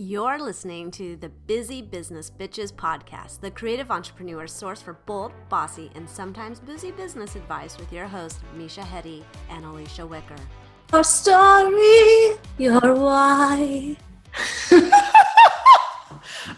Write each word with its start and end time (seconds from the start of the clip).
You're 0.00 0.38
listening 0.38 0.92
to 0.92 1.16
the 1.16 1.28
Busy 1.28 1.82
Business 1.82 2.30
Bitches 2.30 2.72
podcast, 2.72 3.40
the 3.40 3.50
creative 3.50 3.90
entrepreneur 3.90 4.46
source 4.46 4.80
for 4.80 4.92
bold, 4.92 5.32
bossy, 5.48 5.90
and 5.96 6.08
sometimes 6.08 6.60
boozy 6.60 6.92
business 6.92 7.34
advice 7.34 7.76
with 7.76 7.92
your 7.92 8.06
hosts, 8.06 8.38
Misha 8.56 8.84
Hetty 8.84 9.24
and 9.50 9.64
Alicia 9.64 10.06
Wicker. 10.06 10.36
Your 10.92 11.02
story, 11.02 12.38
your 12.58 12.94
why. 12.94 13.96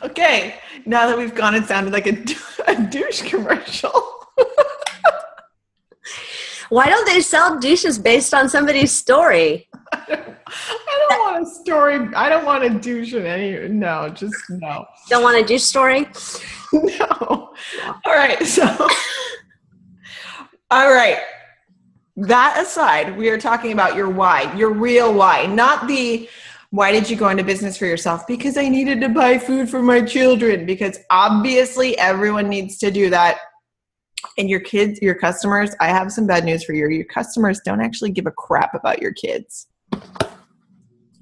okay, 0.02 0.56
now 0.84 1.06
that 1.06 1.16
we've 1.16 1.34
gone, 1.34 1.54
it 1.54 1.64
sounded 1.64 1.94
like 1.94 2.08
a, 2.08 2.22
a 2.70 2.76
douche 2.90 3.22
commercial. 3.22 4.26
Why 6.68 6.90
don't 6.90 7.06
they 7.06 7.22
sell 7.22 7.58
douches 7.58 7.98
based 7.98 8.34
on 8.34 8.50
somebody's 8.50 8.92
story? 8.92 9.70
I 10.50 11.06
don't 11.08 11.20
want 11.20 11.42
a 11.46 11.50
story. 11.50 12.14
I 12.14 12.28
don't 12.28 12.44
want 12.44 12.64
a 12.64 12.70
douche 12.70 13.12
in 13.12 13.26
any. 13.26 13.68
No, 13.68 14.08
just 14.08 14.34
no. 14.48 14.86
Don't 15.08 15.22
want 15.22 15.38
a 15.38 15.44
douche 15.44 15.62
story? 15.62 16.06
No. 16.72 17.52
All 18.06 18.14
right. 18.14 18.40
So, 18.46 18.64
all 20.70 20.92
right. 20.92 21.18
That 22.16 22.62
aside, 22.62 23.16
we 23.16 23.28
are 23.28 23.38
talking 23.38 23.72
about 23.72 23.96
your 23.96 24.08
why, 24.08 24.54
your 24.54 24.70
real 24.70 25.12
why, 25.12 25.46
not 25.46 25.88
the 25.88 26.28
why 26.70 26.92
did 26.92 27.10
you 27.10 27.16
go 27.16 27.28
into 27.28 27.42
business 27.42 27.76
for 27.76 27.86
yourself? 27.86 28.26
Because 28.26 28.56
I 28.56 28.68
needed 28.68 29.00
to 29.00 29.08
buy 29.08 29.38
food 29.38 29.68
for 29.68 29.82
my 29.82 30.00
children. 30.00 30.64
Because 30.64 30.98
obviously, 31.10 31.98
everyone 31.98 32.48
needs 32.48 32.78
to 32.78 32.90
do 32.90 33.10
that. 33.10 33.38
And 34.38 34.48
your 34.48 34.60
kids, 34.60 35.00
your 35.02 35.16
customers, 35.16 35.74
I 35.80 35.88
have 35.88 36.12
some 36.12 36.26
bad 36.26 36.44
news 36.44 36.62
for 36.62 36.72
you. 36.72 36.88
Your 36.88 37.06
customers 37.06 37.60
don't 37.64 37.80
actually 37.80 38.10
give 38.10 38.26
a 38.26 38.30
crap 38.30 38.74
about 38.74 39.02
your 39.02 39.12
kids. 39.12 39.66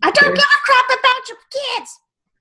I 0.09 0.11
don't 0.11 0.35
give 0.35 0.45
a 0.45 0.65
crap 0.65 0.99
about 0.99 1.29
your 1.29 1.39
kids. 1.51 2.01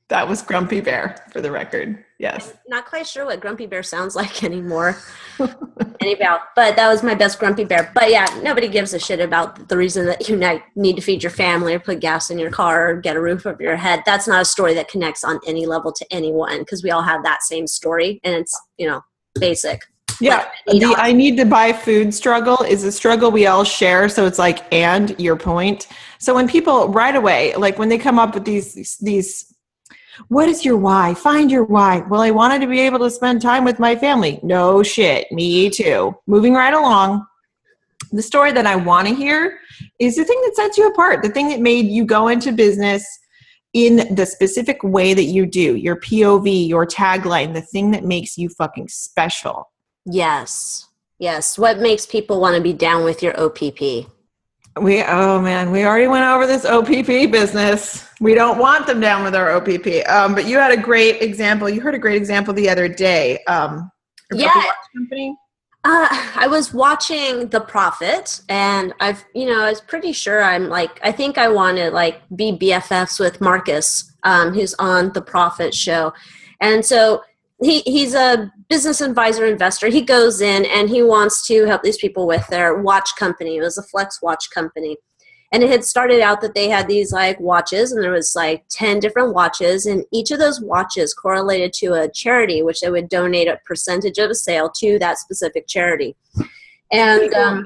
That 0.09 0.27
was 0.29 0.41
Grumpy 0.41 0.79
Bear 0.79 1.17
for 1.33 1.41
the 1.41 1.51
record. 1.51 2.05
Yes. 2.17 2.51
I'm 2.51 2.59
not 2.69 2.85
quite 2.85 3.05
sure 3.05 3.25
what 3.25 3.41
Grumpy 3.41 3.65
Bear 3.65 3.83
sounds 3.83 4.15
like 4.15 4.41
anymore. 4.43 4.97
Anyhow, 5.99 6.37
but 6.55 6.77
that 6.77 6.87
was 6.87 7.03
my 7.03 7.13
best 7.13 7.39
Grumpy 7.39 7.65
Bear. 7.65 7.91
But 7.93 8.09
yeah, 8.09 8.25
nobody 8.41 8.69
gives 8.69 8.93
a 8.93 8.99
shit 8.99 9.19
about 9.19 9.67
the 9.67 9.75
reason 9.75 10.05
that 10.05 10.29
you 10.29 10.37
need 10.75 10.95
to 10.95 11.01
feed 11.01 11.23
your 11.23 11.31
family 11.31 11.73
or 11.73 11.79
put 11.79 11.99
gas 11.99 12.29
in 12.29 12.39
your 12.39 12.51
car 12.51 12.89
or 12.89 13.01
get 13.01 13.17
a 13.17 13.21
roof 13.21 13.45
over 13.45 13.61
your 13.61 13.75
head. 13.75 14.01
That's 14.05 14.29
not 14.29 14.41
a 14.41 14.45
story 14.45 14.73
that 14.75 14.87
connects 14.87 15.25
on 15.25 15.41
any 15.45 15.65
level 15.65 15.91
to 15.91 16.05
anyone 16.09 16.59
because 16.59 16.83
we 16.83 16.91
all 16.91 17.01
have 17.01 17.23
that 17.23 17.43
same 17.43 17.67
story 17.67 18.21
and 18.23 18.33
it's, 18.33 18.57
you 18.77 18.87
know, 18.87 19.01
basic. 19.37 19.81
Yeah, 20.19 20.45
the 20.65 20.95
I 20.97 21.11
need 21.11 21.37
to 21.37 21.45
buy 21.45 21.73
food 21.73 22.13
struggle 22.13 22.63
is 22.63 22.83
a 22.83 22.91
struggle 22.91 23.31
we 23.31 23.45
all 23.45 23.63
share. 23.63 24.09
So 24.09 24.25
it's 24.25 24.39
like, 24.39 24.71
and 24.73 25.17
your 25.19 25.35
point. 25.35 25.87
So 26.19 26.33
when 26.33 26.47
people 26.47 26.89
right 26.89 27.15
away, 27.15 27.53
like 27.55 27.77
when 27.77 27.89
they 27.89 27.97
come 27.97 28.17
up 28.17 28.33
with 28.33 28.45
these 28.45 28.97
these, 28.97 29.53
what 30.29 30.49
is 30.49 30.65
your 30.65 30.77
why? 30.77 31.13
Find 31.13 31.51
your 31.51 31.65
why. 31.65 31.99
Well, 32.09 32.21
I 32.21 32.31
wanted 32.31 32.61
to 32.61 32.67
be 32.67 32.79
able 32.79 32.99
to 32.99 33.11
spend 33.11 33.41
time 33.41 33.63
with 33.63 33.79
my 33.79 33.95
family. 33.95 34.39
No 34.41 34.81
shit, 34.81 35.31
me 35.31 35.69
too. 35.69 36.15
Moving 36.25 36.53
right 36.53 36.73
along. 36.73 37.25
The 38.11 38.21
story 38.21 38.51
that 38.53 38.65
I 38.65 38.75
want 38.75 39.07
to 39.07 39.13
hear 39.13 39.59
is 39.99 40.15
the 40.15 40.23
thing 40.23 40.41
that 40.45 40.55
sets 40.55 40.77
you 40.77 40.87
apart. 40.87 41.21
The 41.21 41.29
thing 41.29 41.49
that 41.49 41.59
made 41.59 41.85
you 41.87 42.05
go 42.05 42.29
into 42.29 42.51
business 42.51 43.05
in 43.73 44.15
the 44.15 44.25
specific 44.25 44.81
way 44.81 45.13
that 45.13 45.25
you 45.25 45.45
do. 45.45 45.75
Your 45.75 45.97
POV, 45.97 46.67
your 46.67 46.87
tagline, 46.87 47.53
the 47.53 47.61
thing 47.61 47.91
that 47.91 48.05
makes 48.05 48.37
you 48.37 48.49
fucking 48.49 48.87
special 48.87 49.69
Yes. 50.09 50.87
Yes. 51.19 51.57
What 51.57 51.79
makes 51.79 52.05
people 52.05 52.39
want 52.39 52.55
to 52.55 52.61
be 52.61 52.73
down 52.73 53.03
with 53.03 53.21
your 53.21 53.37
OPP? 53.39 54.09
We 54.79 55.01
oh 55.01 55.41
man, 55.41 55.71
we 55.71 55.85
already 55.85 56.07
went 56.07 56.25
over 56.25 56.45
this 56.45 56.63
OPP 56.63 57.31
business. 57.31 58.07
We 58.21 58.35
don't 58.35 58.59
want 58.59 58.85
them 58.85 58.99
down 58.99 59.23
with 59.23 59.35
our 59.35 59.51
OPP. 59.51 60.07
Um, 60.07 60.35
but 60.35 60.45
you 60.45 60.57
had 60.57 60.71
a 60.71 60.81
great 60.81 61.21
example. 61.21 61.67
You 61.67 61.81
heard 61.81 61.95
a 61.95 61.99
great 61.99 62.15
example 62.15 62.53
the 62.53 62.69
other 62.69 62.87
day. 62.87 63.43
Um, 63.45 63.91
yeah. 64.31 64.63
Company. 64.95 65.35
Uh, 65.83 66.07
I 66.35 66.47
was 66.47 66.73
watching 66.73 67.47
The 67.47 67.61
Profit, 67.61 68.41
and 68.49 68.93
I've, 68.99 69.23
you 69.33 69.45
know, 69.45 69.61
I 69.61 69.69
was 69.69 69.79
pretty 69.79 70.11
sure 70.11 70.43
I'm 70.43 70.67
like, 70.67 70.99
I 71.01 71.11
think 71.11 71.37
I 71.37 71.47
want 71.47 71.77
to 71.77 71.91
like 71.91 72.21
be 72.35 72.51
BFFs 72.51 73.19
with 73.19 73.39
Marcus, 73.39 74.11
um, 74.23 74.53
who's 74.53 74.73
on 74.75 75.13
The 75.13 75.21
Profit 75.21 75.73
show, 75.73 76.13
and 76.59 76.85
so 76.85 77.23
he 77.61 77.81
he's 77.81 78.13
a 78.13 78.51
business 78.69 79.01
advisor 79.01 79.45
investor. 79.45 79.87
He 79.87 80.01
goes 80.01 80.41
in 80.41 80.65
and 80.65 80.89
he 80.89 81.01
wants 81.01 81.45
to 81.47 81.65
help 81.65 81.83
these 81.83 81.97
people 81.97 82.27
with 82.27 82.45
their 82.47 82.81
watch 82.81 83.15
company. 83.17 83.57
It 83.57 83.61
was 83.61 83.77
a 83.77 83.83
flex 83.83 84.21
watch 84.21 84.49
company. 84.51 84.97
And 85.51 85.63
it 85.63 85.69
had 85.69 85.85
started 85.85 86.19
out 86.19 86.41
that 86.41 86.53
they 86.53 86.67
had 86.67 86.87
these 86.87 87.13
like 87.13 87.39
watches 87.39 87.91
and 87.91 88.03
there 88.03 88.11
was 88.11 88.35
like 88.35 88.65
10 88.69 88.99
different 88.99 89.33
watches 89.33 89.85
and 89.85 90.03
each 90.11 90.29
of 90.31 90.39
those 90.39 90.59
watches 90.59 91.13
correlated 91.13 91.71
to 91.73 91.93
a 91.93 92.09
charity 92.09 92.61
which 92.61 92.81
they 92.81 92.89
would 92.89 93.07
donate 93.07 93.47
a 93.47 93.59
percentage 93.65 94.17
of 94.17 94.29
a 94.29 94.35
sale 94.35 94.69
to 94.77 94.99
that 94.99 95.17
specific 95.17 95.65
charity. 95.67 96.17
And 96.91 97.33
um, 97.33 97.65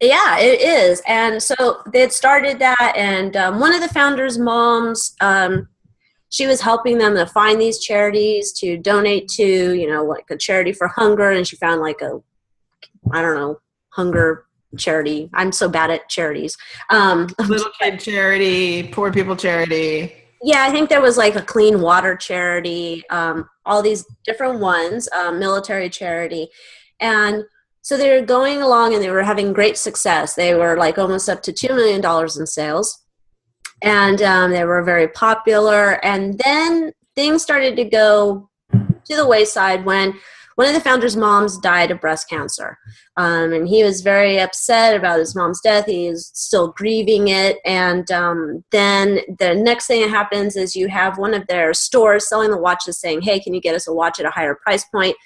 yeah, 0.00 0.38
it 0.38 0.60
is. 0.60 1.02
And 1.08 1.42
so 1.42 1.82
they 1.92 2.00
had 2.00 2.12
started 2.12 2.60
that 2.60 2.94
and 2.96 3.36
um, 3.36 3.58
one 3.58 3.74
of 3.74 3.80
the 3.80 3.92
founders' 3.92 4.38
moms 4.38 5.16
um, 5.20 5.68
she 6.32 6.46
was 6.46 6.62
helping 6.62 6.96
them 6.96 7.14
to 7.14 7.26
find 7.26 7.60
these 7.60 7.78
charities 7.78 8.52
to 8.52 8.78
donate 8.78 9.28
to, 9.28 9.74
you 9.74 9.86
know, 9.86 10.02
like 10.02 10.24
a 10.30 10.36
charity 10.36 10.72
for 10.72 10.88
hunger. 10.88 11.30
And 11.30 11.46
she 11.46 11.56
found 11.56 11.82
like 11.82 12.00
a, 12.00 12.22
I 13.12 13.20
don't 13.20 13.34
know, 13.34 13.60
hunger 13.90 14.46
charity. 14.78 15.28
I'm 15.34 15.52
so 15.52 15.68
bad 15.68 15.90
at 15.90 16.08
charities. 16.08 16.56
Um, 16.88 17.28
Little 17.38 17.70
kid 17.78 18.00
charity, 18.00 18.84
poor 18.84 19.12
people 19.12 19.36
charity. 19.36 20.14
Yeah, 20.42 20.64
I 20.64 20.70
think 20.70 20.88
there 20.88 21.02
was 21.02 21.18
like 21.18 21.36
a 21.36 21.42
clean 21.42 21.82
water 21.82 22.16
charity, 22.16 23.04
um, 23.10 23.46
all 23.66 23.82
these 23.82 24.06
different 24.24 24.58
ones, 24.58 25.10
um, 25.10 25.38
military 25.38 25.90
charity. 25.90 26.48
And 26.98 27.44
so 27.82 27.98
they 27.98 28.18
were 28.18 28.24
going 28.24 28.62
along 28.62 28.94
and 28.94 29.02
they 29.02 29.10
were 29.10 29.22
having 29.22 29.52
great 29.52 29.76
success. 29.76 30.34
They 30.34 30.54
were 30.54 30.78
like 30.78 30.96
almost 30.96 31.28
up 31.28 31.42
to 31.42 31.52
$2 31.52 31.76
million 31.76 32.02
in 32.40 32.46
sales 32.46 33.01
and 33.82 34.22
um, 34.22 34.50
they 34.50 34.64
were 34.64 34.82
very 34.82 35.08
popular. 35.08 36.04
And 36.04 36.40
then 36.44 36.92
things 37.14 37.42
started 37.42 37.76
to 37.76 37.84
go 37.84 38.48
to 38.72 39.16
the 39.16 39.26
wayside 39.26 39.84
when 39.84 40.14
one 40.56 40.66
of 40.66 40.74
the 40.74 40.80
founders' 40.80 41.16
moms 41.16 41.58
died 41.58 41.90
of 41.90 42.00
breast 42.00 42.28
cancer. 42.28 42.78
Um, 43.16 43.52
and 43.52 43.68
he 43.68 43.82
was 43.82 44.02
very 44.02 44.38
upset 44.38 44.94
about 44.94 45.18
his 45.18 45.34
mom's 45.34 45.60
death. 45.60 45.86
He 45.86 46.06
is 46.06 46.30
still 46.34 46.72
grieving 46.72 47.28
it. 47.28 47.58
And 47.64 48.10
um, 48.10 48.64
then 48.70 49.20
the 49.38 49.54
next 49.54 49.86
thing 49.86 50.02
that 50.02 50.10
happens 50.10 50.56
is 50.56 50.76
you 50.76 50.88
have 50.88 51.18
one 51.18 51.34
of 51.34 51.46
their 51.46 51.72
stores 51.74 52.28
selling 52.28 52.50
the 52.50 52.58
watches 52.58 53.00
saying, 53.00 53.22
Hey, 53.22 53.40
can 53.40 53.54
you 53.54 53.60
get 53.60 53.74
us 53.74 53.88
a 53.88 53.94
watch 53.94 54.20
at 54.20 54.26
a 54.26 54.30
higher 54.30 54.54
price 54.62 54.84
point? 54.84 55.16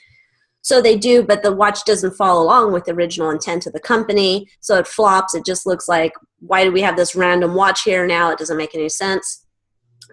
So 0.67 0.83
they 0.83 0.97
do, 0.99 1.23
but 1.23 1.45
the 1.45 1.53
watch 1.53 1.85
doesn't 1.85 2.17
follow 2.17 2.43
along 2.43 2.73
with 2.73 2.87
the 2.87 2.93
original 2.93 3.31
intent 3.31 3.69
of 3.69 3.73
the 3.73 3.79
company. 3.79 4.49
So 4.59 4.77
it 4.77 4.89
flops. 4.89 5.33
It 5.33 5.45
just 5.45 5.65
looks 5.65 5.87
like, 5.87 6.13
why 6.41 6.65
do 6.65 6.73
we 6.73 6.81
have 6.81 6.97
this 6.97 7.15
random 7.15 7.55
watch 7.55 7.83
here 7.85 8.05
now? 8.05 8.33
It 8.33 8.39
doesn't 8.41 8.57
make 8.57 8.75
any 8.75 8.89
sense. 8.89 9.47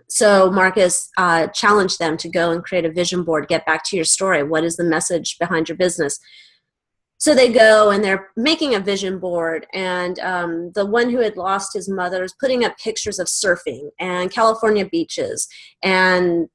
So 0.10 0.52
Marcus 0.52 1.10
uh, 1.18 1.48
challenged 1.48 1.98
them 1.98 2.18
to 2.18 2.30
go 2.30 2.52
and 2.52 2.64
create 2.64 2.86
a 2.86 2.92
vision 2.92 3.24
board. 3.24 3.48
Get 3.48 3.66
back 3.66 3.84
to 3.86 3.96
your 3.96 4.06
story. 4.06 4.44
What 4.44 4.64
is 4.64 4.76
the 4.76 4.84
message 4.84 5.40
behind 5.40 5.70
your 5.70 5.76
business? 5.76 6.20
So 7.18 7.34
they 7.34 7.52
go 7.52 7.90
and 7.90 8.04
they're 8.04 8.30
making 8.38 8.76
a 8.76 8.80
vision 8.80 9.18
board, 9.18 9.66
and 9.74 10.20
um, 10.20 10.72
the 10.76 10.86
one 10.86 11.10
who 11.10 11.18
had 11.18 11.36
lost 11.36 11.74
his 11.74 11.90
mother 11.90 12.24
is 12.24 12.36
putting 12.40 12.64
up 12.64 12.78
pictures 12.78 13.18
of 13.18 13.26
surfing 13.26 13.90
and 14.00 14.30
California 14.30 14.86
beaches 14.86 15.48
and 15.82 16.48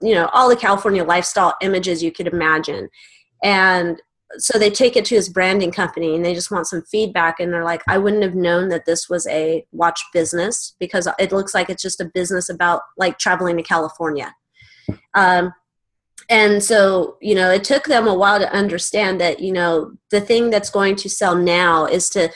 you 0.00 0.14
know 0.14 0.26
all 0.32 0.48
the 0.48 0.56
California 0.56 1.02
lifestyle 1.02 1.54
images 1.62 2.02
you 2.02 2.12
could 2.12 2.26
imagine 2.26 2.88
and 3.42 4.00
so 4.38 4.58
they 4.58 4.70
take 4.70 4.96
it 4.96 5.04
to 5.06 5.14
his 5.14 5.28
branding 5.28 5.70
company 5.70 6.14
and 6.14 6.24
they 6.24 6.32
just 6.32 6.50
want 6.50 6.66
some 6.66 6.82
feedback. 6.82 7.38
And 7.38 7.52
they're 7.52 7.64
like 7.64 7.82
i 7.88 7.98
wouldn't 7.98 8.22
have 8.22 8.34
known 8.34 8.68
that 8.68 8.86
this 8.86 9.08
was 9.08 9.26
a 9.26 9.64
watch 9.72 10.00
business 10.12 10.74
because 10.78 11.08
it 11.18 11.32
looks 11.32 11.54
like 11.54 11.68
it's 11.68 11.82
just 11.82 12.00
a 12.00 12.06
business 12.06 12.48
about 12.48 12.82
like 12.96 13.18
traveling 13.18 13.56
to 13.56 13.62
california. 13.62 14.34
Um, 15.14 15.52
and 16.28 16.62
so 16.62 17.16
you 17.20 17.34
know 17.34 17.50
it 17.50 17.64
took 17.64 17.84
them 17.84 18.06
a 18.06 18.14
while 18.14 18.38
to 18.38 18.52
understand 18.52 19.20
that 19.20 19.40
you 19.40 19.52
know 19.52 19.92
the 20.10 20.20
thing 20.20 20.50
that's 20.50 20.70
going 20.70 20.96
to 20.96 21.10
sell 21.10 21.34
now 21.36 21.84
is 21.84 22.08
to 22.10 22.30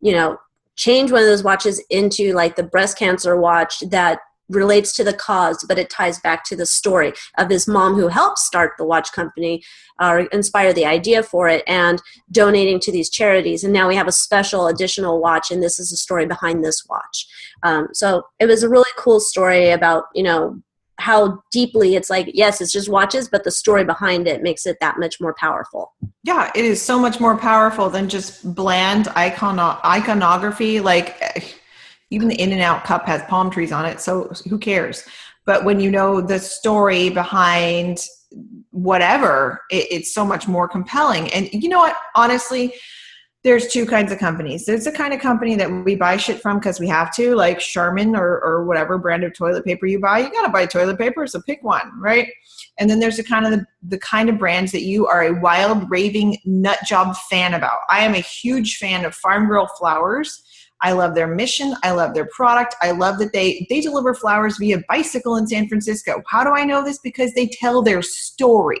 you 0.00 0.12
know 0.12 0.38
change 0.76 1.10
one 1.10 1.20
of 1.20 1.26
those 1.26 1.44
watches 1.44 1.82
into 1.90 2.32
like 2.32 2.56
the 2.56 2.62
breast 2.62 2.96
cancer 2.96 3.38
watch 3.38 3.80
that 3.90 4.20
relates 4.48 4.94
to 4.96 5.04
the 5.04 5.12
cause, 5.12 5.64
but 5.66 5.78
it 5.78 5.90
ties 5.90 6.20
back 6.20 6.44
to 6.44 6.56
the 6.56 6.66
story 6.66 7.12
of 7.38 7.50
his 7.50 7.66
mom 7.66 7.94
who 7.94 8.08
helped 8.08 8.38
start 8.38 8.72
the 8.78 8.84
watch 8.84 9.12
company 9.12 9.62
or 10.00 10.20
uh, 10.20 10.24
inspire 10.32 10.72
the 10.72 10.86
idea 10.86 11.22
for 11.22 11.48
it 11.48 11.62
and 11.66 12.02
donating 12.30 12.80
to 12.80 12.92
these 12.92 13.10
charities. 13.10 13.64
And 13.64 13.72
now 13.72 13.88
we 13.88 13.96
have 13.96 14.08
a 14.08 14.12
special 14.12 14.66
additional 14.66 15.20
watch, 15.20 15.50
and 15.50 15.62
this 15.62 15.78
is 15.78 15.90
the 15.90 15.96
story 15.96 16.26
behind 16.26 16.64
this 16.64 16.84
watch. 16.88 17.26
Um, 17.62 17.88
so 17.92 18.24
it 18.38 18.46
was 18.46 18.62
a 18.62 18.68
really 18.68 18.90
cool 18.96 19.20
story 19.20 19.70
about, 19.70 20.04
you 20.14 20.22
know, 20.22 20.60
how 20.98 21.42
deeply 21.50 21.96
it's 21.96 22.10
like 22.10 22.30
yes 22.32 22.60
it's 22.60 22.70
just 22.70 22.88
watches 22.88 23.28
but 23.28 23.42
the 23.42 23.50
story 23.50 23.82
behind 23.82 24.28
it 24.28 24.42
makes 24.42 24.66
it 24.66 24.76
that 24.80 24.98
much 24.98 25.20
more 25.20 25.34
powerful 25.34 25.92
yeah 26.22 26.50
it 26.54 26.64
is 26.64 26.80
so 26.80 26.98
much 26.98 27.18
more 27.18 27.36
powerful 27.36 27.88
than 27.88 28.08
just 28.08 28.54
bland 28.54 29.08
icon 29.16 29.58
iconography 29.58 30.80
like 30.80 31.60
even 32.12 32.28
the 32.28 32.40
In-N-Out 32.40 32.84
cup 32.84 33.06
has 33.06 33.22
palm 33.24 33.50
trees 33.50 33.72
on 33.72 33.84
it 33.84 34.00
so 34.00 34.30
who 34.48 34.58
cares 34.58 35.04
but 35.44 35.64
when 35.64 35.80
you 35.80 35.90
know 35.90 36.20
the 36.20 36.38
story 36.38 37.08
behind 37.08 38.06
whatever 38.70 39.60
it, 39.70 39.86
it's 39.90 40.14
so 40.14 40.24
much 40.24 40.46
more 40.48 40.68
compelling 40.68 41.32
and 41.32 41.48
you 41.52 41.68
know 41.68 41.78
what 41.78 41.96
honestly 42.14 42.72
there's 43.44 43.66
two 43.66 43.86
kinds 43.86 44.12
of 44.12 44.18
companies. 44.18 44.66
There's 44.66 44.84
the 44.84 44.92
kind 44.92 45.12
of 45.12 45.20
company 45.20 45.56
that 45.56 45.68
we 45.84 45.96
buy 45.96 46.16
shit 46.16 46.40
from 46.40 46.58
because 46.58 46.78
we 46.78 46.86
have 46.88 47.12
to, 47.16 47.34
like 47.34 47.58
Charmin 47.58 48.14
or, 48.14 48.40
or 48.40 48.64
whatever 48.64 48.98
brand 48.98 49.24
of 49.24 49.34
toilet 49.34 49.64
paper 49.64 49.86
you 49.86 49.98
buy. 49.98 50.20
You 50.20 50.30
gotta 50.30 50.48
buy 50.48 50.64
toilet 50.66 50.96
paper, 50.96 51.26
so 51.26 51.40
pick 51.42 51.62
one, 51.62 51.90
right? 51.98 52.28
And 52.78 52.88
then 52.88 53.00
there's 53.00 53.16
the 53.16 53.24
kind 53.24 53.44
of 53.44 53.50
the, 53.50 53.66
the 53.82 53.98
kind 53.98 54.28
of 54.28 54.38
brands 54.38 54.70
that 54.72 54.82
you 54.82 55.08
are 55.08 55.24
a 55.24 55.40
wild, 55.40 55.90
raving 55.90 56.38
nut 56.44 56.78
job 56.86 57.16
fan 57.28 57.54
about. 57.54 57.78
I 57.90 58.04
am 58.04 58.14
a 58.14 58.20
huge 58.20 58.76
fan 58.76 59.04
of 59.04 59.16
Farmgirl 59.16 59.68
Flowers. 59.76 60.44
I 60.82 60.92
love 60.92 61.14
their 61.14 61.28
mission. 61.28 61.74
I 61.82 61.92
love 61.92 62.12
their 62.12 62.28
product. 62.34 62.74
I 62.82 62.90
love 62.90 63.18
that 63.18 63.32
they 63.32 63.66
they 63.70 63.80
deliver 63.80 64.14
flowers 64.14 64.58
via 64.58 64.82
bicycle 64.88 65.36
in 65.36 65.46
San 65.46 65.68
Francisco. 65.68 66.22
How 66.28 66.44
do 66.44 66.50
I 66.50 66.64
know 66.64 66.84
this? 66.84 66.98
Because 66.98 67.32
they 67.34 67.46
tell 67.46 67.82
their 67.82 68.02
story 68.02 68.80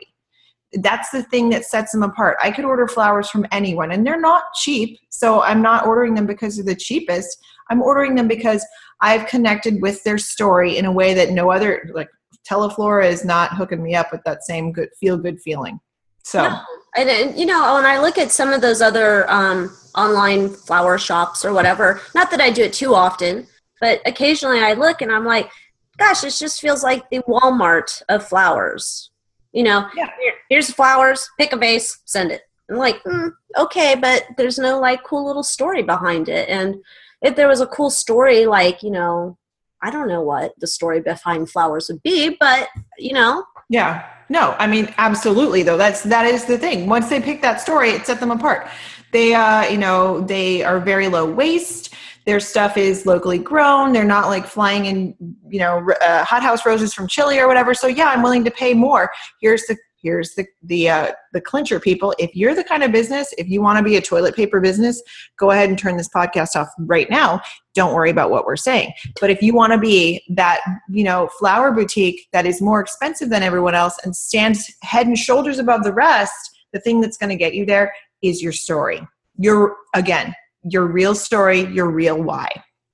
that's 0.80 1.10
the 1.10 1.22
thing 1.24 1.50
that 1.50 1.64
sets 1.64 1.92
them 1.92 2.02
apart. 2.02 2.38
I 2.42 2.50
could 2.50 2.64
order 2.64 2.88
flowers 2.88 3.28
from 3.28 3.46
anyone 3.52 3.92
and 3.92 4.06
they're 4.06 4.20
not 4.20 4.44
cheap. 4.54 4.98
So 5.10 5.42
I'm 5.42 5.60
not 5.60 5.86
ordering 5.86 6.14
them 6.14 6.26
because 6.26 6.56
they're 6.56 6.64
the 6.64 6.74
cheapest. 6.74 7.38
I'm 7.70 7.82
ordering 7.82 8.14
them 8.14 8.28
because 8.28 8.64
I've 9.00 9.26
connected 9.26 9.82
with 9.82 10.02
their 10.04 10.18
story 10.18 10.78
in 10.78 10.84
a 10.84 10.92
way 10.92 11.14
that 11.14 11.30
no 11.30 11.50
other 11.50 11.90
like 11.94 12.08
Teleflora 12.48 13.06
is 13.08 13.24
not 13.24 13.54
hooking 13.54 13.82
me 13.82 13.94
up 13.94 14.10
with 14.12 14.22
that 14.24 14.44
same 14.44 14.72
good 14.72 14.88
feel 14.98 15.16
good 15.16 15.40
feeling. 15.40 15.78
So 16.22 16.42
no. 16.42 16.60
and, 16.96 17.08
and, 17.08 17.38
you 17.38 17.46
know 17.46 17.74
when 17.74 17.86
I 17.86 17.98
look 17.98 18.18
at 18.18 18.30
some 18.30 18.52
of 18.52 18.60
those 18.60 18.80
other 18.80 19.30
um, 19.30 19.76
online 19.94 20.48
flower 20.48 20.98
shops 20.98 21.44
or 21.44 21.52
whatever, 21.52 22.00
not 22.14 22.30
that 22.30 22.40
I 22.40 22.50
do 22.50 22.62
it 22.62 22.72
too 22.72 22.94
often, 22.94 23.46
but 23.80 24.00
occasionally 24.06 24.60
I 24.60 24.74
look 24.74 25.02
and 25.02 25.12
I'm 25.12 25.24
like, 25.24 25.50
gosh, 25.98 26.24
it 26.24 26.34
just 26.34 26.60
feels 26.60 26.82
like 26.82 27.08
the 27.10 27.20
Walmart 27.20 28.02
of 28.08 28.26
flowers 28.26 29.10
you 29.52 29.62
know, 29.62 29.88
yeah. 29.94 30.08
Here, 30.20 30.32
here's 30.48 30.72
flowers, 30.72 31.28
pick 31.38 31.52
a 31.52 31.56
vase, 31.56 32.00
send 32.06 32.32
it. 32.32 32.42
I'm 32.70 32.76
like, 32.76 33.02
mm, 33.04 33.30
okay, 33.58 33.94
but 33.94 34.24
there's 34.36 34.58
no 34.58 34.80
like 34.80 35.04
cool 35.04 35.26
little 35.26 35.42
story 35.42 35.82
behind 35.82 36.28
it. 36.28 36.48
And 36.48 36.76
if 37.20 37.36
there 37.36 37.48
was 37.48 37.60
a 37.60 37.66
cool 37.66 37.90
story, 37.90 38.46
like, 38.46 38.82
you 38.82 38.90
know, 38.90 39.36
I 39.82 39.90
don't 39.90 40.08
know 40.08 40.22
what 40.22 40.52
the 40.60 40.66
story 40.66 41.00
behind 41.00 41.50
flowers 41.50 41.88
would 41.88 42.02
be, 42.02 42.36
but 42.38 42.68
you 42.98 43.12
know. 43.12 43.44
Yeah. 43.68 44.08
No, 44.28 44.54
I 44.58 44.66
mean, 44.66 44.94
absolutely 44.96 45.62
though. 45.62 45.76
That's 45.76 46.02
that 46.04 46.26
is 46.26 46.44
the 46.44 46.56
thing. 46.56 46.88
Once 46.88 47.08
they 47.08 47.20
pick 47.20 47.42
that 47.42 47.60
story, 47.60 47.90
it 47.90 48.06
set 48.06 48.20
them 48.20 48.30
apart. 48.30 48.68
They 49.12 49.34
uh, 49.34 49.68
you 49.68 49.78
know, 49.78 50.20
they 50.20 50.62
are 50.62 50.80
very 50.80 51.08
low 51.08 51.30
waste 51.30 51.94
their 52.24 52.40
stuff 52.40 52.76
is 52.76 53.04
locally 53.06 53.38
grown 53.38 53.92
they're 53.92 54.04
not 54.04 54.28
like 54.28 54.46
flying 54.46 54.86
in 54.86 55.14
you 55.48 55.58
know 55.58 55.84
uh, 56.02 56.24
hothouse 56.24 56.64
roses 56.64 56.94
from 56.94 57.08
chile 57.08 57.38
or 57.38 57.48
whatever 57.48 57.74
so 57.74 57.86
yeah 57.86 58.06
i'm 58.06 58.22
willing 58.22 58.44
to 58.44 58.50
pay 58.50 58.74
more 58.74 59.10
here's 59.40 59.66
the 59.66 59.76
here's 60.02 60.34
the 60.34 60.46
the 60.62 60.88
uh, 60.88 61.12
the 61.32 61.40
clincher 61.40 61.80
people. 61.80 62.14
If 62.18 62.34
you're 62.34 62.54
the 62.54 62.64
kind 62.64 62.82
of 62.82 62.92
business 62.92 63.32
if 63.38 63.48
you 63.48 63.62
want 63.62 63.78
to 63.78 63.84
be 63.84 63.96
a 63.96 64.00
toilet 64.00 64.36
paper 64.36 64.60
business 64.60 65.02
go 65.38 65.50
ahead 65.50 65.68
and 65.68 65.78
turn 65.78 65.96
this 65.96 66.08
podcast 66.08 66.56
off 66.56 66.68
right 66.78 67.08
now. 67.10 67.40
Don't 67.74 67.94
worry 67.94 68.10
about 68.10 68.30
what 68.30 68.44
we're 68.44 68.56
saying. 68.56 68.92
But 69.20 69.30
if 69.30 69.40
you 69.40 69.54
want 69.54 69.72
to 69.72 69.78
be 69.78 70.22
that 70.30 70.60
you 70.88 71.04
know 71.04 71.28
flower 71.38 71.70
boutique 71.72 72.28
that 72.32 72.46
is 72.46 72.60
more 72.60 72.80
expensive 72.80 73.30
than 73.30 73.42
everyone 73.42 73.74
else 73.74 73.98
and 74.04 74.14
stands 74.14 74.70
head 74.82 75.06
and 75.06 75.18
shoulders 75.18 75.58
above 75.58 75.84
the 75.84 75.92
rest 75.92 76.50
the 76.72 76.80
thing 76.80 77.00
that's 77.00 77.16
going 77.16 77.30
to 77.30 77.36
get 77.36 77.54
you 77.54 77.66
there 77.66 77.92
is 78.22 78.42
your 78.42 78.52
story. 78.52 79.06
Your 79.38 79.76
again 79.94 80.34
your 80.64 80.86
real 80.86 81.14
story, 81.14 81.62
your 81.72 81.90
real 81.90 82.22
why. 82.22 82.48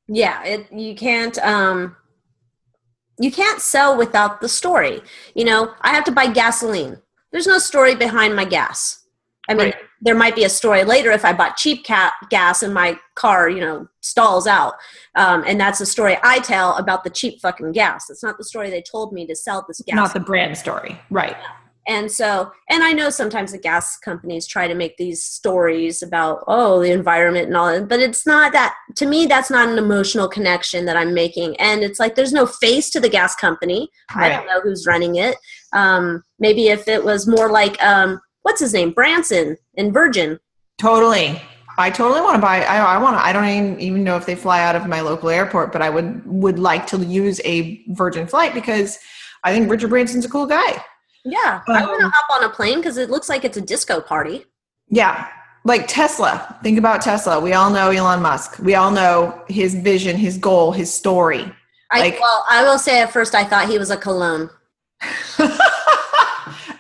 Yeah, 0.09 0.43
it, 0.45 0.73
you 0.73 0.95
can't 0.95 1.39
um 1.39 1.97
you 3.19 3.31
can't 3.31 3.61
sell 3.61 3.97
without 3.97 4.41
the 4.41 4.49
story. 4.49 5.01
You 5.35 5.45
know, 5.45 5.75
I 5.83 5.95
have 5.95 6.05
to 6.05 6.13
buy 6.13 6.29
gasoline. 6.29 6.99
There's 7.33 7.47
no 7.47 7.59
story 7.59 7.95
behind 7.95 8.35
my 8.35 8.45
gas. 8.45 9.05
I 9.49 9.55
mean, 9.55 9.67
right. 9.67 9.77
there 10.03 10.15
might 10.15 10.37
be 10.37 10.45
a 10.45 10.49
story 10.49 10.85
later 10.85 11.11
if 11.11 11.25
I 11.25 11.33
bought 11.33 11.57
cheap 11.57 11.85
cat 11.85 12.13
gas 12.29 12.63
and 12.63 12.75
my 12.75 12.99
car, 13.15 13.49
you 13.49 13.61
know, 13.61 13.89
stalls 14.03 14.47
out. 14.47 14.75
Um, 15.15 15.43
and 15.47 15.59
that's 15.59 15.79
the 15.79 15.87
story 15.87 16.19
I 16.23 16.39
tell 16.41 16.77
about 16.77 17.03
the 17.03 17.11
cheap 17.11 17.41
fucking 17.41 17.73
gas. 17.73 18.11
It's 18.11 18.23
not 18.23 18.37
the 18.37 18.45
story 18.45 18.69
they 18.69 18.83
told 18.83 19.13
me 19.13 19.27
to 19.27 19.35
sell 19.35 19.65
this 19.67 19.81
gas. 19.81 19.97
Not 19.97 20.13
the 20.13 20.21
brand 20.21 20.57
story. 20.59 21.01
Right. 21.11 21.37
And 21.89 22.13
so, 22.13 22.53
and 22.69 22.85
I 22.85 22.93
know 22.93 23.09
sometimes 23.09 23.53
the 23.53 23.59
gas 23.59 23.97
companies 23.97 24.47
try 24.47 24.69
to 24.69 24.75
make 24.75 24.99
these 24.99 25.25
stories 25.25 26.03
about, 26.03 26.45
oh, 26.47 26.83
the 26.83 26.93
environment 26.93 27.47
and 27.47 27.57
all 27.57 27.73
that, 27.73 27.89
but 27.89 27.99
it's 27.99 28.27
not 28.27 28.53
that, 28.53 28.75
to 28.97 29.07
me, 29.07 29.25
that's 29.25 29.51
not 29.51 29.71
an 29.71 29.79
emotional 29.79 30.29
connection 30.29 30.85
that 30.85 30.99
I'm 30.99 31.15
making. 31.15 31.57
And 31.57 31.83
it's 31.83 31.99
like 31.99 32.15
there's 32.15 32.33
no 32.33 32.45
face 32.45 32.91
to 32.91 33.01
the 33.01 33.09
gas 33.09 33.35
company. 33.35 33.89
Right. 34.15 34.31
I 34.31 34.37
don't 34.37 34.47
know 34.47 34.61
who's 34.61 34.87
running 34.87 35.17
it. 35.17 35.37
Um, 35.73 36.23
maybe 36.39 36.69
if 36.69 36.89
it 36.89 37.03
was 37.03 37.27
more 37.27 37.51
like, 37.51 37.83
um, 37.83 38.21
what's 38.43 38.61
his 38.61 38.75
name? 38.75 38.93
Branson 38.93 39.57
in 39.75 39.91
Virgin. 39.91 40.39
Totally. 40.77 41.41
I 41.79 41.91
totally 41.91 42.21
want 42.21 42.35
to 42.35 42.43
buy. 42.43 42.65
I, 42.65 42.97
I 42.97 42.99
want 42.99 43.17
to. 43.17 43.25
I 43.25 43.33
don't 43.33 43.47
even, 43.47 43.81
even 43.81 44.05
know 44.05 44.17
if 44.17 44.27
they 44.27 44.35
fly 44.35 44.63
out 44.63 44.77
of 44.77 44.87
my 44.89 45.01
local 45.01 45.31
airport, 45.31 45.73
but 45.73 45.81
I 45.81 45.89
would 45.89 46.27
would 46.27 46.59
like 46.59 46.87
to 46.89 46.99
use 46.99 47.41
a 47.45 47.83
Virgin 47.91 48.27
flight 48.27 48.53
because 48.53 48.99
I 49.45 49.53
think 49.53 49.71
Richard 49.71 49.89
Branson's 49.91 50.25
a 50.25 50.29
cool 50.29 50.47
guy. 50.47 50.85
Yeah, 51.25 51.63
um, 51.69 51.77
I 51.77 51.85
want 51.85 52.01
to 52.01 52.09
hop 52.09 52.43
on 52.43 52.45
a 52.45 52.53
plane 52.53 52.79
because 52.79 52.97
it 52.97 53.11
looks 53.11 53.29
like 53.29 53.45
it's 53.45 53.57
a 53.57 53.61
disco 53.61 54.01
party. 54.01 54.45
Yeah, 54.89 55.29
like 55.65 55.87
Tesla. 55.87 56.59
Think 56.63 56.79
about 56.79 57.03
Tesla. 57.03 57.41
We 57.41 57.53
all 57.53 57.71
know 57.71 57.91
Elon 57.91 58.23
Musk. 58.23 58.59
We 58.59 58.75
all 58.75 58.91
know 58.91 59.45
his 59.49 59.75
vision, 59.75 60.17
his 60.17 60.39
goal, 60.39 60.73
his 60.73 60.93
story. 60.93 61.53
I, 61.91 62.01
like, 62.01 62.21
well, 62.21 62.45
I 62.51 62.63
will 62.65 62.79
say 62.79 63.01
at 63.01 63.13
first 63.13 63.35
I 63.35 63.45
thought 63.45 63.69
he 63.69 63.79
was 63.79 63.91
a 63.91 63.97
cologne. 63.97 64.51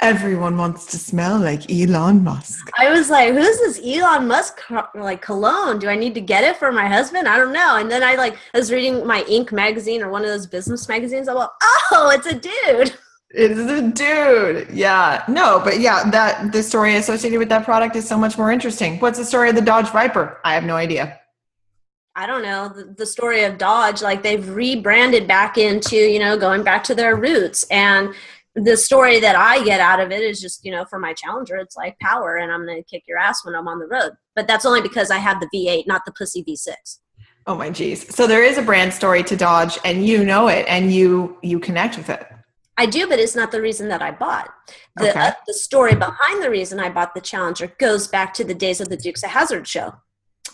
Everyone 0.00 0.56
wants 0.56 0.86
to 0.86 0.98
smell 0.98 1.38
like 1.38 1.70
Elon 1.70 2.22
Musk. 2.22 2.70
I 2.78 2.90
was 2.90 3.10
like, 3.10 3.32
who's 3.34 3.58
this 3.58 3.80
Elon 3.84 4.28
Musk 4.28 4.60
like 4.94 5.22
cologne? 5.22 5.78
Do 5.78 5.88
I 5.88 5.96
need 5.96 6.14
to 6.14 6.20
get 6.20 6.44
it 6.44 6.56
for 6.56 6.70
my 6.70 6.86
husband? 6.86 7.26
I 7.26 7.36
don't 7.36 7.52
know. 7.52 7.76
And 7.76 7.90
then 7.90 8.02
I 8.02 8.14
like 8.14 8.36
I 8.54 8.58
was 8.58 8.70
reading 8.70 9.06
my 9.06 9.22
Inc. 9.24 9.50
magazine 9.50 10.02
or 10.02 10.10
one 10.10 10.22
of 10.22 10.28
those 10.28 10.46
business 10.46 10.88
magazines. 10.88 11.28
I'm 11.28 11.36
like, 11.36 11.50
oh, 11.90 12.10
it's 12.14 12.26
a 12.26 12.34
dude. 12.34 12.96
It 13.34 13.50
is 13.50 13.70
a 13.70 13.82
dude. 13.82 14.70
Yeah. 14.70 15.22
No, 15.28 15.60
but 15.62 15.80
yeah, 15.80 16.08
that 16.10 16.50
the 16.52 16.62
story 16.62 16.96
associated 16.96 17.38
with 17.38 17.50
that 17.50 17.64
product 17.64 17.94
is 17.94 18.08
so 18.08 18.16
much 18.16 18.38
more 18.38 18.50
interesting. 18.50 18.98
What's 19.00 19.18
the 19.18 19.24
story 19.24 19.50
of 19.50 19.54
the 19.54 19.60
Dodge 19.60 19.90
Viper? 19.90 20.40
I 20.44 20.54
have 20.54 20.64
no 20.64 20.76
idea. 20.76 21.20
I 22.16 22.26
don't 22.26 22.42
know 22.42 22.68
the, 22.68 22.94
the, 22.96 23.06
story 23.06 23.44
of 23.44 23.58
Dodge. 23.58 24.02
Like 24.02 24.22
they've 24.22 24.48
rebranded 24.48 25.28
back 25.28 25.56
into, 25.56 25.96
you 25.96 26.18
know, 26.18 26.36
going 26.36 26.64
back 26.64 26.82
to 26.84 26.94
their 26.94 27.14
roots. 27.16 27.64
And 27.70 28.12
the 28.56 28.76
story 28.76 29.20
that 29.20 29.36
I 29.36 29.62
get 29.62 29.78
out 29.78 30.00
of 30.00 30.10
it 30.10 30.22
is 30.22 30.40
just, 30.40 30.64
you 30.64 30.72
know, 30.72 30.84
for 30.86 30.98
my 30.98 31.12
challenger, 31.12 31.56
it's 31.56 31.76
like 31.76 31.96
power 32.00 32.36
and 32.36 32.50
I'm 32.50 32.66
going 32.66 32.82
to 32.82 32.88
kick 32.88 33.04
your 33.06 33.18
ass 33.18 33.44
when 33.44 33.54
I'm 33.54 33.68
on 33.68 33.78
the 33.78 33.86
road. 33.86 34.12
But 34.34 34.48
that's 34.48 34.66
only 34.66 34.80
because 34.80 35.10
I 35.10 35.18
have 35.18 35.40
the 35.40 35.48
V8, 35.54 35.86
not 35.86 36.04
the 36.04 36.12
pussy 36.12 36.42
V6. 36.42 36.74
Oh 37.46 37.54
my 37.54 37.70
geez. 37.70 38.12
So 38.14 38.26
there 38.26 38.42
is 38.42 38.58
a 38.58 38.62
brand 38.62 38.92
story 38.92 39.22
to 39.22 39.36
Dodge 39.36 39.78
and 39.84 40.04
you 40.04 40.24
know 40.24 40.48
it 40.48 40.66
and 40.68 40.92
you 40.92 41.38
you 41.42 41.60
connect 41.60 41.96
with 41.96 42.10
it. 42.10 42.26
I 42.78 42.86
do, 42.86 43.08
but 43.08 43.18
it's 43.18 43.34
not 43.34 43.50
the 43.50 43.60
reason 43.60 43.88
that 43.88 44.00
I 44.00 44.12
bought. 44.12 44.54
The, 44.96 45.10
okay. 45.10 45.20
uh, 45.20 45.32
the 45.48 45.52
story 45.52 45.96
behind 45.96 46.42
the 46.42 46.48
reason 46.48 46.78
I 46.78 46.88
bought 46.88 47.12
the 47.12 47.20
Challenger 47.20 47.72
goes 47.78 48.06
back 48.06 48.32
to 48.34 48.44
the 48.44 48.54
days 48.54 48.80
of 48.80 48.88
the 48.88 48.96
Dukes 48.96 49.24
of 49.24 49.30
Hazzard 49.30 49.66
show. 49.66 49.94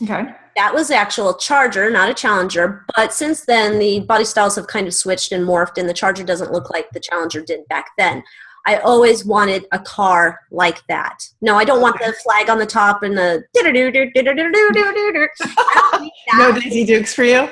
Okay. 0.03 0.25
That 0.57 0.75
was 0.75 0.91
actual 0.91 1.35
Charger, 1.35 1.91
not 1.91 2.09
a 2.09 2.15
Challenger. 2.15 2.87
But 2.97 3.13
since 3.13 3.45
then, 3.45 3.79
the 3.79 4.01
body 4.01 4.25
styles 4.25 4.57
have 4.57 4.67
kind 4.67 4.87
of 4.87 4.95
switched 4.95 5.33
and 5.33 5.47
morphed, 5.47 5.77
and 5.77 5.87
the 5.89 5.95
Charger 5.95 6.25
doesn't 6.25 6.51
look 6.51 6.71
like 6.71 6.91
the 6.91 7.01
Challenger 7.01 7.43
did 7.43 7.69
back 7.69 7.91
then. 7.99 8.25
I 8.67 8.79
always 8.79 9.27
wanted 9.27 9.67
a 9.73 9.79
car 9.79 10.41
like 10.51 10.85
that. 10.87 11.29
No, 11.43 11.57
I 11.57 11.65
don't 11.65 11.83
want 11.83 11.99
the 11.99 12.15
flag 12.25 12.49
on 12.49 12.59
the 12.59 12.65
top 12.65 13.03
and 13.03 13.17
the. 13.17 13.45
no 16.39 16.59
Daisy 16.59 16.87
Dukes 16.87 17.15
for 17.15 17.25
you? 17.25 17.51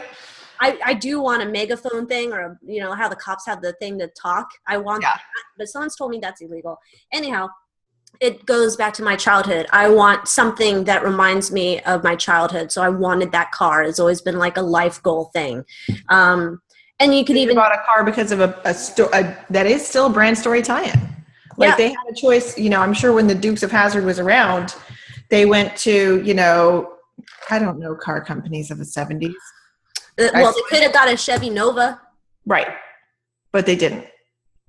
I, 0.62 0.78
I 0.84 0.94
do 0.94 1.20
want 1.20 1.42
a 1.42 1.46
megaphone 1.46 2.06
thing 2.06 2.32
or 2.32 2.58
you 2.64 2.80
know 2.80 2.94
how 2.94 3.08
the 3.08 3.16
cops 3.16 3.44
have 3.46 3.60
the 3.60 3.72
thing 3.74 3.98
to 3.98 4.08
talk. 4.08 4.48
I 4.66 4.78
want 4.78 5.02
yeah. 5.02 5.14
that 5.14 5.22
but 5.58 5.68
someone's 5.68 5.96
told 5.96 6.10
me 6.10 6.18
that's 6.20 6.40
illegal. 6.40 6.78
Anyhow 7.12 7.48
it 8.20 8.46
goes 8.46 8.76
back 8.76 8.92
to 8.94 9.02
my 9.02 9.16
childhood. 9.16 9.66
I 9.72 9.88
want 9.88 10.28
something 10.28 10.84
that 10.84 11.02
reminds 11.02 11.50
me 11.50 11.80
of 11.80 12.04
my 12.04 12.14
childhood. 12.14 12.70
So 12.70 12.82
i 12.82 12.88
wanted 12.88 13.32
that 13.32 13.50
car. 13.52 13.82
It's 13.82 13.98
always 13.98 14.20
been 14.20 14.38
like 14.38 14.58
a 14.58 14.62
life 14.62 15.02
goal 15.02 15.30
thing. 15.32 15.64
Um, 16.08 16.60
and 17.00 17.14
you 17.14 17.24
could 17.24 17.36
even 17.36 17.56
bought 17.56 17.72
a 17.72 17.82
car 17.84 18.04
because 18.04 18.30
of 18.30 18.40
a, 18.40 18.60
a, 18.64 18.74
sto- 18.74 19.10
a 19.12 19.36
that 19.50 19.66
is 19.66 19.84
still 19.84 20.06
a 20.06 20.10
brand 20.10 20.38
story 20.38 20.62
tie-in. 20.62 21.12
Like 21.56 21.70
yeah. 21.70 21.76
they 21.76 21.88
had 21.88 22.06
a 22.10 22.14
choice 22.14 22.56
you 22.58 22.70
know 22.70 22.80
i'm 22.80 22.94
sure 22.94 23.12
when 23.12 23.26
the 23.26 23.34
dukes 23.34 23.62
of 23.62 23.70
Hazzard 23.70 24.04
was 24.04 24.18
around 24.18 24.74
they 25.28 25.44
went 25.44 25.76
to 25.78 26.22
you 26.22 26.34
know 26.34 26.94
i 27.50 27.58
don't 27.58 27.78
know 27.78 27.94
car 27.94 28.24
companies 28.24 28.70
of 28.70 28.78
the 28.78 28.84
70s 28.84 29.30
uh, 29.30 29.32
well, 30.18 30.52
they 30.52 30.60
could 30.68 30.82
have 30.82 30.92
got 30.92 31.12
a 31.12 31.16
Chevy 31.16 31.50
Nova. 31.50 32.00
Right. 32.46 32.68
But 33.50 33.66
they 33.66 33.76
didn't. 33.76 34.06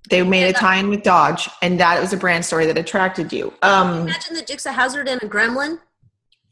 They 0.09 0.21
made 0.23 0.49
a 0.49 0.53
tie 0.53 0.77
in 0.77 0.89
with 0.89 1.03
Dodge, 1.03 1.49
and 1.61 1.79
that 1.79 2.01
was 2.01 2.11
a 2.11 2.17
brand 2.17 2.43
story 2.43 2.65
that 2.65 2.77
attracted 2.77 3.31
you. 3.31 3.53
Um, 3.61 4.01
imagine 4.01 4.35
the 4.35 4.41
Dukes 4.41 4.65
of 4.65 4.75
Hazzard 4.75 5.07
in 5.07 5.17
a 5.19 5.25
Gremlin. 5.25 5.79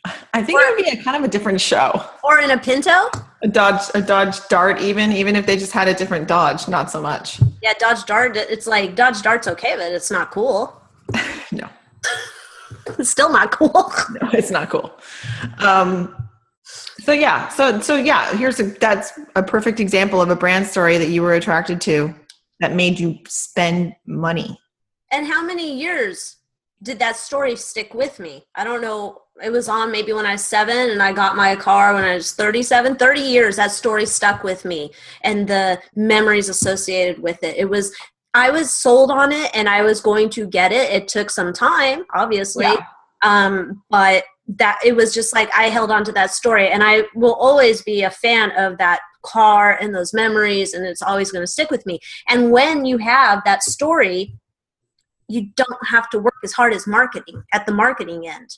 I 0.33 0.41
think 0.41 0.59
or, 0.59 0.63
it 0.63 0.75
would 0.75 0.85
be 0.85 0.89
a 0.97 1.03
kind 1.03 1.17
of 1.17 1.23
a 1.23 1.27
different 1.27 1.59
show. 1.59 2.03
Or 2.23 2.39
in 2.39 2.51
a 2.51 2.57
Pinto. 2.57 3.09
A 3.43 3.47
Dodge, 3.47 3.81
a 3.93 4.01
Dodge 4.01 4.47
Dart, 4.47 4.79
even 4.81 5.11
even 5.11 5.35
if 5.35 5.45
they 5.45 5.57
just 5.57 5.73
had 5.73 5.87
a 5.87 5.93
different 5.93 6.27
Dodge, 6.27 6.67
not 6.67 6.89
so 6.89 7.01
much. 7.01 7.41
Yeah, 7.61 7.73
Dodge 7.77 8.05
Dart. 8.05 8.37
It's 8.37 8.67
like 8.67 8.95
Dodge 8.95 9.21
Dart's 9.21 9.47
okay, 9.47 9.75
but 9.75 9.91
it's 9.91 10.11
not 10.11 10.31
cool. 10.31 10.79
no, 11.51 11.67
it's 12.99 13.09
still 13.09 13.31
not 13.31 13.51
cool. 13.51 13.91
no, 14.21 14.29
it's 14.31 14.51
not 14.51 14.69
cool. 14.69 14.93
Um, 15.57 16.15
so 17.03 17.11
yeah, 17.11 17.47
so 17.49 17.79
so 17.81 17.95
yeah, 17.95 18.35
here's 18.35 18.59
a 18.59 18.63
that's 18.63 19.19
a 19.35 19.43
perfect 19.43 19.79
example 19.79 20.21
of 20.21 20.29
a 20.29 20.35
brand 20.35 20.67
story 20.67 20.97
that 20.97 21.09
you 21.09 21.21
were 21.21 21.33
attracted 21.33 21.81
to 21.81 22.13
that 22.59 22.73
made 22.73 22.99
you 22.99 23.19
spend 23.27 23.93
money. 24.05 24.59
And 25.11 25.27
how 25.27 25.43
many 25.43 25.77
years 25.77 26.37
did 26.83 26.99
that 26.99 27.17
story 27.17 27.55
stick 27.55 27.93
with 27.93 28.19
me? 28.19 28.45
I 28.55 28.63
don't 28.63 28.81
know. 28.81 29.23
It 29.43 29.51
was 29.51 29.67
on 29.67 29.91
maybe 29.91 30.13
when 30.13 30.25
I 30.25 30.33
was 30.33 30.45
seven 30.45 30.91
and 30.91 31.01
I 31.01 31.11
got 31.11 31.35
my 31.35 31.55
car 31.55 31.93
when 31.93 32.03
I 32.03 32.15
was 32.15 32.33
37. 32.33 32.95
30 32.95 33.19
years, 33.19 33.55
that 33.55 33.71
story 33.71 34.05
stuck 34.05 34.43
with 34.43 34.65
me 34.65 34.91
and 35.23 35.47
the 35.47 35.79
memories 35.95 36.49
associated 36.49 37.21
with 37.21 37.43
it. 37.43 37.57
It 37.57 37.65
was, 37.65 37.93
I 38.33 38.51
was 38.51 38.71
sold 38.71 39.11
on 39.11 39.31
it 39.31 39.51
and 39.53 39.67
I 39.67 39.81
was 39.81 40.01
going 40.01 40.29
to 40.31 40.47
get 40.47 40.71
it. 40.71 40.91
It 40.91 41.07
took 41.07 41.29
some 41.29 41.53
time, 41.53 42.05
obviously. 42.13 42.65
Yeah. 42.65 42.85
Um, 43.23 43.83
but 43.89 44.23
that 44.47 44.79
it 44.83 44.95
was 44.95 45.13
just 45.13 45.33
like 45.33 45.49
I 45.55 45.69
held 45.69 45.91
on 45.91 46.03
to 46.05 46.11
that 46.13 46.31
story 46.31 46.69
and 46.69 46.83
I 46.83 47.03
will 47.15 47.35
always 47.35 47.81
be 47.81 48.03
a 48.03 48.09
fan 48.09 48.51
of 48.57 48.77
that 48.79 48.99
car 49.23 49.77
and 49.79 49.93
those 49.93 50.13
memories 50.13 50.73
and 50.73 50.85
it's 50.85 51.01
always 51.01 51.31
going 51.31 51.43
to 51.43 51.51
stick 51.51 51.69
with 51.71 51.85
me. 51.85 51.99
And 52.27 52.51
when 52.51 52.85
you 52.85 52.97
have 52.97 53.43
that 53.45 53.63
story, 53.63 54.35
you 55.27 55.47
don't 55.55 55.87
have 55.87 56.09
to 56.09 56.19
work 56.19 56.35
as 56.43 56.51
hard 56.51 56.73
as 56.73 56.85
marketing 56.87 57.43
at 57.53 57.65
the 57.65 57.71
marketing 57.71 58.27
end. 58.27 58.57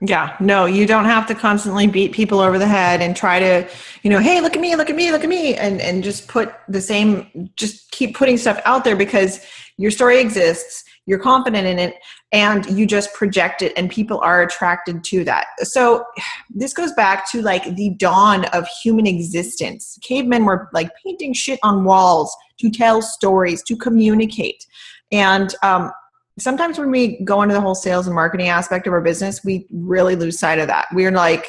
Yeah, 0.00 0.36
no, 0.40 0.66
you 0.66 0.86
don't 0.86 1.06
have 1.06 1.26
to 1.28 1.34
constantly 1.34 1.86
beat 1.86 2.12
people 2.12 2.40
over 2.40 2.58
the 2.58 2.66
head 2.66 3.00
and 3.00 3.16
try 3.16 3.38
to, 3.38 3.66
you 4.02 4.10
know, 4.10 4.18
hey, 4.18 4.42
look 4.42 4.54
at 4.54 4.60
me, 4.60 4.76
look 4.76 4.90
at 4.90 4.96
me, 4.96 5.10
look 5.10 5.22
at 5.22 5.28
me, 5.28 5.54
and 5.54 5.80
and 5.80 6.04
just 6.04 6.28
put 6.28 6.52
the 6.68 6.82
same, 6.82 7.50
just 7.56 7.90
keep 7.92 8.14
putting 8.14 8.36
stuff 8.36 8.60
out 8.66 8.84
there 8.84 8.96
because 8.96 9.40
your 9.78 9.90
story 9.90 10.18
exists, 10.20 10.84
you're 11.06 11.18
confident 11.18 11.66
in 11.66 11.78
it, 11.78 11.96
and 12.32 12.66
you 12.66 12.86
just 12.86 13.14
project 13.14 13.62
it, 13.62 13.72
and 13.76 13.90
people 13.90 14.20
are 14.20 14.42
attracted 14.42 15.02
to 15.04 15.24
that. 15.24 15.46
So 15.62 16.04
this 16.50 16.72
goes 16.72 16.92
back 16.92 17.30
to 17.32 17.42
like 17.42 17.76
the 17.76 17.90
dawn 17.90 18.44
of 18.46 18.66
human 18.82 19.06
existence. 19.06 19.98
Cavemen 20.02 20.44
were 20.44 20.68
like 20.72 20.90
painting 21.04 21.32
shit 21.32 21.58
on 21.62 21.84
walls 21.84 22.36
to 22.58 22.70
tell 22.70 23.02
stories, 23.02 23.62
to 23.64 23.76
communicate, 23.76 24.66
and 25.12 25.54
um, 25.62 25.90
sometimes 26.38 26.78
when 26.78 26.90
we 26.90 27.22
go 27.24 27.42
into 27.42 27.54
the 27.54 27.60
whole 27.60 27.74
sales 27.74 28.06
and 28.06 28.14
marketing 28.14 28.48
aspect 28.48 28.86
of 28.86 28.92
our 28.92 29.00
business, 29.00 29.44
we 29.44 29.66
really 29.70 30.16
lose 30.16 30.38
sight 30.38 30.58
of 30.58 30.66
that. 30.66 30.86
We're 30.92 31.10
like, 31.10 31.46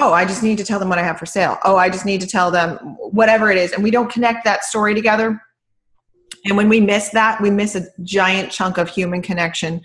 oh, 0.00 0.12
I 0.12 0.24
just 0.24 0.42
need 0.42 0.56
to 0.58 0.64
tell 0.64 0.78
them 0.78 0.88
what 0.88 0.98
I 0.98 1.02
have 1.02 1.18
for 1.18 1.26
sale. 1.26 1.58
Oh, 1.64 1.76
I 1.76 1.90
just 1.90 2.06
need 2.06 2.20
to 2.22 2.26
tell 2.26 2.50
them 2.50 2.78
whatever 3.10 3.50
it 3.50 3.58
is. 3.58 3.72
And 3.72 3.82
we 3.82 3.90
don't 3.90 4.10
connect 4.10 4.44
that 4.44 4.64
story 4.64 4.94
together. 4.94 5.40
And 6.44 6.56
when 6.56 6.68
we 6.68 6.80
miss 6.80 7.10
that, 7.10 7.40
we 7.40 7.50
miss 7.50 7.74
a 7.74 7.86
giant 8.02 8.50
chunk 8.50 8.78
of 8.78 8.88
human 8.88 9.22
connection. 9.22 9.82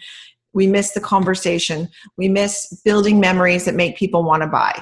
We 0.54 0.68
miss 0.68 0.92
the 0.92 1.02
conversation. 1.02 1.90
We 2.18 2.30
miss 2.30 2.82
building 2.86 3.20
memories 3.20 3.66
that 3.66 3.76
make 3.76 3.98
people 3.98 4.24
want 4.24 4.42
to 4.44 4.48
buy. 4.48 4.80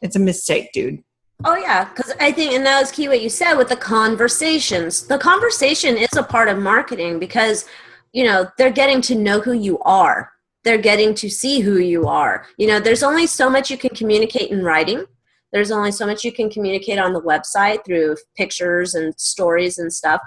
It's 0.00 0.16
a 0.16 0.20
mistake, 0.20 0.72
dude. 0.72 1.02
Oh 1.44 1.56
yeah, 1.56 1.86
because 1.86 2.14
I 2.20 2.30
think, 2.30 2.52
and 2.52 2.64
that 2.64 2.80
was 2.80 2.92
key 2.92 3.08
what 3.08 3.20
you 3.20 3.28
said 3.28 3.54
with 3.54 3.68
the 3.68 3.76
conversations. 3.76 5.06
The 5.08 5.18
conversation 5.18 5.96
is 5.96 6.16
a 6.16 6.22
part 6.22 6.48
of 6.48 6.58
marketing 6.58 7.18
because 7.18 7.66
you 8.12 8.24
know 8.24 8.46
they're 8.58 8.70
getting 8.70 9.00
to 9.02 9.14
know 9.14 9.40
who 9.40 9.52
you 9.52 9.78
are 9.80 10.32
they're 10.64 10.78
getting 10.78 11.14
to 11.14 11.28
see 11.28 11.60
who 11.60 11.78
you 11.78 12.06
are 12.06 12.46
you 12.56 12.66
know 12.66 12.78
there's 12.78 13.02
only 13.02 13.26
so 13.26 13.50
much 13.50 13.70
you 13.70 13.78
can 13.78 13.90
communicate 13.90 14.50
in 14.50 14.62
writing 14.62 15.04
there's 15.52 15.70
only 15.70 15.92
so 15.92 16.06
much 16.06 16.24
you 16.24 16.32
can 16.32 16.50
communicate 16.50 16.98
on 16.98 17.12
the 17.12 17.20
website 17.20 17.84
through 17.84 18.16
pictures 18.36 18.94
and 18.94 19.14
stories 19.18 19.78
and 19.78 19.92
stuff 19.92 20.20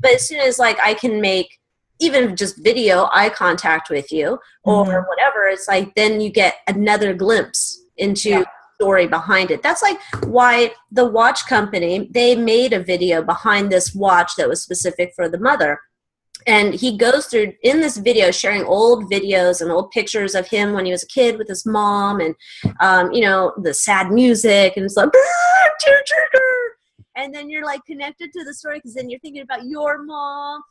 but 0.00 0.12
as 0.14 0.26
soon 0.26 0.40
as 0.40 0.58
like 0.58 0.78
i 0.80 0.94
can 0.94 1.20
make 1.20 1.58
even 2.00 2.36
just 2.36 2.62
video 2.62 3.08
eye 3.12 3.28
contact 3.28 3.90
with 3.90 4.12
you 4.12 4.38
or 4.64 4.84
mm-hmm. 4.84 5.08
whatever 5.08 5.48
it's 5.48 5.68
like 5.68 5.94
then 5.94 6.20
you 6.20 6.30
get 6.30 6.56
another 6.66 7.12
glimpse 7.12 7.82
into 7.96 8.30
yeah. 8.30 8.44
story 8.80 9.06
behind 9.06 9.50
it 9.50 9.62
that's 9.62 9.82
like 9.82 9.98
why 10.24 10.72
the 10.92 11.04
watch 11.04 11.46
company 11.46 12.08
they 12.12 12.36
made 12.36 12.72
a 12.72 12.82
video 12.82 13.22
behind 13.22 13.70
this 13.70 13.94
watch 13.94 14.32
that 14.36 14.48
was 14.48 14.62
specific 14.62 15.12
for 15.16 15.28
the 15.28 15.38
mother 15.38 15.80
and 16.48 16.74
he 16.74 16.96
goes 16.96 17.26
through 17.26 17.52
in 17.62 17.80
this 17.80 17.98
video 17.98 18.30
sharing 18.30 18.64
old 18.64 19.10
videos 19.10 19.60
and 19.60 19.70
old 19.70 19.90
pictures 19.90 20.34
of 20.34 20.48
him 20.48 20.72
when 20.72 20.86
he 20.86 20.90
was 20.90 21.04
a 21.04 21.06
kid 21.06 21.38
with 21.38 21.46
his 21.46 21.64
mom 21.66 22.20
and 22.20 22.34
um, 22.80 23.12
you 23.12 23.20
know 23.20 23.52
the 23.62 23.72
sad 23.72 24.10
music 24.10 24.72
and 24.76 24.84
it's 24.84 24.96
like 24.96 25.10
tear 25.80 26.02
trigger. 26.06 26.40
and 27.16 27.32
then 27.32 27.48
you're 27.48 27.64
like 27.64 27.84
connected 27.84 28.32
to 28.32 28.44
the 28.44 28.54
story 28.54 28.78
because 28.78 28.94
then 28.94 29.08
you're 29.08 29.20
thinking 29.20 29.42
about 29.42 29.64
your 29.66 30.02
mom. 30.02 30.62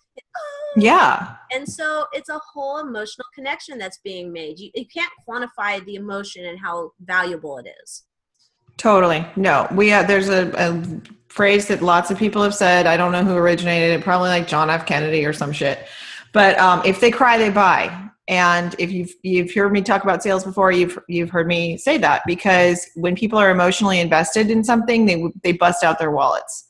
Yeah. 0.75 1.35
And 1.51 1.67
so 1.67 2.05
it's 2.11 2.29
a 2.29 2.39
whole 2.53 2.79
emotional 2.79 3.27
connection 3.35 3.77
that's 3.77 3.99
being 3.99 4.33
made. 4.33 4.59
You, 4.59 4.71
you 4.73 4.85
can't 4.87 5.11
quantify 5.27 5.83
the 5.85 5.95
emotion 5.95 6.45
and 6.45 6.59
how 6.59 6.91
valuable 6.99 7.59
it 7.59 7.67
is. 7.83 8.03
Totally. 8.77 9.25
No. 9.35 9.67
We 9.71 9.91
uh, 9.91 10.03
there's 10.03 10.29
a, 10.29 10.51
a 10.55 10.83
phrase 11.37 11.67
that 11.67 11.83
lots 11.83 12.09
of 12.09 12.17
people 12.17 12.41
have 12.41 12.55
said. 12.55 12.87
I 12.87 12.97
don't 12.97 13.11
know 13.11 13.23
who 13.23 13.35
originated 13.35 13.97
it, 13.97 14.03
probably 14.03 14.29
like 14.29 14.47
John 14.47 14.71
F. 14.71 14.87
Kennedy 14.87 15.23
or 15.23 15.33
some 15.33 15.51
shit. 15.51 15.87
But 16.33 16.57
um, 16.59 16.81
if 16.83 16.99
they 16.99 17.11
cry, 17.11 17.37
they 17.37 17.51
buy. 17.51 18.09
And 18.27 18.75
if 18.79 18.91
you've 18.91 19.13
you've 19.21 19.53
heard 19.53 19.71
me 19.71 19.81
talk 19.81 20.03
about 20.03 20.21
sales 20.21 20.43
before, 20.43 20.71
you've 20.71 20.99
you've 21.07 21.29
heard 21.29 21.47
me 21.47 21.77
say 21.77 21.97
that 21.99 22.23
because 22.25 22.89
when 22.95 23.15
people 23.15 23.39
are 23.39 23.51
emotionally 23.51 23.99
invested 23.99 24.49
in 24.49 24.63
something, 24.63 25.05
they 25.05 25.23
they 25.43 25.53
bust 25.53 25.83
out 25.83 25.99
their 25.99 26.11
wallets. 26.11 26.67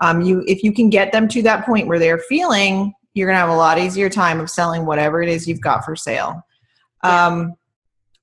Um, 0.00 0.22
you 0.22 0.44
if 0.46 0.62
you 0.62 0.72
can 0.72 0.88
get 0.88 1.12
them 1.12 1.28
to 1.28 1.42
that 1.42 1.66
point 1.66 1.88
where 1.88 1.98
they're 1.98 2.18
feeling, 2.18 2.94
you're 3.12 3.28
gonna 3.28 3.38
have 3.38 3.50
a 3.50 3.56
lot 3.56 3.78
easier 3.78 4.08
time 4.08 4.40
of 4.40 4.48
selling 4.48 4.86
whatever 4.86 5.22
it 5.22 5.28
is 5.28 5.46
you've 5.46 5.60
got 5.60 5.84
for 5.84 5.94
sale. 5.94 6.40
Um, 7.02 7.54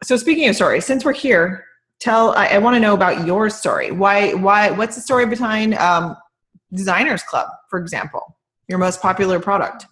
so 0.01 0.15
speaking 0.15 0.47
of 0.49 0.55
stories, 0.55 0.85
since 0.85 1.05
we're 1.05 1.13
here, 1.13 1.65
tell 2.01 2.31
i, 2.35 2.47
I 2.47 2.57
want 2.57 2.75
to 2.75 2.79
know 2.79 2.93
about 2.93 3.25
your 3.25 3.49
story. 3.49 3.91
Why 3.91 4.33
why 4.33 4.71
what's 4.71 4.95
the 4.95 5.01
story 5.01 5.25
behind 5.25 5.75
um, 5.75 6.17
designers 6.73 7.23
club 7.23 7.47
for 7.69 7.79
example 7.79 8.37
your 8.67 8.79
most 8.79 9.01
popular 9.01 9.39
product? 9.39 9.85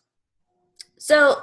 So 0.98 1.42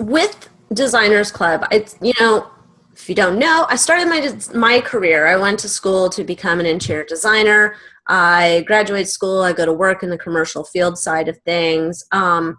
with 0.00 0.48
designers 0.72 1.30
club 1.30 1.64
it's 1.70 1.96
you 2.00 2.12
know 2.20 2.50
if 2.92 3.08
you 3.08 3.14
don't 3.14 3.38
know 3.38 3.64
i 3.70 3.76
started 3.76 4.08
my 4.08 4.20
my 4.58 4.80
career. 4.80 5.26
I 5.26 5.36
went 5.36 5.58
to 5.60 5.68
school 5.68 6.10
to 6.10 6.24
become 6.24 6.58
an 6.60 6.66
interior 6.66 7.04
designer. 7.04 7.76
I 8.06 8.64
graduate 8.66 9.08
school 9.08 9.42
i 9.42 9.52
go 9.52 9.66
to 9.66 9.72
work 9.72 10.02
in 10.02 10.10
the 10.10 10.18
commercial 10.18 10.64
field 10.64 10.98
side 10.98 11.28
of 11.28 11.38
things. 11.44 12.04
Um, 12.12 12.58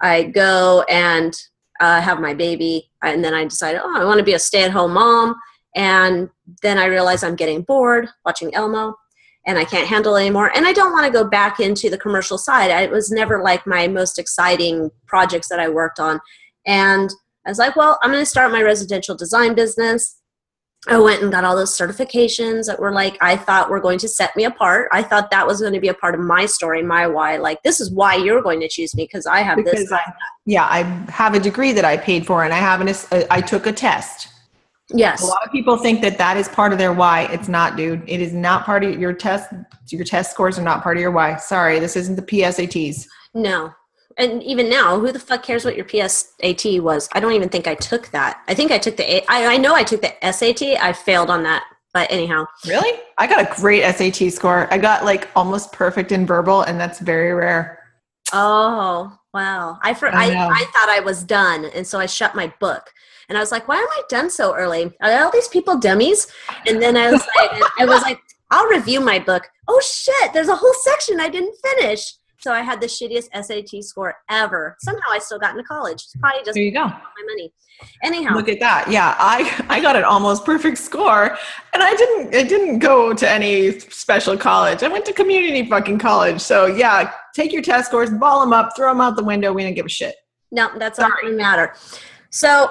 i 0.00 0.24
go 0.24 0.84
and 0.88 1.34
uh, 1.80 2.00
have 2.00 2.20
my 2.20 2.34
baby 2.34 2.90
and 3.02 3.24
then 3.24 3.34
i 3.34 3.44
decided 3.44 3.80
oh 3.82 4.00
i 4.00 4.04
want 4.04 4.18
to 4.18 4.24
be 4.24 4.34
a 4.34 4.38
stay-at-home 4.38 4.92
mom 4.92 5.34
and 5.74 6.28
then 6.62 6.78
I 6.78 6.86
realize 6.86 7.22
I'm 7.22 7.36
getting 7.36 7.62
bored 7.62 8.08
watching 8.24 8.54
Elmo 8.54 8.94
and 9.46 9.58
I 9.58 9.64
can't 9.64 9.88
handle 9.88 10.16
it 10.16 10.20
anymore. 10.20 10.50
And 10.54 10.66
I 10.66 10.72
don't 10.72 10.92
want 10.92 11.06
to 11.06 11.12
go 11.12 11.28
back 11.28 11.60
into 11.60 11.88
the 11.88 11.98
commercial 11.98 12.38
side. 12.38 12.70
it 12.70 12.90
was 12.90 13.10
never 13.10 13.42
like 13.42 13.66
my 13.66 13.88
most 13.88 14.18
exciting 14.18 14.90
projects 15.06 15.48
that 15.48 15.60
I 15.60 15.68
worked 15.68 15.98
on. 15.98 16.20
And 16.66 17.10
I 17.46 17.50
was 17.50 17.58
like, 17.58 17.76
well, 17.76 17.98
I'm 18.02 18.10
going 18.10 18.22
to 18.22 18.26
start 18.26 18.52
my 18.52 18.62
residential 18.62 19.16
design 19.16 19.54
business. 19.54 20.16
I 20.88 20.98
went 20.98 21.22
and 21.22 21.30
got 21.30 21.44
all 21.44 21.56
those 21.56 21.76
certifications 21.76 22.66
that 22.66 22.80
were 22.80 22.92
like, 22.92 23.18
I 23.20 23.36
thought 23.36 23.68
were 23.68 23.80
going 23.80 23.98
to 23.98 24.08
set 24.08 24.34
me 24.34 24.44
apart. 24.44 24.88
I 24.92 25.02
thought 25.02 25.30
that 25.30 25.46
was 25.46 25.60
going 25.60 25.74
to 25.74 25.80
be 25.80 25.88
a 25.88 25.94
part 25.94 26.14
of 26.14 26.20
my 26.22 26.46
story, 26.46 26.82
my 26.82 27.06
why. 27.06 27.36
Like, 27.36 27.62
this 27.62 27.80
is 27.80 27.90
why 27.90 28.14
you're 28.14 28.40
going 28.40 28.60
to 28.60 28.68
choose 28.68 28.94
me 28.94 29.04
because 29.04 29.26
I 29.26 29.40
have 29.40 29.56
because 29.56 29.80
this. 29.80 29.92
I, 29.92 30.00
yeah, 30.46 30.64
I 30.64 30.82
have 31.10 31.34
a 31.34 31.40
degree 31.40 31.72
that 31.72 31.84
I 31.84 31.98
paid 31.98 32.26
for 32.26 32.44
and 32.44 32.52
I 32.52 32.58
have 32.58 32.80
an, 32.80 33.26
I 33.30 33.42
took 33.42 33.66
a 33.66 33.72
test 33.72 34.28
Yes. 34.92 35.22
A 35.22 35.26
lot 35.26 35.44
of 35.44 35.52
people 35.52 35.76
think 35.76 36.00
that 36.02 36.18
that 36.18 36.36
is 36.36 36.48
part 36.48 36.72
of 36.72 36.78
their 36.78 36.92
why. 36.92 37.22
It's 37.32 37.48
not, 37.48 37.76
dude. 37.76 38.02
It 38.06 38.20
is 38.20 38.32
not 38.32 38.64
part 38.64 38.84
of 38.84 38.98
your 38.98 39.12
test. 39.12 39.52
Your 39.88 40.04
test 40.04 40.32
scores 40.32 40.58
are 40.58 40.62
not 40.62 40.82
part 40.82 40.96
of 40.96 41.00
your 41.00 41.10
why. 41.10 41.36
Sorry, 41.36 41.78
this 41.78 41.96
isn't 41.96 42.16
the 42.16 42.22
PSATs. 42.22 43.06
No. 43.34 43.72
And 44.18 44.42
even 44.42 44.68
now, 44.68 44.98
who 44.98 45.12
the 45.12 45.18
fuck 45.18 45.42
cares 45.42 45.64
what 45.64 45.76
your 45.76 45.84
PSAT 45.84 46.80
was? 46.80 47.08
I 47.12 47.20
don't 47.20 47.32
even 47.32 47.48
think 47.48 47.66
I 47.66 47.74
took 47.74 48.08
that. 48.08 48.42
I 48.48 48.54
think 48.54 48.70
I 48.70 48.78
took 48.78 48.96
the, 48.96 49.22
I, 49.30 49.54
I 49.54 49.56
know 49.56 49.74
I 49.74 49.84
took 49.84 50.02
the 50.02 50.32
SAT. 50.32 50.62
I 50.82 50.92
failed 50.92 51.30
on 51.30 51.42
that. 51.44 51.64
But 51.92 52.10
anyhow. 52.10 52.44
Really? 52.66 53.00
I 53.18 53.26
got 53.26 53.40
a 53.40 53.60
great 53.60 53.82
SAT 53.82 54.32
score. 54.32 54.72
I 54.72 54.78
got 54.78 55.04
like 55.04 55.28
almost 55.34 55.72
perfect 55.72 56.12
in 56.12 56.26
verbal, 56.26 56.62
and 56.62 56.78
that's 56.78 57.00
very 57.00 57.32
rare. 57.32 57.78
Oh, 58.32 59.16
wow. 59.34 59.78
I, 59.82 59.94
for, 59.94 60.08
I, 60.08 60.26
I, 60.26 60.48
I 60.48 60.64
thought 60.72 60.88
I 60.88 61.00
was 61.00 61.24
done. 61.24 61.64
And 61.64 61.86
so 61.86 61.98
I 61.98 62.06
shut 62.06 62.34
my 62.34 62.52
book 62.60 62.92
and 63.30 63.38
I 63.38 63.40
was 63.40 63.52
like, 63.52 63.68
why 63.68 63.76
am 63.76 63.86
I 63.92 64.02
done 64.08 64.28
so 64.28 64.54
early? 64.54 64.92
Are 65.00 65.24
all 65.24 65.30
these 65.30 65.48
people 65.48 65.78
dummies? 65.78 66.26
And 66.66 66.82
then 66.82 66.96
I 66.96 67.10
was 67.12 67.24
like, 67.36 67.50
I 67.78 67.84
was 67.86 68.02
like, 68.02 68.18
I'll 68.50 68.66
review 68.66 69.00
my 69.00 69.20
book. 69.20 69.48
Oh 69.68 69.80
shit, 69.80 70.32
there's 70.32 70.48
a 70.48 70.56
whole 70.56 70.74
section 70.82 71.20
I 71.20 71.28
didn't 71.28 71.54
finish. 71.64 72.14
So 72.40 72.52
I 72.52 72.62
had 72.62 72.80
the 72.80 72.86
shittiest 72.88 73.28
SAT 73.44 73.84
score 73.84 74.16
ever. 74.28 74.74
Somehow 74.80 75.10
I 75.12 75.18
still 75.20 75.38
got 75.38 75.52
into 75.52 75.62
college. 75.62 75.94
It's 76.02 76.16
probably 76.16 76.40
just 76.42 76.54
There 76.54 76.64
you 76.64 76.72
go. 76.72 76.86
my 76.86 77.22
money. 77.28 77.52
Anyhow, 78.02 78.34
Look 78.34 78.48
at 78.48 78.58
that. 78.60 78.90
Yeah, 78.90 79.14
I 79.18 79.64
I 79.68 79.80
got 79.80 79.94
an 79.94 80.04
almost 80.04 80.44
perfect 80.44 80.76
score, 80.78 81.36
and 81.72 81.82
I 81.82 81.94
didn't 81.94 82.34
I 82.34 82.42
didn't 82.42 82.78
go 82.80 83.14
to 83.14 83.30
any 83.30 83.78
special 83.78 84.36
college. 84.36 84.82
I 84.82 84.88
went 84.88 85.04
to 85.06 85.12
community 85.12 85.66
fucking 85.68 85.98
college. 85.98 86.40
So 86.40 86.66
yeah, 86.66 87.12
take 87.34 87.52
your 87.52 87.62
test 87.62 87.88
scores, 87.88 88.10
ball 88.10 88.40
them 88.40 88.52
up, 88.52 88.72
throw 88.76 88.90
them 88.90 89.00
out 89.00 89.16
the 89.16 89.24
window. 89.24 89.52
We 89.52 89.62
don't 89.62 89.74
give 89.74 89.86
a 89.86 89.90
shit. 89.90 90.16
No, 90.50 90.70
that's 90.78 90.98
not 90.98 91.12
going 91.20 91.32
to 91.34 91.38
matter. 91.38 91.74
So 92.30 92.70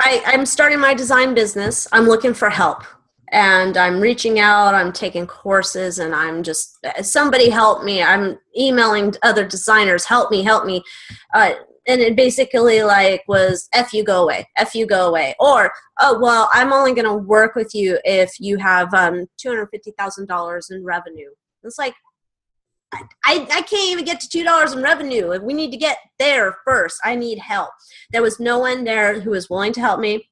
I, 0.00 0.22
I'm 0.26 0.46
starting 0.46 0.80
my 0.80 0.94
design 0.94 1.34
business. 1.34 1.88
I'm 1.92 2.04
looking 2.04 2.34
for 2.34 2.50
help. 2.50 2.84
And 3.30 3.76
I'm 3.76 4.00
reaching 4.00 4.40
out, 4.40 4.74
I'm 4.74 4.90
taking 4.90 5.26
courses, 5.26 5.98
and 5.98 6.14
I'm 6.14 6.42
just, 6.42 6.78
somebody 7.02 7.50
help 7.50 7.84
me. 7.84 8.02
I'm 8.02 8.38
emailing 8.58 9.14
other 9.22 9.46
designers, 9.46 10.06
help 10.06 10.30
me, 10.30 10.42
help 10.42 10.64
me. 10.64 10.82
Uh, 11.34 11.52
and 11.86 12.00
it 12.00 12.16
basically 12.16 12.82
like 12.82 13.24
was 13.28 13.68
F 13.74 13.92
you 13.92 14.02
go 14.02 14.22
away, 14.22 14.48
F 14.56 14.74
you 14.74 14.86
go 14.86 15.08
away. 15.08 15.34
Or, 15.40 15.70
oh, 16.00 16.18
well, 16.18 16.48
I'm 16.54 16.72
only 16.72 16.94
going 16.94 17.06
to 17.06 17.14
work 17.14 17.54
with 17.54 17.74
you 17.74 17.98
if 18.04 18.30
you 18.40 18.56
have 18.56 18.94
um, 18.94 19.26
$250,000 19.44 20.70
in 20.70 20.84
revenue. 20.84 21.30
It's 21.64 21.78
like, 21.78 21.94
I, 22.92 23.46
I 23.52 23.62
can't 23.62 23.90
even 23.90 24.04
get 24.04 24.20
to 24.20 24.28
two 24.28 24.44
dollars 24.44 24.72
in 24.72 24.82
revenue. 24.82 25.38
We 25.42 25.52
need 25.52 25.70
to 25.72 25.76
get 25.76 25.98
there 26.18 26.56
first. 26.64 27.00
I 27.04 27.14
need 27.14 27.38
help. 27.38 27.70
There 28.12 28.22
was 28.22 28.40
no 28.40 28.58
one 28.58 28.84
there 28.84 29.20
who 29.20 29.30
was 29.30 29.50
willing 29.50 29.72
to 29.74 29.80
help 29.80 30.00
me. 30.00 30.28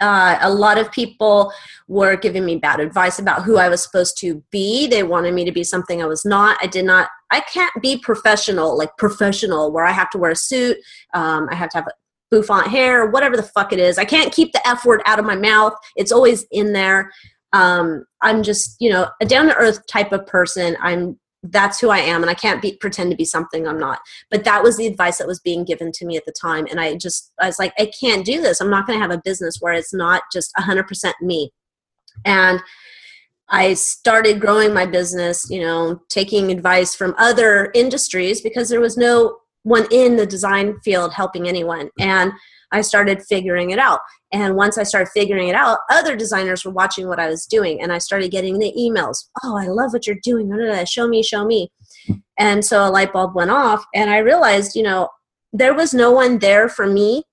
Uh, 0.00 0.38
a 0.40 0.50
lot 0.50 0.78
of 0.78 0.90
people 0.90 1.52
were 1.86 2.16
giving 2.16 2.44
me 2.44 2.56
bad 2.56 2.80
advice 2.80 3.18
about 3.18 3.42
who 3.42 3.58
I 3.58 3.68
was 3.68 3.82
supposed 3.82 4.16
to 4.18 4.42
be. 4.50 4.86
They 4.86 5.02
wanted 5.02 5.34
me 5.34 5.44
to 5.44 5.52
be 5.52 5.64
something 5.64 6.02
I 6.02 6.06
was 6.06 6.24
not. 6.24 6.58
I 6.62 6.66
did 6.66 6.86
not. 6.86 7.08
I 7.30 7.40
can't 7.40 7.72
be 7.82 7.98
professional, 7.98 8.76
like 8.76 8.96
professional, 8.96 9.70
where 9.70 9.84
I 9.84 9.92
have 9.92 10.10
to 10.10 10.18
wear 10.18 10.30
a 10.30 10.36
suit. 10.36 10.78
Um, 11.14 11.48
I 11.50 11.54
have 11.54 11.68
to 11.70 11.78
have 11.78 11.88
bouffant 12.30 12.68
hair, 12.68 13.06
whatever 13.10 13.36
the 13.36 13.42
fuck 13.42 13.72
it 13.72 13.78
is. 13.78 13.98
I 13.98 14.06
can't 14.06 14.32
keep 14.32 14.52
the 14.52 14.66
F 14.66 14.84
word 14.84 15.02
out 15.04 15.18
of 15.18 15.26
my 15.26 15.36
mouth. 15.36 15.74
It's 15.96 16.12
always 16.12 16.46
in 16.50 16.72
there. 16.72 17.12
Um, 17.52 18.06
I'm 18.22 18.42
just, 18.42 18.76
you 18.80 18.90
know, 18.90 19.08
a 19.20 19.26
down 19.26 19.46
to 19.46 19.56
earth 19.56 19.86
type 19.86 20.12
of 20.12 20.26
person. 20.26 20.74
I'm 20.80 21.18
that's 21.42 21.80
who 21.80 21.90
I 21.90 21.98
am 21.98 22.22
and 22.22 22.30
I 22.30 22.34
can't 22.34 22.62
be 22.62 22.76
pretend 22.76 23.10
to 23.10 23.16
be 23.16 23.24
something 23.24 23.66
I'm 23.66 23.78
not. 23.78 24.00
But 24.30 24.44
that 24.44 24.62
was 24.62 24.76
the 24.76 24.86
advice 24.86 25.18
that 25.18 25.26
was 25.26 25.40
being 25.40 25.64
given 25.64 25.90
to 25.92 26.06
me 26.06 26.16
at 26.16 26.24
the 26.24 26.32
time 26.32 26.66
and 26.70 26.80
I 26.80 26.96
just 26.96 27.32
I 27.40 27.46
was 27.46 27.58
like 27.58 27.72
I 27.78 27.90
can't 27.98 28.24
do 28.24 28.40
this. 28.40 28.60
I'm 28.60 28.70
not 28.70 28.86
going 28.86 28.98
to 28.98 29.02
have 29.02 29.10
a 29.10 29.22
business 29.24 29.56
where 29.60 29.72
it's 29.72 29.92
not 29.92 30.22
just 30.32 30.52
100% 30.58 31.12
me. 31.20 31.50
And 32.24 32.60
I 33.48 33.74
started 33.74 34.40
growing 34.40 34.72
my 34.72 34.86
business, 34.86 35.50
you 35.50 35.60
know, 35.60 36.00
taking 36.08 36.50
advice 36.50 36.94
from 36.94 37.14
other 37.18 37.70
industries 37.74 38.40
because 38.40 38.68
there 38.68 38.80
was 38.80 38.96
no 38.96 39.38
one 39.64 39.86
in 39.90 40.16
the 40.16 40.26
design 40.26 40.80
field 40.80 41.12
helping 41.12 41.48
anyone. 41.48 41.90
And 41.98 42.32
I 42.72 42.80
started 42.80 43.22
figuring 43.22 43.70
it 43.70 43.78
out. 43.78 44.00
And 44.32 44.56
once 44.56 44.78
I 44.78 44.82
started 44.82 45.10
figuring 45.12 45.48
it 45.48 45.54
out, 45.54 45.78
other 45.90 46.16
designers 46.16 46.64
were 46.64 46.72
watching 46.72 47.06
what 47.06 47.20
I 47.20 47.28
was 47.28 47.46
doing. 47.46 47.82
And 47.82 47.92
I 47.92 47.98
started 47.98 48.30
getting 48.30 48.58
the 48.58 48.72
emails 48.78 49.28
Oh, 49.44 49.56
I 49.56 49.66
love 49.66 49.92
what 49.92 50.06
you're 50.06 50.16
doing. 50.22 50.50
Show 50.86 51.06
me, 51.06 51.22
show 51.22 51.44
me. 51.44 51.70
And 52.38 52.64
so 52.64 52.86
a 52.86 52.90
light 52.90 53.12
bulb 53.12 53.34
went 53.34 53.50
off. 53.50 53.84
And 53.94 54.10
I 54.10 54.18
realized, 54.18 54.74
you 54.74 54.82
know, 54.82 55.08
there 55.52 55.74
was 55.74 55.92
no 55.92 56.10
one 56.10 56.38
there 56.38 56.68
for 56.68 56.86
me 56.86 57.24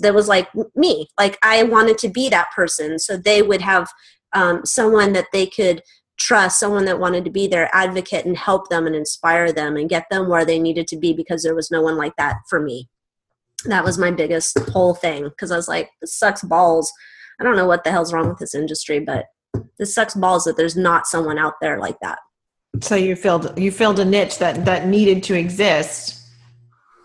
that 0.00 0.14
was 0.14 0.28
like 0.28 0.48
me. 0.76 1.08
Like 1.18 1.38
I 1.42 1.62
wanted 1.62 1.98
to 1.98 2.08
be 2.08 2.28
that 2.28 2.50
person. 2.54 2.98
So 2.98 3.16
they 3.16 3.40
would 3.42 3.62
have 3.62 3.88
um, 4.34 4.64
someone 4.64 5.12
that 5.14 5.28
they 5.32 5.46
could 5.46 5.82
trust, 6.18 6.60
someone 6.60 6.84
that 6.84 7.00
wanted 7.00 7.24
to 7.24 7.30
be 7.30 7.46
their 7.46 7.74
advocate 7.74 8.26
and 8.26 8.36
help 8.36 8.68
them 8.68 8.86
and 8.86 8.94
inspire 8.94 9.52
them 9.52 9.76
and 9.76 9.88
get 9.88 10.04
them 10.10 10.28
where 10.28 10.44
they 10.44 10.58
needed 10.58 10.86
to 10.88 10.96
be 10.96 11.12
because 11.12 11.42
there 11.42 11.54
was 11.54 11.70
no 11.70 11.80
one 11.80 11.96
like 11.96 12.14
that 12.16 12.36
for 12.48 12.60
me 12.60 12.88
that 13.64 13.84
was 13.84 13.98
my 13.98 14.10
biggest 14.10 14.58
whole 14.70 14.94
thing 14.94 15.24
because 15.24 15.50
I 15.50 15.56
was 15.56 15.68
like, 15.68 15.90
this 16.00 16.14
sucks 16.18 16.42
balls. 16.42 16.92
I 17.40 17.44
don't 17.44 17.56
know 17.56 17.66
what 17.66 17.84
the 17.84 17.90
hell's 17.90 18.12
wrong 18.12 18.28
with 18.28 18.38
this 18.38 18.54
industry, 18.54 19.00
but 19.00 19.26
this 19.78 19.94
sucks 19.94 20.14
balls 20.14 20.44
that 20.44 20.56
there's 20.56 20.76
not 20.76 21.06
someone 21.06 21.38
out 21.38 21.54
there 21.60 21.78
like 21.78 21.98
that. 22.00 22.18
So 22.80 22.96
you 22.96 23.14
filled 23.16 23.56
you 23.58 23.70
filled 23.70 24.00
a 24.00 24.04
niche 24.04 24.38
that 24.38 24.64
that 24.64 24.86
needed 24.86 25.22
to 25.24 25.34
exist 25.34 26.20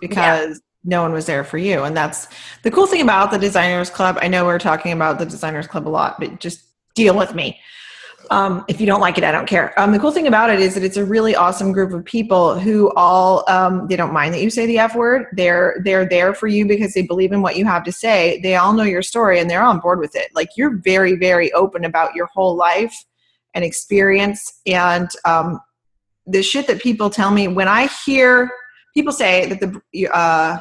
because 0.02 0.50
yeah. 0.50 0.56
no 0.84 1.02
one 1.04 1.14
was 1.14 1.28
there 1.28 1.44
for 1.44 1.58
you, 1.58 1.84
and 1.84 1.96
that's 1.96 2.28
the 2.64 2.72
cool 2.72 2.88
thing 2.88 3.02
about 3.02 3.30
the 3.32 3.38
Designers 3.38 3.90
Club. 3.90 4.18
I 4.22 4.28
know 4.28 4.46
we're 4.46 4.60
talking 4.60 4.92
about 4.92 5.20
the 5.20 5.26
Designers 5.26 5.68
Club 5.68 5.88
a 5.88 5.90
lot, 5.90 6.20
but 6.20 6.40
just 6.40 6.64
deal 6.96 7.16
with 7.16 7.36
me. 7.36 7.60
Um, 8.32 8.64
if 8.68 8.80
you 8.80 8.86
don't 8.86 9.02
like 9.02 9.18
it, 9.18 9.24
I 9.24 9.32
don't 9.32 9.48
care. 9.48 9.78
Um, 9.80 9.92
the 9.92 9.98
cool 9.98 10.12
thing 10.12 10.28
about 10.28 10.52
it 10.52 10.60
is 10.60 10.76
that 10.76 10.84
it's 10.84 10.98
a 10.98 11.06
really 11.06 11.36
awesome 11.36 11.72
group 11.72 11.94
of 11.94 12.06
people 12.06 12.60
who 12.60 12.92
all 12.96 13.44
um, 13.50 13.88
they 13.88 13.96
don't 13.96 14.14
mind 14.14 14.34
that 14.34 14.42
you 14.42 14.52
say 14.52 14.68
the 14.68 14.78
F 14.78 14.96
word. 14.96 15.26
They're 15.34 15.82
they're 15.84 16.08
there 16.08 16.34
for 16.36 16.48
you 16.48 16.68
because 16.68 16.94
they 16.94 17.02
believe 17.02 17.32
in 17.32 17.42
what 17.42 17.58
you 17.58 17.66
have 17.66 17.84
to 17.86 17.92
say. 17.92 18.40
They 18.42 18.56
all 18.56 18.74
know 18.74 18.84
your 18.84 19.02
story 19.02 19.40
and 19.40 19.50
they're 19.50 19.64
on 19.64 19.80
board 19.80 20.00
with 20.00 20.16
it. 20.16 20.30
Like 20.36 20.50
you're 20.56 20.78
very 20.78 21.16
very 21.16 21.52
open 21.54 21.86
about 21.86 22.14
your 22.14 22.28
whole 22.28 22.56
life 22.56 22.94
and 23.56 23.64
experience 23.64 24.62
and 24.68 25.10
um, 25.26 25.60
the 26.28 26.44
shit 26.44 26.68
that 26.68 26.80
people 26.82 27.10
tell 27.10 27.32
me 27.32 27.48
when 27.48 27.68
I 27.68 27.90
hear 28.06 28.52
people 28.94 29.12
say 29.12 29.48
that 29.48 29.60
the 29.60 30.08
uh, 30.08 30.60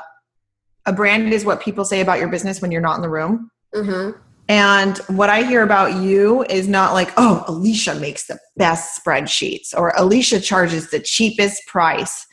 a 0.86 0.92
brand 0.92 1.34
is 1.34 1.44
what 1.44 1.60
people 1.60 1.84
say 1.84 2.00
about 2.00 2.18
your 2.18 2.28
business 2.28 2.62
when 2.62 2.70
you're 2.72 2.80
not 2.80 2.96
in 2.96 3.02
the 3.02 3.10
room. 3.10 3.50
Mm-hmm 3.74 4.18
and 4.48 4.96
what 5.08 5.28
I 5.28 5.42
hear 5.42 5.62
about 5.62 6.02
you 6.02 6.42
is 6.44 6.68
not 6.68 6.94
like, 6.94 7.12
oh, 7.18 7.44
Alicia 7.46 7.94
makes 7.96 8.26
the 8.26 8.38
best 8.56 8.98
spreadsheets 8.98 9.74
or 9.76 9.92
Alicia 9.96 10.40
charges 10.40 10.90
the 10.90 11.00
cheapest 11.00 11.66
price. 11.66 12.26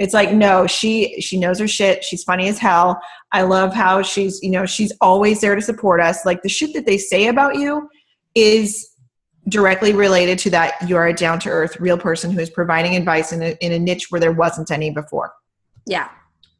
It's 0.00 0.14
like, 0.14 0.32
no, 0.32 0.66
she 0.66 1.20
she 1.20 1.38
knows 1.38 1.60
her 1.60 1.68
shit. 1.68 2.02
She's 2.02 2.24
funny 2.24 2.48
as 2.48 2.58
hell. 2.58 3.00
I 3.32 3.42
love 3.42 3.72
how 3.72 4.02
she's, 4.02 4.42
you 4.42 4.50
know, 4.50 4.66
she's 4.66 4.92
always 5.00 5.40
there 5.40 5.54
to 5.54 5.62
support 5.62 6.00
us. 6.00 6.26
Like 6.26 6.42
the 6.42 6.48
shit 6.48 6.72
that 6.74 6.86
they 6.86 6.98
say 6.98 7.28
about 7.28 7.56
you 7.56 7.88
is 8.34 8.88
directly 9.48 9.92
related 9.92 10.38
to 10.38 10.50
that 10.50 10.74
you 10.88 10.96
are 10.96 11.08
a 11.08 11.14
down 11.14 11.38
to 11.40 11.50
earth 11.50 11.78
real 11.80 11.98
person 11.98 12.30
who 12.30 12.40
is 12.40 12.50
providing 12.50 12.96
advice 12.96 13.32
in 13.32 13.42
a, 13.42 13.56
in 13.60 13.72
a 13.72 13.78
niche 13.78 14.10
where 14.10 14.20
there 14.20 14.32
wasn't 14.32 14.70
any 14.70 14.90
before. 14.90 15.32
Yeah. 15.86 16.08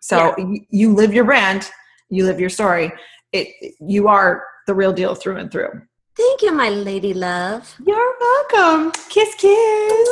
So 0.00 0.34
yeah. 0.38 0.44
You, 0.44 0.60
you 0.70 0.94
live 0.94 1.12
your 1.12 1.24
brand, 1.24 1.70
you 2.10 2.24
live 2.24 2.38
your 2.38 2.50
story. 2.50 2.92
It 3.32 3.74
you 3.80 4.08
are 4.08 4.44
the 4.70 4.74
real 4.76 4.92
deal 4.92 5.16
through 5.16 5.36
and 5.36 5.50
through. 5.50 5.82
Thank 6.16 6.42
you, 6.42 6.52
my 6.52 6.68
lady 6.68 7.12
love. 7.12 7.74
You're 7.84 8.14
welcome. 8.20 8.92
Kiss, 9.08 9.34
kiss. 9.34 10.08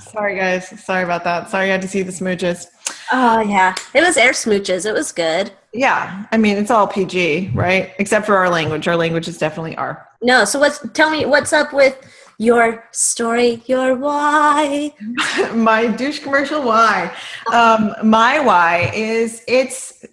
Sorry, 0.12 0.36
guys. 0.36 0.68
Sorry 0.84 1.02
about 1.02 1.24
that. 1.24 1.48
Sorry 1.48 1.64
you 1.66 1.72
had 1.72 1.80
to 1.80 1.88
see 1.88 2.02
the 2.02 2.12
smooches. 2.12 2.66
Oh, 3.10 3.40
yeah. 3.40 3.74
It 3.94 4.02
was 4.02 4.18
air 4.18 4.32
smooches. 4.32 4.84
It 4.84 4.92
was 4.92 5.12
good. 5.12 5.52
Yeah. 5.72 6.26
I 6.30 6.36
mean, 6.36 6.58
it's 6.58 6.70
all 6.70 6.86
PG, 6.86 7.52
right? 7.54 7.94
Except 7.98 8.26
for 8.26 8.36
our 8.36 8.50
language. 8.50 8.86
Our 8.86 8.96
language 8.96 9.26
is 9.26 9.38
definitely 9.38 9.74
R. 9.78 10.06
No. 10.20 10.44
So, 10.44 10.58
what's, 10.58 10.86
tell 10.92 11.08
me, 11.08 11.24
what's 11.24 11.54
up 11.54 11.72
with 11.72 11.96
your 12.36 12.84
story, 12.92 13.62
your 13.64 13.94
why? 13.94 14.92
my 15.54 15.86
douche 15.86 16.18
commercial 16.18 16.62
why. 16.62 17.16
Um, 17.50 17.94
my 18.04 18.40
why 18.40 18.90
is 18.94 19.42
it's 19.48 20.04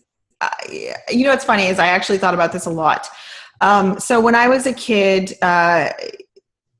you 1.11 1.23
know 1.23 1.31
what's 1.31 1.45
funny 1.45 1.67
is 1.67 1.79
I 1.79 1.87
actually 1.87 2.17
thought 2.17 2.33
about 2.33 2.51
this 2.51 2.65
a 2.65 2.69
lot. 2.69 3.09
Um, 3.61 3.99
so 3.99 4.19
when 4.19 4.35
I 4.35 4.47
was 4.47 4.67
a 4.67 4.73
kid, 4.73 5.33
uh, 5.41 5.89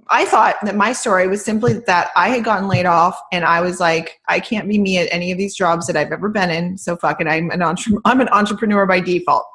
I 0.10 0.26
thought 0.26 0.56
that 0.64 0.76
my 0.76 0.94
story 0.94 1.28
was 1.28 1.44
simply 1.44 1.74
that 1.86 2.12
I 2.16 2.30
had 2.30 2.44
gotten 2.44 2.68
laid 2.68 2.86
off, 2.86 3.20
and 3.32 3.44
I 3.44 3.62
was 3.62 3.80
like, 3.80 4.20
I 4.28 4.40
can't 4.40 4.68
be 4.68 4.80
me 4.80 4.98
at 5.00 5.10
any 5.12 5.32
of 5.32 5.38
these 5.38 5.56
jobs 5.56 5.88
that 5.88 5.98
I've 5.98 6.12
ever 6.12 6.30
been 6.30 6.50
in. 6.50 6.78
So 6.78 6.96
fuck 6.96 7.20
it, 7.20 7.28
I'm 7.28 7.50
an 7.52 7.62
entre- 7.62 8.00
I'm 8.06 8.22
an 8.22 8.30
entrepreneur 8.30 8.86
by 8.86 9.00
default. 9.00 9.46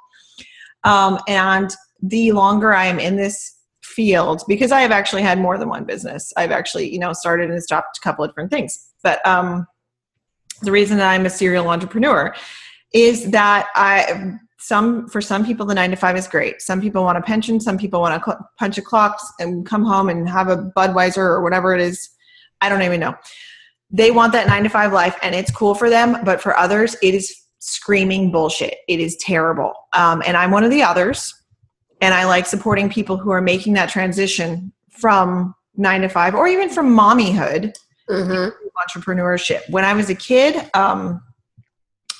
Um, 0.84 1.18
and 1.28 1.70
the 2.02 2.32
longer 2.32 2.74
I 2.74 2.86
am 2.86 2.98
in 2.98 3.16
this 3.16 3.56
field, 3.84 4.42
because 4.48 4.72
I 4.72 4.80
have 4.80 4.90
actually 4.90 5.22
had 5.22 5.38
more 5.38 5.58
than 5.58 5.68
one 5.68 5.84
business, 5.84 6.32
I've 6.36 6.50
actually 6.50 6.92
you 6.92 6.98
know 6.98 7.12
started 7.12 7.50
and 7.50 7.62
stopped 7.62 7.98
a 7.98 8.00
couple 8.00 8.24
of 8.24 8.30
different 8.30 8.50
things. 8.50 8.90
But 9.02 9.24
um, 9.26 9.66
the 10.62 10.72
reason 10.72 10.98
that 10.98 11.08
I'm 11.08 11.26
a 11.26 11.30
serial 11.30 11.68
entrepreneur 11.68 12.34
is 12.92 13.30
that 13.30 13.68
I 13.74 14.38
some 14.58 15.08
for 15.08 15.20
some 15.20 15.44
people 15.44 15.66
the 15.66 15.74
nine 15.74 15.90
to 15.90 15.96
five 15.96 16.16
is 16.16 16.28
great. 16.28 16.62
Some 16.62 16.80
people 16.80 17.02
want 17.02 17.18
a 17.18 17.22
pension. 17.22 17.58
Some 17.60 17.78
people 17.78 18.00
want 18.00 18.14
to 18.14 18.24
cl- 18.24 18.50
punch 18.58 18.78
a 18.78 18.82
clock 18.82 19.18
and 19.40 19.66
come 19.66 19.84
home 19.84 20.08
and 20.08 20.28
have 20.28 20.48
a 20.48 20.56
Budweiser 20.76 21.18
or 21.18 21.42
whatever 21.42 21.74
it 21.74 21.80
is. 21.80 22.08
I 22.60 22.68
don't 22.68 22.82
even 22.82 23.00
know. 23.00 23.14
They 23.90 24.10
want 24.10 24.32
that 24.32 24.46
nine 24.46 24.62
to 24.62 24.68
five 24.68 24.92
life, 24.92 25.18
and 25.22 25.34
it's 25.34 25.50
cool 25.50 25.74
for 25.74 25.90
them. 25.90 26.24
But 26.24 26.40
for 26.40 26.56
others, 26.56 26.96
it 27.02 27.14
is 27.14 27.34
screaming 27.58 28.30
bullshit. 28.30 28.78
It 28.88 29.00
is 29.00 29.16
terrible. 29.16 29.72
Um, 29.92 30.22
and 30.26 30.36
I'm 30.36 30.50
one 30.50 30.64
of 30.64 30.70
the 30.70 30.82
others. 30.82 31.34
And 32.00 32.12
I 32.12 32.24
like 32.24 32.46
supporting 32.46 32.88
people 32.88 33.16
who 33.16 33.30
are 33.30 33.40
making 33.40 33.74
that 33.74 33.88
transition 33.88 34.72
from 34.90 35.54
nine 35.76 36.00
to 36.00 36.08
five 36.08 36.34
or 36.34 36.48
even 36.48 36.68
from 36.68 36.96
mommyhood 36.96 37.72
mm-hmm. 38.10 38.48
entrepreneurship. 38.84 39.68
When 39.70 39.84
I 39.84 39.94
was 39.94 40.10
a 40.10 40.14
kid, 40.14 40.68
um, 40.74 41.22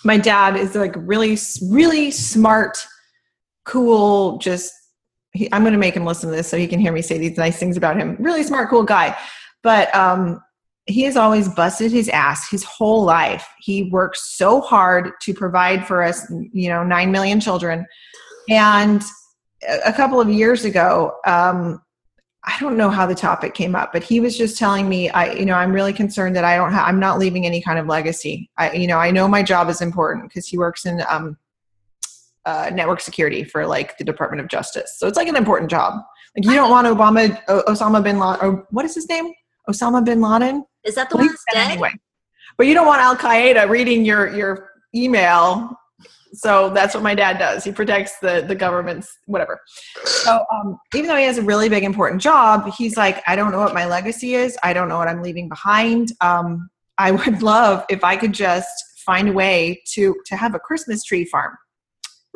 my 0.05 0.17
dad 0.17 0.57
is 0.57 0.75
like 0.75 0.95
really 0.97 1.39
really 1.71 2.11
smart 2.11 2.79
cool 3.65 4.39
just 4.39 4.73
he, 5.33 5.49
i'm 5.53 5.63
going 5.63 5.73
to 5.73 5.79
make 5.79 5.97
him 5.97 6.05
listen 6.05 6.31
to 6.31 6.37
this 6.37 6.49
so 6.49 6.57
he 6.57 6.67
can 6.67 6.81
hear 6.81 6.93
me 6.93 7.03
say 7.03 7.19
these 7.19 7.37
nice 7.37 7.59
things 7.59 7.77
about 7.77 7.97
him 7.97 8.17
really 8.19 8.43
smart 8.43 8.69
cool 8.69 8.83
guy 8.83 9.17
but 9.63 9.95
um 9.95 10.41
he 10.87 11.03
has 11.03 11.17
always 11.17 11.49
busted 11.49 11.93
his 11.93 12.09
ass 12.09 12.51
his 12.51 12.65
whole 12.65 13.05
life. 13.05 13.47
He 13.61 13.85
works 13.85 14.37
so 14.37 14.61
hard 14.61 15.13
to 15.23 15.35
provide 15.35 15.87
for 15.87 16.03
us, 16.03 16.29
you 16.53 16.69
know, 16.69 16.83
9 16.83 17.13
million 17.13 17.41
children. 17.41 17.87
And 18.49 19.03
a 19.85 19.93
couple 19.93 20.21
of 20.21 20.29
years 20.29 20.65
ago, 20.65 21.13
um, 21.25 21.81
I 22.45 22.57
don't 22.59 22.77
know 22.77 22.91
how 22.91 23.07
the 23.07 23.15
topic 23.15 23.55
came 23.55 23.77
up, 23.77 23.93
but 23.93 24.03
he 24.03 24.19
was 24.19 24.37
just 24.37 24.59
telling 24.59 24.89
me, 24.89 25.09
I, 25.11 25.33
you 25.33 25.47
know, 25.47 25.55
I'm 25.55 25.73
really 25.73 25.93
concerned 25.93 26.35
that 26.35 26.45
I 26.45 26.57
don't 26.57 26.73
have, 26.73 26.89
I'm 26.89 26.99
not 26.99 27.19
leaving 27.21 27.47
any 27.47 27.63
kind 27.63 27.79
of 27.79 27.87
legacy. 27.87 28.51
I, 28.59 28.73
you 28.73 28.89
know, 28.89 28.99
I 28.99 29.13
know 29.13 29.29
my 29.29 29.45
job 29.45 29.69
is 29.69 29.81
important 29.81 30.29
because 30.29 30.49
he 30.49 30.59
works 30.59 30.85
in 30.85 31.05
um, 31.09 31.37
uh, 32.45 32.71
network 32.75 33.01
security 33.01 33.45
for 33.45 33.65
like 33.65 33.97
the 33.97 34.03
Department 34.03 34.41
of 34.41 34.49
Justice. 34.49 34.97
So 34.99 35.07
it's 35.07 35.17
like 35.17 35.29
an 35.29 35.37
important 35.37 35.71
job. 35.71 36.03
Like 36.37 36.45
you 36.45 36.55
don't 36.55 36.71
want 36.71 36.89
Obama, 36.89 37.41
o- 37.47 37.63
Osama 37.69 38.03
bin 38.03 38.19
Laden, 38.19 38.41
or 38.45 38.67
what 38.71 38.85
is 38.85 38.95
his 38.97 39.09
name? 39.09 39.33
Osama 39.71 40.05
bin 40.05 40.21
Laden. 40.21 40.65
Is 40.83 40.97
that 40.97 41.11
the 41.11 41.17
Well, 41.17 41.27
one 41.27 41.33
that's 41.33 41.45
dead? 41.53 41.71
anyway. 41.71 41.93
But 42.59 42.67
you 42.67 42.75
don't 42.75 42.87
want 42.87 43.01
Al 43.01 43.17
Qaeda 43.17 43.69
reading 43.69 44.05
your 44.05 44.35
your 44.35 44.71
email. 44.95 45.77
So 46.35 46.71
that's 46.71 46.95
what 46.95 47.03
my 47.03 47.15
dad 47.15 47.39
does. 47.39 47.65
He 47.65 47.73
protects 47.73 48.19
the 48.21 48.45
the 48.47 48.55
government's 48.55 49.19
whatever. 49.27 49.61
So 50.05 50.45
um, 50.53 50.79
even 50.95 51.09
though 51.09 51.17
he 51.17 51.25
has 51.25 51.39
a 51.39 51.43
really 51.43 51.69
big 51.69 51.85
important 51.85 52.23
job, 52.23 52.73
he's 52.73 52.97
like, 52.97 53.23
I 53.27 53.37
don't 53.37 53.53
know 53.53 53.59
what 53.59 53.75
my 53.75 53.85
legacy 53.87 54.35
is. 54.35 54.57
I 54.63 54.73
don't 54.73 54.89
know 54.89 54.99
what 54.99 55.09
I'm 55.09 55.23
leaving 55.23 55.49
behind. 55.49 56.13
Um, 56.21 56.71
I 56.99 57.11
would 57.11 57.43
love 57.55 57.85
if 57.91 58.03
I 58.03 58.17
could 58.17 58.33
just 58.33 59.01
find 59.05 59.29
a 59.29 59.33
way 59.33 59.83
to 59.95 60.15
to 60.27 60.37
have 60.37 60.55
a 60.55 60.59
Christmas 60.59 61.05
tree 61.05 61.25
farm. 61.25 61.57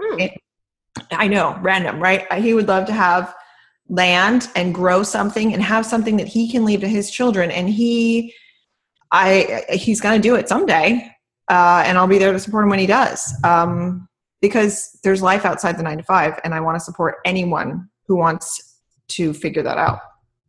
Hmm. 0.00 0.20
It- 0.20 0.40
I 1.10 1.28
know, 1.28 1.58
random, 1.60 2.00
right? 2.00 2.30
He 2.34 2.54
would 2.54 2.68
love 2.68 2.86
to 2.86 2.92
have 2.92 3.34
land 3.88 4.48
and 4.56 4.74
grow 4.74 5.02
something 5.02 5.52
and 5.52 5.62
have 5.62 5.86
something 5.86 6.16
that 6.16 6.26
he 6.26 6.50
can 6.50 6.64
leave 6.64 6.80
to 6.80 6.88
his 6.88 7.10
children. 7.10 7.50
And 7.50 7.68
he, 7.68 8.34
I, 9.12 9.64
he's 9.70 10.00
going 10.00 10.20
to 10.20 10.28
do 10.28 10.34
it 10.34 10.48
someday, 10.48 11.10
uh, 11.48 11.82
and 11.86 11.96
I'll 11.98 12.06
be 12.06 12.18
there 12.18 12.32
to 12.32 12.38
support 12.38 12.64
him 12.64 12.70
when 12.70 12.78
he 12.78 12.86
does. 12.86 13.32
Um, 13.44 14.08
because 14.40 14.98
there's 15.02 15.22
life 15.22 15.44
outside 15.44 15.78
the 15.78 15.82
nine 15.82 15.98
to 15.98 16.04
five, 16.04 16.38
and 16.44 16.54
I 16.54 16.60
want 16.60 16.76
to 16.76 16.80
support 16.84 17.16
anyone 17.24 17.88
who 18.06 18.16
wants 18.16 18.80
to 19.08 19.32
figure 19.32 19.62
that 19.62 19.78
out. 19.78 20.00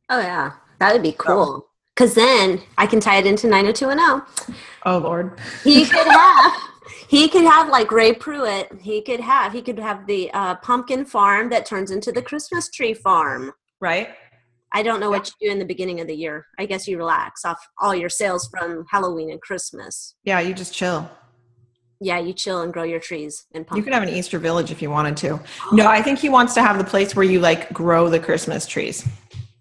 Oh 0.09 0.19
yeah, 0.19 0.53
that 0.79 0.93
would 0.93 1.03
be 1.03 1.13
cool. 1.13 1.67
Because 1.95 2.13
then 2.13 2.61
I 2.77 2.85
can 2.85 2.99
tie 2.99 3.17
it 3.17 3.25
into 3.25 3.47
90210. 3.47 4.55
Oh 4.85 4.97
Lord, 4.99 5.39
He 5.63 5.85
could 5.85 6.07
have. 6.07 6.53
He 7.07 7.27
could 7.29 7.43
have 7.45 7.69
like 7.69 7.91
Ray 7.91 8.13
Pruit. 8.13 8.67
He 8.81 9.01
could 9.01 9.19
have. 9.21 9.53
He 9.53 9.61
could 9.61 9.79
have 9.79 10.05
the 10.07 10.29
uh, 10.33 10.55
pumpkin 10.55 11.05
farm 11.05 11.49
that 11.49 11.65
turns 11.65 11.89
into 11.89 12.11
the 12.11 12.21
Christmas 12.21 12.69
tree 12.69 12.93
farm. 12.93 13.53
right? 13.79 14.09
I 14.73 14.83
don't 14.83 14.99
know 14.99 15.09
what 15.09 15.27
you 15.39 15.47
do 15.47 15.51
in 15.51 15.59
the 15.59 15.65
beginning 15.65 16.01
of 16.01 16.07
the 16.07 16.15
year. 16.15 16.45
I 16.59 16.65
guess 16.65 16.87
you 16.87 16.97
relax 16.97 17.45
off 17.45 17.65
all 17.79 17.95
your 17.95 18.09
sales 18.09 18.47
from 18.49 18.85
Halloween 18.89 19.31
and 19.31 19.41
Christmas. 19.41 20.15
Yeah, 20.23 20.39
you 20.39 20.53
just 20.53 20.73
chill. 20.73 21.09
Yeah, 21.99 22.19
you 22.19 22.33
chill 22.33 22.61
and 22.61 22.71
grow 22.71 22.83
your 22.83 22.99
trees 22.99 23.45
and 23.53 23.65
pumpkins. 23.65 23.77
You 23.77 23.83
could 23.83 23.93
have 23.93 24.03
an 24.03 24.09
Easter 24.13 24.37
village 24.37 24.69
if 24.69 24.81
you 24.81 24.91
wanted 24.91 25.17
to. 25.17 25.39
Oh. 25.39 25.69
No, 25.71 25.87
I 25.87 26.01
think 26.01 26.19
he 26.19 26.29
wants 26.29 26.53
to 26.53 26.61
have 26.61 26.77
the 26.77 26.83
place 26.83 27.15
where 27.15 27.25
you 27.25 27.39
like 27.39 27.73
grow 27.73 28.09
the 28.09 28.19
Christmas 28.19 28.67
trees. 28.67 29.07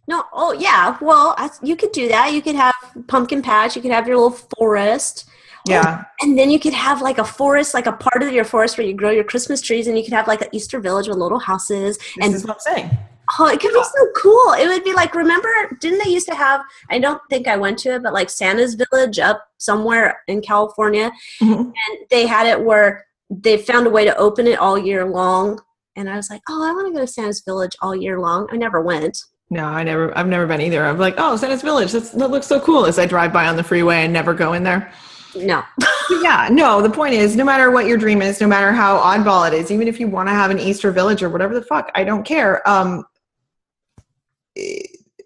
No, 0.08 0.24
oh 0.32 0.52
yeah. 0.52 0.98
Well, 1.00 1.34
I, 1.38 1.50
you 1.62 1.76
could 1.76 1.92
do 1.92 2.08
that. 2.08 2.32
You 2.32 2.42
could 2.42 2.54
have 2.54 2.74
pumpkin 3.06 3.42
patch. 3.42 3.74
You 3.74 3.82
could 3.82 3.90
have 3.90 4.06
your 4.06 4.16
little 4.16 4.38
forest, 4.58 5.24
Yeah, 5.66 6.04
and 6.20 6.38
then 6.38 6.50
you 6.50 6.60
could 6.60 6.74
have 6.74 7.00
like 7.00 7.18
a 7.18 7.24
forest, 7.24 7.74
like 7.74 7.86
a 7.86 7.92
part 7.92 8.22
of 8.22 8.32
your 8.32 8.44
forest 8.44 8.76
where 8.76 8.86
you 8.86 8.94
grow 8.94 9.10
your 9.10 9.24
Christmas 9.24 9.60
trees, 9.60 9.86
and 9.86 9.96
you 9.96 10.04
could 10.04 10.12
have 10.12 10.28
like 10.28 10.42
an 10.42 10.48
Easter 10.52 10.78
village 10.78 11.08
with 11.08 11.16
little 11.16 11.38
houses. 11.38 11.96
this 11.98 12.16
and 12.20 12.34
is 12.34 12.44
what 12.44 12.52
I'm 12.52 12.60
saying. 12.60 12.98
Oh, 13.38 13.46
it 13.46 13.60
could 13.60 13.72
be 13.72 13.82
so 13.82 14.06
cool. 14.16 14.52
It 14.52 14.66
would 14.68 14.84
be 14.84 14.92
like, 14.94 15.14
remember? 15.14 15.48
Didn't 15.80 16.02
they 16.04 16.10
used 16.10 16.28
to 16.28 16.34
have? 16.34 16.60
I 16.90 16.98
don't 16.98 17.20
think 17.30 17.48
I 17.48 17.56
went 17.56 17.78
to 17.80 17.94
it, 17.94 18.02
but 18.02 18.12
like 18.12 18.30
Santa's 18.30 18.74
Village 18.74 19.18
up 19.18 19.46
somewhere 19.58 20.20
in 20.28 20.40
California, 20.42 21.10
Mhm. 21.42 21.58
and 21.60 21.98
they 22.10 22.26
had 22.26 22.46
it 22.46 22.60
where 22.64 23.04
they 23.30 23.56
found 23.56 23.86
a 23.86 23.90
way 23.90 24.04
to 24.04 24.16
open 24.16 24.46
it 24.46 24.58
all 24.58 24.78
year 24.78 25.04
long. 25.04 25.60
And 25.96 26.08
I 26.10 26.16
was 26.16 26.30
like, 26.30 26.42
oh, 26.48 26.62
I 26.68 26.72
want 26.72 26.86
to 26.88 26.92
go 26.92 27.00
to 27.00 27.06
Santa's 27.06 27.40
Village 27.40 27.76
all 27.80 27.94
year 27.96 28.20
long. 28.20 28.48
I 28.52 28.56
never 28.56 28.80
went. 28.80 29.18
No, 29.50 29.64
I 29.64 29.82
never. 29.82 30.16
I've 30.18 30.26
never 30.28 30.46
been 30.46 30.60
either. 30.60 30.84
I'm 30.84 30.98
like, 30.98 31.14
oh, 31.18 31.36
Santa's 31.36 31.62
Village. 31.62 31.92
That's, 31.92 32.10
that 32.10 32.30
looks 32.30 32.46
so 32.46 32.60
cool. 32.60 32.84
As 32.86 32.98
I 32.98 33.06
drive 33.06 33.32
by 33.32 33.46
on 33.46 33.56
the 33.56 33.62
freeway 33.64 34.04
and 34.04 34.12
never 34.12 34.34
go 34.34 34.52
in 34.52 34.62
there. 34.62 34.92
No. 35.34 35.62
Yeah, 36.22 36.48
no. 36.52 36.80
The 36.80 36.88
point 36.90 37.14
is, 37.14 37.34
no 37.34 37.42
matter 37.44 37.72
what 37.72 37.86
your 37.86 37.98
dream 37.98 38.22
is, 38.22 38.40
no 38.40 38.46
matter 38.46 38.70
how 38.70 38.96
oddball 38.96 39.46
it 39.48 39.52
is, 39.52 39.72
even 39.72 39.88
if 39.88 39.98
you 39.98 40.06
want 40.06 40.28
to 40.28 40.32
have 40.32 40.52
an 40.52 40.60
Easter 40.60 40.92
Village 40.92 41.20
or 41.20 41.28
whatever 41.28 41.52
the 41.52 41.62
fuck, 41.62 41.90
I 41.96 42.04
don't 42.04 42.22
care. 42.24 42.66
Um, 42.68 43.04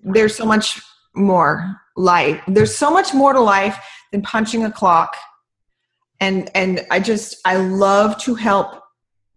there's 0.02 0.36
so 0.36 0.44
much 0.44 0.80
more 1.14 1.80
life. 1.96 2.42
There's 2.46 2.76
so 2.76 2.90
much 2.90 3.12
more 3.14 3.32
to 3.32 3.40
life 3.40 3.78
than 4.12 4.22
punching 4.22 4.64
a 4.64 4.72
clock. 4.72 5.16
And 6.20 6.50
and 6.54 6.86
I 6.90 7.00
just 7.00 7.36
I 7.44 7.56
love 7.56 8.18
to 8.22 8.34
help 8.34 8.82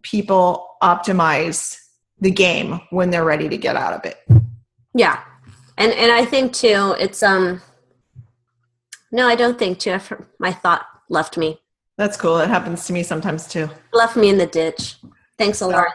people 0.02 0.76
optimize 0.82 1.78
the 2.20 2.30
game 2.30 2.80
when 2.90 3.10
they're 3.10 3.24
ready 3.24 3.48
to 3.48 3.56
get 3.56 3.76
out 3.76 3.94
of 3.94 4.04
it. 4.04 4.18
Yeah, 4.94 5.22
and 5.78 5.92
and 5.92 6.12
I 6.12 6.24
think 6.24 6.52
too, 6.52 6.94
it's 6.98 7.22
um. 7.22 7.62
No, 9.10 9.28
I 9.28 9.36
don't 9.36 9.58
think 9.58 9.78
too. 9.78 9.98
My 10.38 10.52
thought 10.52 10.86
left 11.08 11.36
me, 11.38 11.60
That's 11.96 12.16
cool. 12.16 12.38
It 12.38 12.48
happens 12.48 12.86
to 12.86 12.92
me 12.92 13.02
sometimes 13.02 13.46
too. 13.46 13.70
left 13.92 14.16
me 14.16 14.28
in 14.28 14.38
the 14.38 14.46
ditch. 14.46 14.96
Thanks 15.38 15.60
a 15.60 15.66
lot. 15.66 15.86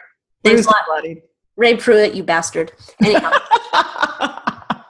Thanks 0.43 0.65
a 0.65 0.69
lot, 0.69 0.85
bloodied. 0.87 1.21
Ray 1.59 1.75
Pruit, 1.75 2.13
you 2.13 2.23
bastard. 2.23 2.71
Anyhow, 3.03 3.31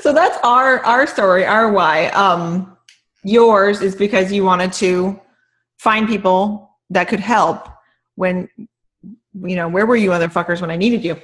so 0.00 0.14
that's 0.14 0.38
our 0.42 0.82
our 0.84 1.06
story, 1.06 1.44
our 1.44 1.70
why. 1.70 2.06
Um, 2.08 2.74
yours 3.22 3.82
is 3.82 3.94
because 3.94 4.32
you 4.32 4.44
wanted 4.44 4.72
to 4.72 5.20
find 5.78 6.08
people 6.08 6.70
that 6.88 7.06
could 7.06 7.20
help 7.20 7.68
when 8.14 8.48
you 9.34 9.56
know 9.56 9.68
where 9.68 9.84
were 9.84 9.94
you 9.94 10.08
motherfuckers 10.08 10.62
when 10.62 10.70
I 10.70 10.76
needed 10.76 11.04
you. 11.04 11.20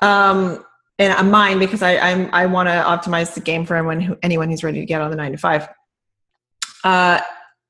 Um, 0.00 0.64
and 0.98 1.30
mine 1.30 1.58
because 1.58 1.82
I 1.82 1.98
I'm 1.98 2.30
I 2.32 2.46
want 2.46 2.70
to 2.70 2.72
optimize 2.72 3.34
the 3.34 3.40
game 3.40 3.66
for 3.66 3.76
anyone 3.76 4.00
who 4.00 4.16
anyone 4.22 4.48
who's 4.48 4.64
ready 4.64 4.80
to 4.80 4.86
get 4.86 5.02
on 5.02 5.10
the 5.10 5.16
nine 5.16 5.32
to 5.32 5.38
five. 5.38 5.68
Uh, 6.84 7.20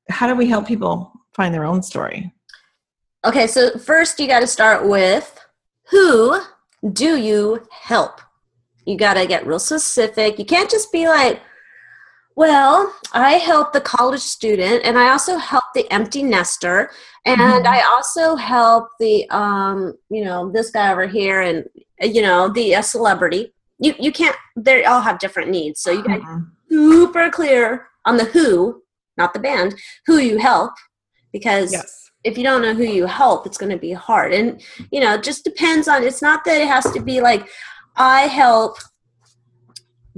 how 0.09 0.29
do 0.29 0.37
we 0.37 0.47
help 0.47 0.69
people 0.69 1.13
find 1.35 1.53
their 1.53 1.65
own 1.65 1.83
story? 1.83 2.33
okay. 3.25 3.49
So 3.49 3.77
first, 3.79 4.21
you 4.21 4.29
got 4.29 4.41
to 4.41 4.47
start 4.47 4.89
with 4.89 5.38
who 5.91 6.41
do 6.93 7.17
you 7.17 7.67
help? 7.71 8.21
You 8.85 8.97
got 8.97 9.15
to 9.15 9.27
get 9.27 9.47
real 9.47 9.59
specific. 9.59 10.39
You 10.39 10.45
can't 10.45 10.71
just 10.71 10.91
be 10.93 11.09
like, 11.09 11.41
well, 12.37 12.95
I 13.13 13.33
help 13.33 13.73
the 13.73 13.81
college 13.81 14.21
student, 14.21 14.85
and 14.85 14.97
I 14.99 15.11
also 15.11 15.37
help 15.39 15.65
the 15.75 15.91
empty 15.93 16.23
nester, 16.23 16.91
and 17.27 17.41
Mhm. 17.41 17.67
I 17.67 17.81
also 17.83 18.37
help 18.37 18.89
the, 19.01 19.29
um, 19.31 19.95
you 20.09 20.25
know, 20.25 20.51
this 20.51 20.71
guy 20.71 20.93
over 20.93 21.07
here, 21.07 21.41
and 21.41 21.69
you 22.01 22.23
know, 22.23 22.49
the 22.49 22.77
uh, 22.77 22.83
celebrity. 22.83 23.53
You 23.81 23.95
you 23.99 24.13
can't. 24.13 24.37
They 24.57 24.85
all 24.85 25.01
have 25.01 25.19
different 25.19 25.51
needs, 25.51 25.81
so 25.81 25.91
you 25.91 26.03
got 26.05 26.17
to 26.17 26.21
Mhm. 26.23 26.51
super 26.71 27.29
clear 27.31 27.89
on 28.05 28.17
the 28.19 28.25
who, 28.25 28.83
not 29.17 29.33
the 29.35 29.41
band, 29.41 29.75
who 30.07 30.19
you 30.19 30.39
help, 30.39 30.75
because 31.33 31.73
Yes. 31.73 32.08
If 32.25 32.37
you 32.37 32.45
don't 32.45 32.63
know 32.63 32.75
who 32.75 32.85
you 32.85 33.07
help, 33.07 33.47
it's 33.47 33.59
going 33.59 33.73
to 33.73 33.79
be 33.79 33.93
hard. 33.93 34.33
And, 34.33 34.61
you 34.91 35.01
know, 35.01 35.15
it 35.15 35.23
just 35.23 35.45
depends 35.45 35.89
on, 35.89 36.03
it's 36.03 36.23
not 36.23 36.45
that 36.45 36.61
it 36.61 36.67
has 36.67 36.91
to 36.93 37.01
be 37.01 37.21
like, 37.21 37.49
I 37.97 38.23
help 38.23 38.79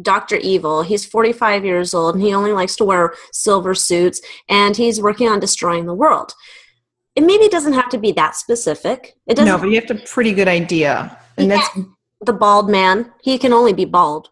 Dr. 0.00 0.36
Evil. 0.36 0.82
He's 0.82 1.04
45 1.04 1.64
years 1.64 1.94
old 1.94 2.14
and 2.14 2.24
he 2.24 2.34
only 2.34 2.52
likes 2.52 2.76
to 2.76 2.84
wear 2.84 3.14
silver 3.32 3.74
suits 3.74 4.20
and 4.48 4.76
he's 4.76 5.00
working 5.00 5.28
on 5.28 5.40
destroying 5.40 5.86
the 5.86 5.94
world. 5.94 6.32
It 7.16 7.22
maybe 7.22 7.48
doesn't 7.48 7.74
have 7.74 7.90
to 7.90 7.98
be 7.98 8.12
that 8.12 8.36
specific. 8.36 9.16
It 9.26 9.34
doesn't 9.34 9.46
No, 9.46 9.58
but 9.58 9.68
you 9.68 9.80
have 9.80 9.90
a 9.90 10.00
pretty 10.06 10.32
good 10.32 10.48
idea, 10.48 11.18
and 11.36 11.50
that's 11.50 11.68
the 12.20 12.32
bald 12.32 12.70
man, 12.70 13.12
he 13.22 13.38
can 13.38 13.52
only 13.52 13.72
be 13.72 13.84
bald. 13.84 14.28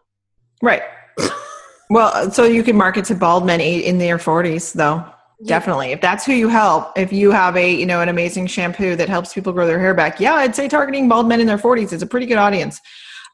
Right. 0.61 0.83
well, 1.89 2.31
so 2.31 2.45
you 2.45 2.63
can 2.63 2.77
market 2.77 3.05
to 3.05 3.15
bald 3.15 3.45
men 3.45 3.59
in 3.61 3.97
their 3.97 4.17
40s, 4.17 4.73
though. 4.73 5.05
Definitely. 5.45 5.91
If 5.91 6.01
that's 6.01 6.25
who 6.25 6.33
you 6.33 6.49
help, 6.49 6.97
if 6.97 7.13
you 7.13 7.31
have 7.31 7.55
a, 7.55 7.73
you 7.73 7.85
know, 7.85 8.01
an 8.01 8.09
amazing 8.09 8.47
shampoo 8.47 8.97
that 8.97 9.07
helps 9.07 9.33
people 9.33 9.53
grow 9.53 9.65
their 9.65 9.79
hair 9.79 9.93
back, 9.93 10.19
yeah, 10.19 10.33
I'd 10.33 10.55
say 10.55 10.67
targeting 10.67 11.07
bald 11.07 11.29
men 11.29 11.39
in 11.39 11.47
their 11.47 11.57
40s 11.57 11.93
is 11.93 12.01
a 12.01 12.07
pretty 12.07 12.25
good 12.25 12.37
audience. 12.37 12.79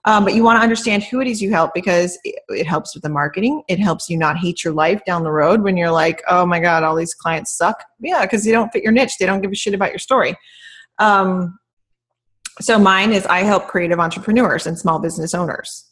Um, 0.08 0.24
but 0.24 0.36
you 0.36 0.44
want 0.44 0.60
to 0.60 0.62
understand 0.62 1.04
who 1.04 1.20
it 1.20 1.28
is 1.28 1.42
you 1.42 1.50
help 1.50 1.74
because 1.74 2.20
it, 2.24 2.36
it 2.50 2.68
helps 2.68 2.94
with 2.94 3.02
the 3.02 3.10
marketing. 3.10 3.64
It 3.68 3.80
helps 3.80 4.08
you 4.08 4.18
not 4.18 4.38
hate 4.38 4.64
your 4.64 4.72
life 4.72 5.04
down 5.04 5.24
the 5.24 5.32
road 5.32 5.64
when 5.64 5.78
you're 5.78 5.90
like, 5.90 6.22
oh 6.30 6.46
my 6.46 6.60
God, 6.60 6.84
all 6.84 6.96
these 6.96 7.16
clients 7.16 7.58
suck. 7.58 7.84
Yeah, 8.00 8.22
because 8.22 8.44
they 8.44 8.52
don't 8.52 8.72
fit 8.72 8.84
your 8.84 8.92
niche. 8.92 9.18
They 9.18 9.26
don't 9.26 9.42
give 9.42 9.52
a 9.52 9.56
shit 9.56 9.74
about 9.74 9.90
your 9.90 9.98
story. 9.98 10.38
Um, 11.00 11.58
so 12.62 12.78
mine 12.78 13.14
is 13.14 13.26
I 13.26 13.40
help 13.40 13.68
creative 13.68 14.00
entrepreneurs 14.00 14.68
and 14.68 14.78
small 14.78 15.00
business 15.00 15.34
owners. 15.34 15.90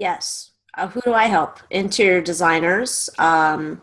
Yes. 0.00 0.50
Uh, 0.76 0.88
who 0.88 1.00
do 1.02 1.14
I 1.14 1.26
help? 1.26 1.60
Interior 1.70 2.20
designers. 2.20 3.08
Um, 3.18 3.80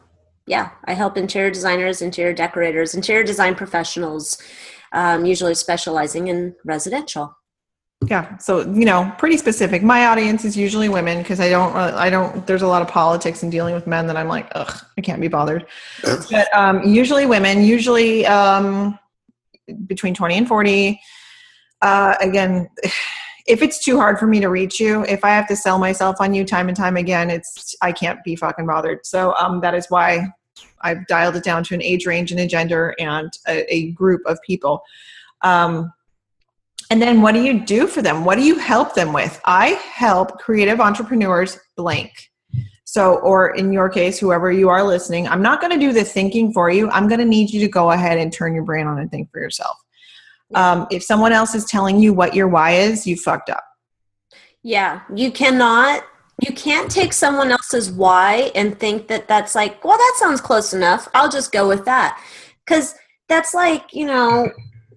yeah, 0.47 0.71
I 0.85 0.93
help 0.93 1.17
interior 1.17 1.49
designers, 1.51 2.01
interior 2.01 2.33
decorators, 2.33 2.95
interior 2.95 3.23
design 3.23 3.55
professionals, 3.55 4.37
um, 4.91 5.25
usually 5.25 5.55
specializing 5.55 6.27
in 6.27 6.55
residential. 6.65 7.35
yeah 8.07 8.37
so 8.37 8.61
you 8.79 8.85
know 8.85 9.11
pretty 9.17 9.37
specific. 9.37 9.81
My 9.81 10.07
audience 10.07 10.43
is 10.43 10.57
usually 10.57 10.89
women 10.89 11.19
because 11.19 11.39
i 11.39 11.49
don't 11.49 11.73
i 11.75 12.09
don't 12.09 12.45
there's 12.45 12.61
a 12.61 12.67
lot 12.67 12.81
of 12.81 12.87
politics 12.89 13.43
and 13.43 13.51
dealing 13.51 13.73
with 13.73 13.87
men 13.87 14.07
that 14.07 14.17
i'm 14.17 14.27
like 14.27 14.47
ugh 14.55 14.75
i 14.97 15.01
can't 15.01 15.21
be 15.21 15.29
bothered. 15.29 15.65
But 16.03 16.53
um, 16.53 16.83
usually 16.83 17.25
women 17.25 17.63
usually 17.63 18.25
um, 18.25 18.99
between 19.87 20.13
20 20.13 20.37
and 20.39 20.47
40 20.47 20.99
uh, 21.81 22.15
again 22.19 22.69
if 23.45 23.61
it's 23.61 23.83
too 23.83 23.97
hard 23.97 24.17
for 24.17 24.27
me 24.27 24.39
to 24.39 24.47
reach 24.47 24.79
you 24.79 25.03
if 25.05 25.23
i 25.23 25.29
have 25.29 25.47
to 25.47 25.55
sell 25.55 25.77
myself 25.77 26.15
on 26.19 26.33
you 26.33 26.45
time 26.45 26.67
and 26.67 26.77
time 26.77 26.97
again 26.97 27.29
it's 27.29 27.75
i 27.81 27.91
can't 27.91 28.23
be 28.23 28.35
fucking 28.35 28.65
bothered 28.65 29.05
so 29.05 29.33
um, 29.35 29.59
that 29.61 29.73
is 29.73 29.85
why 29.89 30.27
i've 30.81 31.05
dialed 31.07 31.35
it 31.35 31.43
down 31.43 31.63
to 31.63 31.73
an 31.73 31.81
age 31.81 32.05
range 32.05 32.31
and 32.31 32.39
a 32.39 32.47
gender 32.47 32.95
and 32.99 33.31
a, 33.47 33.73
a 33.73 33.91
group 33.91 34.21
of 34.25 34.37
people 34.45 34.81
um, 35.43 35.91
and 36.89 37.01
then 37.01 37.21
what 37.23 37.33
do 37.33 37.41
you 37.41 37.59
do 37.59 37.87
for 37.87 38.03
them? 38.03 38.23
What 38.23 38.35
do 38.35 38.43
you 38.43 38.57
help 38.59 38.93
them 38.93 39.13
with? 39.13 39.41
I 39.45 39.69
help 39.69 40.37
creative 40.37 40.79
entrepreneurs 40.79 41.59
blank. 41.75 42.11
So, 42.85 43.15
or 43.21 43.55
in 43.55 43.73
your 43.73 43.89
case, 43.89 44.19
whoever 44.19 44.51
you 44.51 44.69
are 44.69 44.83
listening, 44.83 45.27
I'm 45.27 45.41
not 45.41 45.59
going 45.59 45.73
to 45.73 45.79
do 45.79 45.91
the 45.91 46.03
thinking 46.03 46.53
for 46.53 46.69
you. 46.69 46.91
I'm 46.91 47.07
going 47.07 47.19
to 47.19 47.25
need 47.25 47.49
you 47.49 47.59
to 47.61 47.67
go 47.67 47.89
ahead 47.89 48.19
and 48.19 48.31
turn 48.31 48.53
your 48.53 48.63
brain 48.63 48.85
on 48.85 48.99
and 48.99 49.09
think 49.09 49.31
for 49.31 49.39
yourself. 49.39 49.75
Um, 50.55 50.87
if 50.91 51.03
someone 51.03 51.31
else 51.31 51.55
is 51.55 51.65
telling 51.65 51.99
you 51.99 52.13
what 52.13 52.33
your 52.33 52.47
why 52.47 52.71
is, 52.71 53.07
you 53.07 53.15
fucked 53.15 53.49
up. 53.49 53.63
Yeah, 54.61 55.01
you 55.13 55.31
cannot, 55.31 56.03
you 56.41 56.53
can't 56.53 56.89
take 56.89 57.13
someone 57.13 57.51
else's 57.51 57.91
why 57.91 58.51
and 58.55 58.79
think 58.79 59.07
that 59.07 59.27
that's 59.27 59.55
like, 59.55 59.83
well, 59.83 59.97
that 59.97 60.15
sounds 60.17 60.41
close 60.41 60.73
enough. 60.73 61.07
I'll 61.13 61.29
just 61.29 61.51
go 61.51 61.67
with 61.67 61.85
that. 61.85 62.21
Because 62.65 62.95
that's 63.27 63.53
like, 63.53 63.93
you 63.93 64.05
know, 64.05 64.49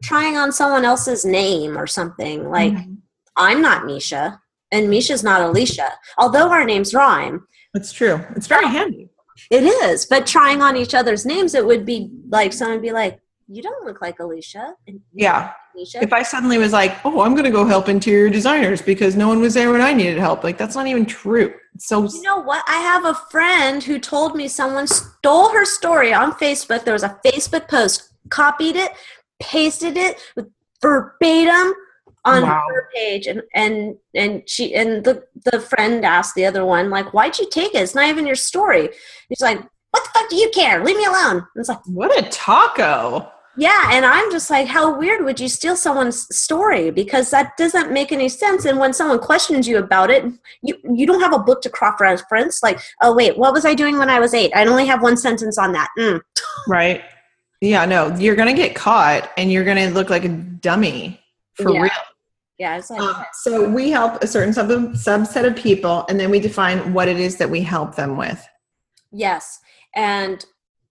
trying 0.02 0.36
on 0.36 0.52
someone 0.52 0.84
else's 0.84 1.24
name 1.24 1.76
or 1.76 1.86
something. 1.86 2.48
Like, 2.48 2.72
mm-hmm. 2.72 2.94
I'm 3.36 3.60
not 3.60 3.86
Misha, 3.86 4.40
and 4.72 4.88
Misha's 4.88 5.22
not 5.22 5.42
Alicia, 5.42 5.92
although 6.18 6.48
our 6.48 6.64
names 6.64 6.94
rhyme. 6.94 7.46
It's 7.74 7.92
true. 7.92 8.24
It's 8.34 8.46
very 8.46 8.66
handy. 8.66 9.10
It 9.50 9.64
is, 9.64 10.06
but 10.06 10.26
trying 10.26 10.62
on 10.62 10.76
each 10.76 10.94
other's 10.94 11.26
names, 11.26 11.54
it 11.54 11.66
would 11.66 11.84
be 11.84 12.10
like 12.28 12.52
someone 12.52 12.80
be 12.80 12.92
like, 12.92 13.20
"You 13.48 13.62
don't 13.62 13.84
look 13.84 14.00
like 14.00 14.20
Alicia." 14.20 14.74
yeah. 15.12 15.52
Alicia. 15.74 16.02
If 16.02 16.12
I 16.12 16.22
suddenly 16.22 16.58
was 16.58 16.72
like, 16.72 16.96
"Oh, 17.04 17.20
I'm 17.20 17.32
going 17.32 17.44
to 17.44 17.50
go 17.50 17.64
help 17.64 17.88
interior 17.88 18.30
designers 18.30 18.82
because 18.82 19.16
no 19.16 19.28
one 19.28 19.40
was 19.40 19.54
there 19.54 19.72
when 19.72 19.80
I 19.80 19.92
needed 19.92 20.18
help," 20.18 20.44
like 20.44 20.58
that's 20.58 20.74
not 20.74 20.86
even 20.86 21.06
true. 21.06 21.54
So 21.78 22.04
you 22.04 22.22
know 22.22 22.40
what? 22.40 22.64
I 22.68 22.78
have 22.78 23.04
a 23.04 23.14
friend 23.30 23.82
who 23.82 23.98
told 23.98 24.36
me 24.36 24.48
someone 24.48 24.86
stole 24.86 25.50
her 25.50 25.64
story 25.64 26.12
on 26.12 26.32
Facebook. 26.32 26.84
There 26.84 26.94
was 26.94 27.02
a 27.02 27.18
Facebook 27.24 27.68
post, 27.68 28.12
copied 28.30 28.76
it, 28.76 28.92
pasted 29.40 29.96
it 29.96 30.18
with 30.34 30.48
verbatim 30.82 31.74
on 32.26 32.42
wow. 32.42 32.66
her 32.68 32.88
page 32.94 33.26
and 33.26 33.40
and 33.54 33.96
and 34.14 34.42
she 34.48 34.74
and 34.74 35.04
the 35.04 35.22
the 35.50 35.60
friend 35.60 36.04
asked 36.04 36.34
the 36.34 36.44
other 36.44 36.66
one 36.66 36.90
like 36.90 37.14
why'd 37.14 37.38
you 37.38 37.48
take 37.48 37.74
it 37.74 37.82
it's 37.82 37.94
not 37.94 38.08
even 38.08 38.26
your 38.26 38.36
story 38.36 38.88
he's 39.28 39.40
like 39.40 39.58
what 39.92 40.04
the 40.04 40.10
fuck 40.12 40.28
do 40.28 40.36
you 40.36 40.50
care 40.50 40.84
leave 40.84 40.96
me 40.96 41.04
alone 41.04 41.36
and 41.36 41.46
it's 41.56 41.68
like 41.68 41.78
what 41.86 42.18
a 42.18 42.28
taco 42.28 43.30
yeah 43.56 43.90
and 43.92 44.04
i'm 44.04 44.30
just 44.30 44.50
like 44.50 44.66
how 44.66 44.96
weird 44.98 45.24
would 45.24 45.40
you 45.40 45.48
steal 45.48 45.76
someone's 45.76 46.26
story 46.36 46.90
because 46.90 47.30
that 47.30 47.56
doesn't 47.56 47.92
make 47.92 48.12
any 48.12 48.28
sense 48.28 48.64
and 48.64 48.78
when 48.78 48.92
someone 48.92 49.18
questions 49.18 49.66
you 49.66 49.78
about 49.78 50.10
it 50.10 50.24
you 50.62 50.76
you 50.94 51.06
don't 51.06 51.20
have 51.20 51.32
a 51.32 51.38
book 51.38 51.62
to 51.62 51.70
cross 51.70 51.98
reference 52.00 52.62
like 52.62 52.78
oh 53.02 53.14
wait 53.14 53.38
what 53.38 53.52
was 53.52 53.64
i 53.64 53.74
doing 53.74 53.98
when 53.98 54.10
i 54.10 54.20
was 54.20 54.34
eight 54.34 54.52
i 54.54 54.64
only 54.64 54.86
have 54.86 55.02
one 55.02 55.16
sentence 55.16 55.58
on 55.58 55.72
that 55.72 55.88
mm. 55.98 56.20
right 56.68 57.02
yeah, 57.60 57.84
no, 57.86 58.14
you're 58.16 58.36
gonna 58.36 58.54
get 58.54 58.74
caught 58.74 59.30
and 59.36 59.50
you're 59.50 59.64
gonna 59.64 59.88
look 59.88 60.10
like 60.10 60.24
a 60.24 60.28
dummy 60.28 61.20
for 61.54 61.72
yeah. 61.72 61.80
real. 61.82 61.90
Yeah, 62.58 62.78
it's 62.78 62.90
like 62.90 63.00
um, 63.00 63.24
so 63.32 63.68
we 63.68 63.90
help 63.90 64.22
a 64.22 64.26
certain 64.26 64.52
sub- 64.52 64.68
subset 64.68 65.46
of 65.46 65.56
people, 65.56 66.04
and 66.08 66.18
then 66.18 66.30
we 66.30 66.40
define 66.40 66.92
what 66.92 67.08
it 67.08 67.18
is 67.18 67.36
that 67.36 67.50
we 67.50 67.62
help 67.62 67.96
them 67.96 68.16
with. 68.16 68.46
Yes, 69.10 69.58
and 69.94 70.44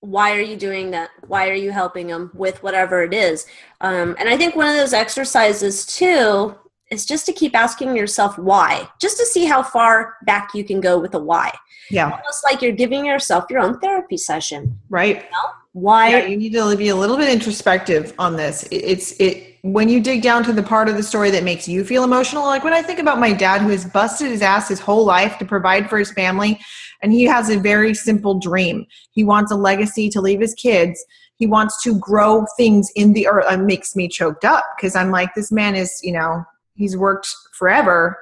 why 0.05 0.35
are 0.35 0.41
you 0.41 0.55
doing 0.55 0.91
that? 0.91 1.09
Why 1.27 1.49
are 1.49 1.55
you 1.55 1.71
helping 1.71 2.07
them 2.07 2.31
with 2.33 2.61
whatever 2.63 3.03
it 3.03 3.13
is? 3.13 3.45
Um, 3.81 4.15
and 4.19 4.29
I 4.29 4.37
think 4.37 4.55
one 4.55 4.67
of 4.67 4.75
those 4.75 4.93
exercises 4.93 5.85
too 5.85 6.55
is 6.91 7.05
just 7.05 7.25
to 7.25 7.33
keep 7.33 7.55
asking 7.55 7.95
yourself 7.95 8.37
why, 8.37 8.87
just 9.01 9.17
to 9.17 9.25
see 9.25 9.45
how 9.45 9.63
far 9.63 10.17
back 10.25 10.51
you 10.53 10.63
can 10.63 10.79
go 10.79 10.99
with 10.99 11.15
a 11.15 11.19
why. 11.19 11.51
Yeah, 11.89 12.11
almost 12.11 12.43
like 12.43 12.61
you're 12.61 12.71
giving 12.71 13.05
yourself 13.05 13.45
your 13.49 13.59
own 13.59 13.79
therapy 13.79 14.17
session, 14.17 14.79
right? 14.89 15.17
You 15.17 15.21
know? 15.21 15.49
why 15.75 16.09
yeah, 16.09 16.25
you 16.25 16.37
need 16.37 16.53
to 16.53 16.77
be 16.77 16.87
a 16.87 16.95
little 16.95 17.17
bit 17.17 17.29
introspective 17.29 18.13
on 18.17 18.37
this 18.37 18.65
it's 18.71 19.11
it 19.19 19.54
when 19.71 19.89
you 19.89 19.99
dig 19.99 20.21
down 20.21 20.43
to 20.43 20.53
the 20.53 20.61
part 20.61 20.87
of 20.87 20.95
the 20.95 21.03
story 21.03 21.31
that 21.31 21.43
makes 21.43 21.67
you 21.67 21.83
feel 21.83 22.03
emotional 22.03 22.43
like 22.43 22.63
when 22.63 22.73
i 22.73 22.81
think 22.81 22.99
about 22.99 23.19
my 23.19 23.33
dad 23.33 23.61
who 23.61 23.69
has 23.69 23.85
busted 23.85 24.29
his 24.29 24.41
ass 24.41 24.69
his 24.69 24.79
whole 24.79 25.05
life 25.05 25.37
to 25.39 25.45
provide 25.45 25.89
for 25.89 25.97
his 25.97 26.11
family 26.11 26.59
and 27.05 27.13
he 27.13 27.23
has 27.25 27.51
a 27.51 27.59
very 27.59 27.93
simple 27.93 28.39
dream. 28.39 28.87
He 29.11 29.23
wants 29.23 29.51
a 29.51 29.55
legacy 29.55 30.09
to 30.09 30.21
leave 30.21 30.41
his 30.41 30.55
kids. 30.55 31.05
He 31.35 31.45
wants 31.45 31.83
to 31.83 31.99
grow 31.99 32.47
things 32.57 32.91
in 32.95 33.13
the 33.13 33.27
earth. 33.27 33.45
It 33.47 33.57
makes 33.57 33.95
me 33.95 34.07
choked 34.07 34.43
up 34.43 34.65
because 34.75 34.95
i'm 34.95 35.11
like 35.11 35.29
this 35.35 35.51
man 35.51 35.75
is 35.75 35.99
you 36.01 36.13
know 36.13 36.43
he's 36.75 36.97
worked 36.97 37.31
forever. 37.53 38.17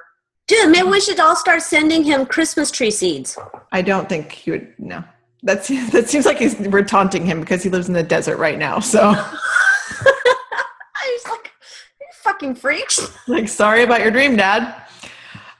Dude 0.46 0.70
maybe 0.70 0.88
we 0.88 1.00
should 1.00 1.18
all 1.18 1.34
start 1.34 1.62
sending 1.62 2.04
him 2.04 2.26
christmas 2.26 2.70
tree 2.70 2.90
seeds. 2.90 3.38
I 3.72 3.80
don't 3.80 4.06
think 4.08 4.32
he 4.32 4.50
would 4.50 4.74
no. 4.78 5.02
That's 5.42 5.68
that 5.92 6.10
seems 6.10 6.26
like 6.26 6.38
he's 6.38 6.58
we're 6.58 6.84
taunting 6.84 7.24
him 7.24 7.40
because 7.40 7.62
he 7.62 7.70
lives 7.70 7.88
in 7.88 7.94
the 7.94 8.02
desert 8.02 8.36
right 8.36 8.58
now. 8.58 8.80
So 8.80 9.00
I 9.00 9.38
was 11.06 11.26
like, 11.30 11.52
you 12.00 12.06
fucking 12.24 12.56
freaks. 12.56 13.12
Like, 13.26 13.48
sorry 13.48 13.82
about 13.82 14.00
your 14.00 14.10
dream, 14.10 14.36
Dad. 14.36 14.82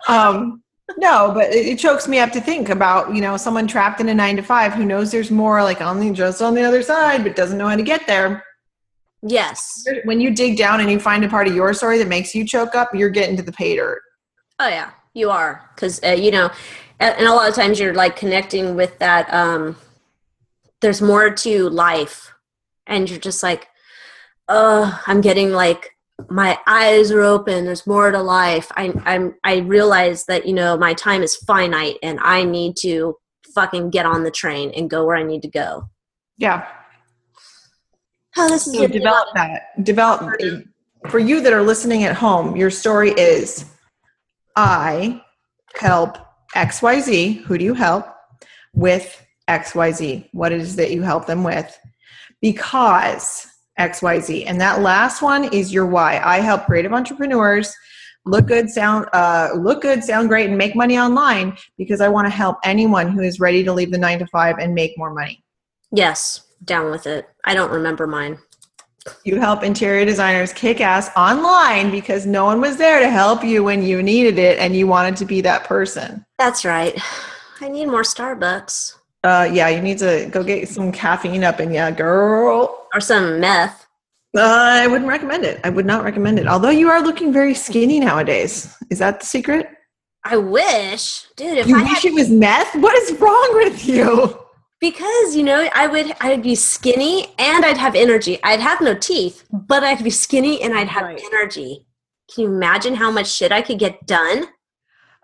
Um, 0.08 0.62
no, 0.98 1.30
but 1.32 1.50
it, 1.50 1.66
it, 1.66 1.78
chokes 1.78 2.06
me 2.06 2.18
up 2.18 2.30
to 2.32 2.40
think 2.40 2.68
about 2.68 3.14
you 3.14 3.22
know 3.22 3.38
someone 3.38 3.66
trapped 3.66 4.00
in 4.00 4.08
a 4.10 4.14
nine 4.14 4.36
to 4.36 4.42
five 4.42 4.74
who 4.74 4.84
knows 4.84 5.10
there's 5.10 5.30
more 5.30 5.62
like 5.62 5.80
on 5.80 5.98
the 5.98 6.10
just 6.10 6.42
on 6.42 6.54
the 6.54 6.62
other 6.62 6.82
side, 6.82 7.22
but 7.22 7.36
doesn't 7.36 7.56
know 7.56 7.68
how 7.68 7.76
to 7.76 7.82
get 7.82 8.06
there. 8.06 8.44
Yes. 9.22 9.84
When 10.04 10.20
you 10.20 10.34
dig 10.34 10.58
down 10.58 10.80
and 10.80 10.90
you 10.90 11.00
find 11.00 11.24
a 11.24 11.28
part 11.28 11.48
of 11.48 11.54
your 11.54 11.72
story 11.72 11.96
that 11.98 12.08
makes 12.08 12.34
you 12.34 12.44
choke 12.44 12.74
up, 12.74 12.94
you're 12.94 13.08
getting 13.08 13.36
to 13.38 13.42
the 13.42 13.52
pay 13.52 13.76
dirt. 13.76 14.02
Oh 14.60 14.68
yeah, 14.68 14.90
you 15.14 15.30
are 15.30 15.70
because 15.74 16.02
uh, 16.04 16.08
you 16.08 16.30
know 16.30 16.50
and 17.00 17.26
a 17.26 17.32
lot 17.32 17.48
of 17.48 17.54
times 17.54 17.80
you're 17.80 17.94
like 17.94 18.16
connecting 18.16 18.74
with 18.74 18.98
that 18.98 19.32
um 19.32 19.76
there's 20.80 21.00
more 21.00 21.30
to 21.30 21.68
life 21.70 22.34
and 22.86 23.08
you're 23.08 23.18
just 23.18 23.42
like 23.42 23.68
oh 24.48 25.00
i'm 25.06 25.20
getting 25.20 25.52
like 25.52 25.93
my 26.30 26.58
eyes 26.66 27.10
are 27.10 27.20
open 27.20 27.64
there's 27.64 27.86
more 27.86 28.10
to 28.10 28.22
life. 28.22 28.70
I 28.76 28.92
i'm 29.04 29.34
i 29.44 29.58
realize 29.58 30.24
that 30.26 30.46
you 30.46 30.52
know 30.52 30.76
my 30.76 30.94
time 30.94 31.22
is 31.22 31.36
finite 31.36 31.96
and 32.02 32.18
i 32.22 32.44
need 32.44 32.76
to 32.78 33.16
fucking 33.54 33.90
get 33.90 34.06
on 34.06 34.22
the 34.22 34.30
train 34.30 34.70
and 34.76 34.90
go 34.90 35.04
where 35.04 35.16
i 35.16 35.22
need 35.22 35.42
to 35.42 35.48
go. 35.48 35.88
Yeah. 36.38 36.66
Oh 38.36 38.48
this 38.48 38.66
is 38.66 38.76
so 38.76 38.86
develop 38.86 39.28
that. 39.34 39.84
Develop 39.84 40.20
for 41.08 41.18
you. 41.18 41.40
that 41.40 41.52
are 41.52 41.62
listening 41.62 42.04
at 42.04 42.16
home 42.16 42.56
your 42.56 42.70
story 42.70 43.10
is 43.12 43.66
i 44.56 45.20
help 45.76 46.18
XYZ, 46.54 47.42
who 47.42 47.58
do 47.58 47.64
you 47.64 47.74
help? 47.74 48.06
With 48.72 49.24
XYZ? 49.48 50.28
What 50.32 50.52
is 50.52 50.76
that 50.76 50.92
you 50.92 51.02
help 51.02 51.26
them 51.26 51.42
with? 51.42 51.76
Because 52.40 53.46
XYZ. 53.78 54.44
And 54.46 54.60
that 54.60 54.80
last 54.80 55.22
one 55.22 55.44
is 55.52 55.72
your 55.72 55.86
why. 55.86 56.20
I 56.24 56.40
help 56.40 56.66
creative 56.66 56.92
entrepreneurs 56.92 57.74
look 58.24 58.46
good, 58.46 58.70
sound 58.70 59.06
uh, 59.12 59.50
look 59.56 59.82
good, 59.82 60.02
sound 60.02 60.28
great, 60.28 60.48
and 60.48 60.56
make 60.56 60.74
money 60.74 60.98
online 60.98 61.56
because 61.76 62.00
I 62.00 62.08
want 62.08 62.26
to 62.26 62.30
help 62.30 62.58
anyone 62.64 63.08
who 63.08 63.22
is 63.22 63.40
ready 63.40 63.62
to 63.64 63.72
leave 63.72 63.90
the 63.90 63.98
nine 63.98 64.18
to 64.20 64.26
five 64.28 64.58
and 64.58 64.74
make 64.74 64.96
more 64.96 65.12
money. 65.12 65.42
Yes, 65.92 66.46
down 66.64 66.90
with 66.90 67.06
it. 67.06 67.28
I 67.44 67.54
don't 67.54 67.70
remember 67.70 68.06
mine. 68.06 68.38
You 69.24 69.38
help 69.38 69.62
interior 69.62 70.06
designers 70.06 70.52
kick 70.54 70.80
ass 70.80 71.10
online 71.14 71.90
because 71.90 72.24
no 72.24 72.46
one 72.46 72.60
was 72.60 72.78
there 72.78 73.00
to 73.00 73.10
help 73.10 73.44
you 73.44 73.62
when 73.62 73.82
you 73.82 74.02
needed 74.02 74.38
it 74.38 74.58
and 74.58 74.74
you 74.74 74.86
wanted 74.86 75.16
to 75.16 75.26
be 75.26 75.42
that 75.42 75.64
person. 75.64 76.24
That's 76.38 76.64
right. 76.64 76.98
I 77.60 77.68
need 77.68 77.86
more 77.86 78.02
Starbucks. 78.02 78.94
Uh, 79.24 79.48
yeah, 79.50 79.68
you 79.68 79.80
need 79.80 79.98
to 79.98 80.28
go 80.30 80.44
get 80.44 80.68
some 80.68 80.92
caffeine 80.92 81.42
up 81.42 81.58
in 81.58 81.72
yeah, 81.72 81.90
girl. 81.90 82.86
Or 82.92 83.00
some 83.00 83.40
meth. 83.40 83.86
Uh, 84.36 84.40
I 84.42 84.86
wouldn't 84.86 85.08
recommend 85.08 85.44
it. 85.44 85.60
I 85.64 85.70
would 85.70 85.86
not 85.86 86.04
recommend 86.04 86.38
it. 86.38 86.46
Although 86.46 86.70
you 86.70 86.90
are 86.90 87.00
looking 87.00 87.32
very 87.32 87.54
skinny 87.54 88.00
nowadays. 88.00 88.76
Is 88.90 88.98
that 88.98 89.20
the 89.20 89.26
secret? 89.26 89.68
I 90.24 90.36
wish, 90.36 91.26
dude. 91.36 91.58
If 91.58 91.66
you 91.66 91.78
I 91.78 91.82
wish 91.82 92.02
had- 92.02 92.04
it 92.04 92.14
was 92.14 92.28
meth. 92.30 92.74
What 92.76 92.96
is 93.02 93.18
wrong 93.18 93.50
with 93.54 93.86
you? 93.86 94.38
because 94.80 95.34
you 95.34 95.42
know 95.42 95.66
i 95.74 95.86
would 95.86 96.14
i'd 96.20 96.42
be 96.42 96.54
skinny 96.54 97.28
and 97.38 97.64
i'd 97.64 97.78
have 97.78 97.94
energy 97.94 98.38
i'd 98.42 98.60
have 98.60 98.82
no 98.82 98.92
teeth 98.92 99.44
but 99.50 99.82
i'd 99.82 100.04
be 100.04 100.10
skinny 100.10 100.60
and 100.62 100.74
i'd 100.74 100.88
have 100.88 101.04
right. 101.04 101.22
energy 101.32 101.86
can 102.32 102.42
you 102.42 102.48
imagine 102.50 102.94
how 102.94 103.10
much 103.10 103.26
shit 103.30 103.50
i 103.50 103.62
could 103.62 103.78
get 103.78 104.06
done 104.06 104.44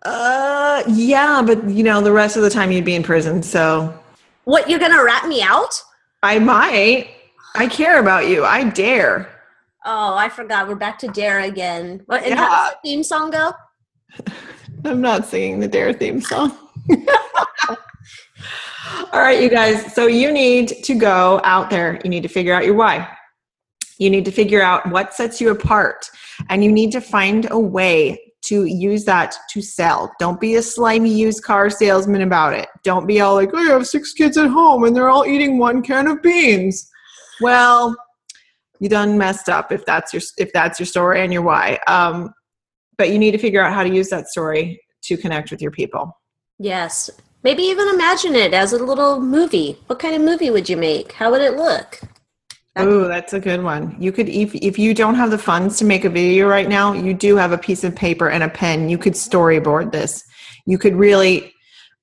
uh 0.03 0.83
yeah 0.89 1.43
but 1.43 1.63
you 1.69 1.83
know 1.83 2.01
the 2.01 2.13
rest 2.13 2.37
of 2.37 2.43
the 2.43 2.51
time 2.51 2.73
you'd 2.73 2.85
be 2.85 2.95
in 2.95 3.03
prison 3.03 3.43
so 3.43 3.93
what 4.45 4.69
you're 4.71 4.79
gonna 4.79 5.03
rat 5.05 5.27
me 5.29 5.43
out 5.43 5.75
i 6.23 6.39
might 6.39 7.09
i 7.55 7.67
care 7.67 8.01
about 8.01 8.27
you 8.29 8.45
i 8.45 8.65
dare 8.65 9.29
Oh, 9.87 10.15
I 10.15 10.29
forgot. 10.29 10.69
We're 10.69 10.75
back 10.75 10.99
to 10.99 11.09
Dare 11.09 11.41
again. 11.41 12.03
What, 12.05 12.21
and 12.23 12.33
Yeah. 12.33 12.37
how 12.37 12.49
does 12.67 12.73
the 12.75 12.79
theme 12.87 13.03
song 13.03 13.31
go? 13.31 13.53
I'm 14.85 15.01
not 15.01 15.25
singing 15.25 15.59
the 15.59 15.69
Dare 15.69 15.95
theme 15.95 16.21
song. 16.21 16.55
All 19.13 19.21
right, 19.21 19.43
you 19.43 19.49
guys. 19.49 19.95
So 19.95 20.07
you 20.07 20.31
need 20.33 20.69
to 20.85 20.95
go 20.95 21.41
out 21.45 21.71
there. 21.71 21.99
You 22.05 22.11
need 22.11 22.23
to 22.25 22.29
figure 22.29 22.53
out 22.53 22.67
your 22.67 22.75
why. 22.75 23.09
You 23.97 24.11
need 24.11 24.27
to 24.27 24.31
figure 24.31 24.61
out 24.61 24.87
what 24.91 25.15
sets 25.15 25.41
you 25.41 25.49
apart. 25.51 26.11
And 26.51 26.63
you 26.63 26.71
need 26.71 26.93
to 26.93 27.01
find 27.01 27.51
a 27.51 27.59
way 27.59 28.30
to 28.42 28.64
use 28.64 29.05
that 29.05 29.35
to 29.50 29.61
sell. 29.61 30.12
Don't 30.18 30.40
be 30.40 30.55
a 30.57 30.62
slimy 30.62 31.12
used 31.12 31.42
car 31.42 31.70
salesman 31.70 32.22
about 32.22 32.55
it. 32.55 32.68
Don't 32.83 33.07
be 33.07 33.20
all 33.20 33.35
like, 33.35 33.55
I 33.55 33.62
have 33.62 33.87
six 33.87 34.12
kids 34.12 34.37
at 34.38 34.48
home 34.48 34.85
and 34.85 34.96
they're 34.96 35.11
all 35.11 35.26
eating 35.26 35.59
one 35.59 35.83
can 35.83 36.07
of 36.07 36.22
beans. 36.22 36.88
Well, 37.40 37.96
you 38.81 38.88
done 38.88 39.18
messed 39.18 39.48
up 39.48 39.72
if 39.72 39.85
that's 39.85 40.12
your 40.12 40.22
if 40.38 40.53
that's 40.53 40.81
your 40.81 40.87
story 40.87 41.20
and 41.20 41.33
your 41.33 41.42
why. 41.42 41.79
Um, 41.87 42.33
but 42.96 43.11
you 43.11 43.18
need 43.18 43.33
to 43.33 43.38
figure 43.38 43.62
out 43.62 43.74
how 43.74 43.83
to 43.83 43.94
use 43.94 44.09
that 44.09 44.29
story 44.29 44.81
to 45.03 45.16
connect 45.16 45.50
with 45.50 45.61
your 45.61 45.70
people. 45.70 46.16
Yes. 46.59 47.11
Maybe 47.42 47.62
even 47.62 47.88
imagine 47.88 48.35
it 48.35 48.53
as 48.53 48.72
a 48.72 48.85
little 48.85 49.20
movie. 49.20 49.79
What 49.87 49.98
kind 49.98 50.14
of 50.14 50.20
movie 50.20 50.50
would 50.50 50.68
you 50.68 50.76
make? 50.76 51.12
How 51.12 51.31
would 51.31 51.40
it 51.40 51.55
look? 51.55 52.00
Oh, 52.77 53.09
that's 53.09 53.33
a 53.33 53.41
good 53.41 53.63
one. 53.63 53.97
You 53.99 54.13
could 54.13 54.29
if 54.29 54.55
if 54.55 54.79
you 54.79 54.95
don't 54.95 55.17
have 55.17 55.31
the 55.31 55.39
funds 55.39 55.79
to 55.79 55.85
make 55.85 56.05
a 56.05 56.11
video 56.11 56.49
right 56.49 56.69
now, 56.69 56.93
you 56.93 57.15
do 57.15 57.37
have 57.37 57.53
a 57.53 57.59
piece 57.59 57.83
of 57.83 57.97
paper 57.97 58.29
and 58.31 58.43
a 58.43 58.49
pen. 58.49 58.89
You 58.89 58.97
could 58.97 59.15
storyboard 59.15 59.91
this. 59.93 60.23
You 60.67 60.79
could 60.79 60.95
really 60.95 61.53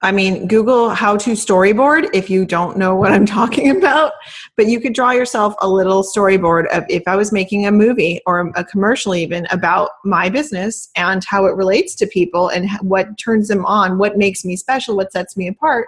I 0.04 0.12
mean, 0.12 0.48
Google 0.48 0.92
how 0.92 1.18
to 1.18 1.32
storyboard 1.32 2.10
if 2.14 2.30
you 2.30 2.46
don't 2.46 2.78
know 2.78 2.96
what 2.96 3.12
I'm 3.12 3.26
talking 3.40 3.76
about, 3.76 4.12
but 4.56 4.68
you 4.68 4.80
could 4.80 4.94
draw 4.94 5.12
yourself 5.12 5.56
a 5.60 5.68
little 5.68 6.04
storyboard 6.04 6.68
of 6.68 6.84
if 6.88 7.04
I 7.08 7.16
was 7.16 7.32
making 7.32 7.66
a 7.66 7.72
movie 7.72 8.22
or 8.28 8.52
a 8.56 8.64
commercial 8.64 9.16
even 9.16 9.48
about 9.50 9.90
my 10.06 10.30
business 10.30 10.90
and 10.96 11.24
how 11.26 11.48
it 11.48 11.56
relates 11.56 11.96
to 11.96 12.08
people 12.08 12.50
and 12.50 12.70
what 12.82 13.18
turns 13.18 13.48
them 13.48 13.66
on, 13.66 13.98
what 13.98 14.18
makes 14.18 14.46
me 14.46 14.56
special, 14.56 14.96
what 14.96 15.12
sets 15.12 15.36
me 15.36 15.48
apart. 15.48 15.88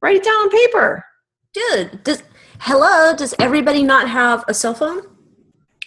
Write 0.00 0.16
it 0.16 0.24
down 0.24 0.34
on 0.34 0.50
paper. 0.50 1.04
Dude, 1.52 2.04
does 2.04 2.22
hello, 2.60 3.14
does 3.14 3.34
everybody 3.38 3.82
not 3.82 4.08
have 4.08 4.44
a 4.48 4.54
cell 4.54 4.74
phone? 4.74 5.02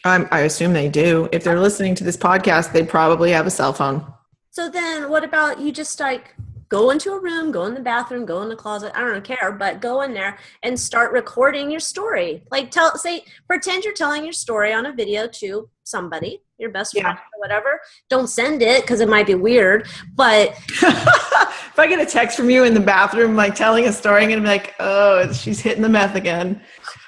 Um, 0.06 0.28
I 0.32 0.42
assume 0.42 0.74
they 0.74 0.90
do. 0.90 1.28
If 1.32 1.44
they're 1.44 1.60
listening 1.60 1.96
to 1.96 2.04
this 2.04 2.18
podcast, 2.18 2.72
they 2.72 2.84
probably 2.84 3.32
have 3.32 3.46
a 3.46 3.52
cell 3.52 3.74
phone. 3.74 4.06
So 4.52 4.70
then 4.70 5.10
what 5.10 5.24
about 5.24 5.60
you 5.60 5.72
just 5.72 6.00
like 6.00 6.36
go 6.70 6.92
into 6.92 7.12
a 7.12 7.20
room, 7.20 7.52
go 7.52 7.66
in 7.66 7.74
the 7.74 7.80
bathroom, 7.80 8.26
go 8.26 8.42
in 8.42 8.50
the 8.50 8.56
closet, 8.56 8.92
I 8.96 9.02
don't 9.02 9.24
care, 9.24 9.52
but 9.52 9.82
go 9.82 10.02
in 10.02 10.14
there 10.14 10.38
and 10.64 10.80
start 10.80 11.12
recording 11.12 11.70
your 11.70 11.80
story. 11.80 12.44
Like 12.52 12.72
tell 12.72 12.96
say 12.98 13.26
pretend 13.48 13.84
you're 13.84 13.94
telling 13.94 14.24
your 14.24 14.34
story 14.34 14.72
on 14.72 14.86
a 14.86 14.94
video 14.94 15.28
to 15.28 15.70
somebody, 15.84 16.42
your 16.60 16.69
best 16.69 16.93
Yeah. 16.93 17.04
friend 17.04 17.17
or 17.17 17.39
whatever. 17.39 17.80
Don't 18.10 18.28
send 18.28 18.62
it 18.62 18.86
cuz 18.86 19.00
it 19.00 19.10
might 19.10 19.26
be 19.28 19.36
weird, 19.36 19.88
but 20.15 20.50
if 20.67 21.80
I 21.80 21.88
get 21.88 22.00
a 22.00 22.06
text 22.06 22.38
from 22.38 22.50
you 22.50 22.63
in 22.63 22.74
the 22.74 22.80
bathroom, 22.80 23.36
like 23.36 23.56
telling 23.56 23.86
a 23.88 23.93
story, 23.93 24.24
I'm 24.24 24.30
gonna 24.30 24.41
be 24.41 24.48
like, 24.48 24.76
"Oh, 24.80 25.32
she's 25.32 25.60
hitting 25.62 25.82
the 25.82 25.89
meth 25.89 26.15
again." 26.15 26.62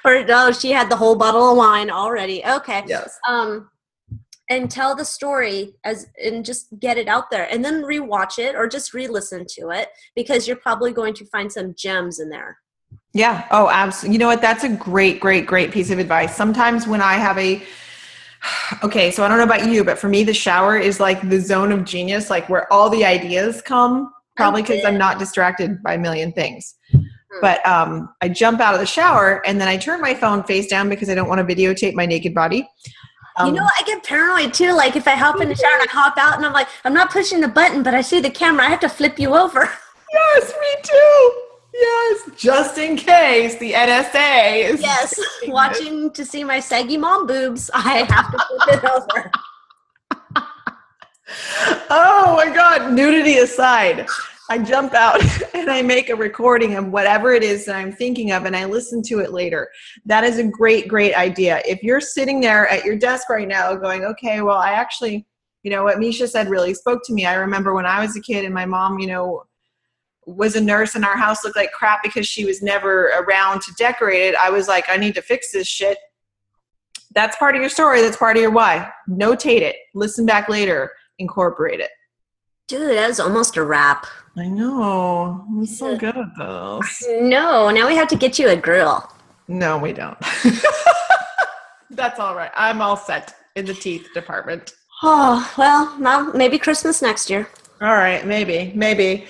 or 0.04 0.24
oh, 0.28 0.52
she 0.52 0.70
had 0.72 0.90
the 0.90 0.96
whole 0.96 1.14
bottle 1.16 1.50
of 1.52 1.56
wine 1.56 1.90
already. 1.90 2.44
Okay. 2.44 2.82
Yes. 2.86 3.18
um 3.28 3.68
and 4.50 4.70
tell 4.70 4.94
the 4.94 5.04
story 5.04 5.74
as 5.84 6.08
and 6.22 6.44
just 6.44 6.66
get 6.78 6.98
it 6.98 7.08
out 7.08 7.30
there 7.30 7.48
and 7.50 7.64
then 7.64 7.82
rewatch 7.82 8.38
it 8.38 8.54
or 8.54 8.66
just 8.66 8.92
re-listen 8.92 9.46
to 9.48 9.70
it 9.70 9.88
because 10.14 10.46
you're 10.46 10.56
probably 10.56 10.92
going 10.92 11.14
to 11.14 11.24
find 11.26 11.50
some 11.50 11.72
gems 11.78 12.18
in 12.20 12.28
there 12.28 12.58
Yeah. 13.14 13.46
Oh, 13.50 13.70
absolutely. 13.70 14.14
You 14.14 14.18
know 14.18 14.26
what? 14.26 14.42
That's 14.42 14.64
a 14.64 14.68
great, 14.68 15.20
great, 15.20 15.46
great 15.46 15.70
piece 15.70 15.90
of 15.90 15.98
advice. 15.98 16.34
Sometimes 16.36 16.86
when 16.86 17.00
I 17.00 17.14
have 17.14 17.38
a 17.38 17.62
okay, 18.82 19.10
so 19.10 19.24
I 19.24 19.28
don't 19.28 19.38
know 19.38 19.44
about 19.44 19.68
you, 19.68 19.84
but 19.84 19.98
for 19.98 20.08
me, 20.08 20.24
the 20.24 20.34
shower 20.34 20.76
is 20.78 21.00
like 21.00 21.28
the 21.28 21.40
zone 21.40 21.72
of 21.72 21.84
genius, 21.84 22.30
like 22.30 22.48
where 22.48 22.72
all 22.72 22.90
the 22.90 23.04
ideas 23.04 23.62
come. 23.62 24.12
Probably 24.34 24.62
because 24.62 24.82
I'm 24.84 24.96
not 24.96 25.18
distracted 25.18 25.82
by 25.82 25.94
a 25.94 25.98
million 25.98 26.32
things. 26.32 26.74
But 27.42 27.64
um, 27.66 28.14
I 28.22 28.30
jump 28.30 28.60
out 28.60 28.72
of 28.72 28.80
the 28.80 28.86
shower 28.86 29.46
and 29.46 29.60
then 29.60 29.68
I 29.68 29.76
turn 29.76 30.00
my 30.00 30.14
phone 30.14 30.42
face 30.44 30.68
down 30.68 30.88
because 30.88 31.10
I 31.10 31.14
don't 31.14 31.28
want 31.28 31.46
to 31.46 31.54
videotape 31.54 31.92
my 31.92 32.06
naked 32.06 32.34
body. 32.34 32.66
Um, 33.36 33.48
you 33.48 33.54
know 33.54 33.66
i 33.78 33.82
get 33.84 34.04
paranoid 34.04 34.52
too 34.52 34.74
like 34.74 34.94
if 34.94 35.08
i 35.08 35.12
hop 35.12 35.40
in 35.40 35.48
the 35.48 35.54
shower 35.54 35.72
and 35.80 35.88
i 35.88 35.90
hop 35.90 36.18
out 36.18 36.36
and 36.36 36.44
i'm 36.44 36.52
like 36.52 36.68
i'm 36.84 36.92
not 36.92 37.10
pushing 37.10 37.40
the 37.40 37.48
button 37.48 37.82
but 37.82 37.94
i 37.94 38.02
see 38.02 38.20
the 38.20 38.28
camera 38.28 38.66
i 38.66 38.68
have 38.68 38.80
to 38.80 38.90
flip 38.90 39.18
you 39.18 39.34
over 39.34 39.72
Yes, 40.12 40.52
me 40.60 40.82
too. 40.82 41.51
Yes, 41.74 42.30
just 42.36 42.78
in 42.78 42.96
case 42.96 43.58
the 43.58 43.72
NSA 43.72 44.70
is. 44.70 44.80
yes 44.80 45.18
watching 45.48 46.10
to 46.12 46.24
see 46.24 46.44
my 46.44 46.60
saggy 46.60 46.98
mom 46.98 47.26
boobs 47.26 47.70
i 47.72 48.04
have 48.10 48.30
to 48.30 48.38
flip 48.38 48.78
it 48.78 48.90
over 48.90 49.30
Oh 51.90 52.34
my 52.36 52.52
God, 52.54 52.92
nudity 52.92 53.38
aside, 53.38 54.06
I 54.50 54.58
jump 54.58 54.94
out 54.94 55.22
and 55.54 55.70
I 55.70 55.82
make 55.82 56.10
a 56.10 56.16
recording 56.16 56.76
of 56.76 56.88
whatever 56.88 57.32
it 57.32 57.42
is 57.42 57.64
that 57.66 57.76
I'm 57.76 57.92
thinking 57.92 58.32
of 58.32 58.44
and 58.44 58.56
I 58.56 58.64
listen 58.64 59.02
to 59.04 59.20
it 59.20 59.32
later. 59.32 59.68
That 60.04 60.24
is 60.24 60.38
a 60.38 60.44
great, 60.44 60.88
great 60.88 61.14
idea. 61.14 61.62
If 61.66 61.82
you're 61.82 62.00
sitting 62.00 62.40
there 62.40 62.68
at 62.68 62.84
your 62.84 62.96
desk 62.96 63.30
right 63.30 63.48
now 63.48 63.74
going, 63.76 64.04
okay, 64.04 64.42
well, 64.42 64.58
I 64.58 64.72
actually, 64.72 65.26
you 65.62 65.70
know, 65.70 65.84
what 65.84 66.00
Misha 66.00 66.26
said 66.28 66.48
really 66.48 66.74
spoke 66.74 67.02
to 67.04 67.12
me. 67.12 67.24
I 67.24 67.34
remember 67.34 67.74
when 67.74 67.86
I 67.86 68.00
was 68.04 68.16
a 68.16 68.20
kid 68.20 68.44
and 68.44 68.54
my 68.54 68.66
mom, 68.66 68.98
you 68.98 69.06
know, 69.06 69.44
was 70.26 70.54
a 70.56 70.60
nurse 70.60 70.94
and 70.94 71.04
our 71.04 71.16
house 71.16 71.44
looked 71.44 71.56
like 71.56 71.72
crap 71.72 72.02
because 72.02 72.26
she 72.28 72.44
was 72.44 72.62
never 72.62 73.06
around 73.18 73.60
to 73.62 73.72
decorate 73.76 74.22
it. 74.22 74.34
I 74.36 74.50
was 74.50 74.68
like, 74.68 74.84
I 74.88 74.96
need 74.96 75.14
to 75.16 75.22
fix 75.22 75.50
this 75.52 75.66
shit. 75.66 75.98
That's 77.14 77.36
part 77.36 77.54
of 77.56 77.60
your 77.60 77.68
story. 77.70 78.00
That's 78.02 78.16
part 78.16 78.36
of 78.36 78.42
your 78.42 78.50
why. 78.52 78.90
Notate 79.08 79.60
it. 79.62 79.76
Listen 79.94 80.24
back 80.24 80.48
later. 80.48 80.92
Incorporate 81.18 81.80
it. 81.80 81.90
dude 82.68 82.96
that 82.96 83.08
was 83.08 83.20
almost 83.20 83.56
a 83.56 83.62
wrap 83.62 84.06
I 84.36 84.46
know. 84.48 85.44
I'm 85.50 85.66
so 85.66 85.96
good 85.96 86.16
at 86.16 86.28
this. 86.38 87.04
no 87.20 87.68
now 87.70 87.86
we 87.86 87.94
have 87.96 88.08
to 88.08 88.16
get 88.16 88.38
you 88.38 88.48
a 88.48 88.56
grill 88.56 89.06
No, 89.46 89.76
we 89.76 89.92
don't. 89.92 90.16
That's 91.90 92.18
all 92.18 92.34
right. 92.34 92.50
I'm 92.56 92.80
all 92.80 92.96
set 92.96 93.34
in 93.56 93.66
the 93.66 93.74
teeth 93.74 94.08
department. 94.14 94.72
oh 95.02 95.52
well 95.58 95.98
now 95.98 96.30
maybe 96.32 96.58
christmas 96.58 97.02
next 97.02 97.28
year 97.28 97.46
All 97.82 97.94
right, 97.94 98.24
maybe, 98.26 98.72
maybe. 98.74 99.26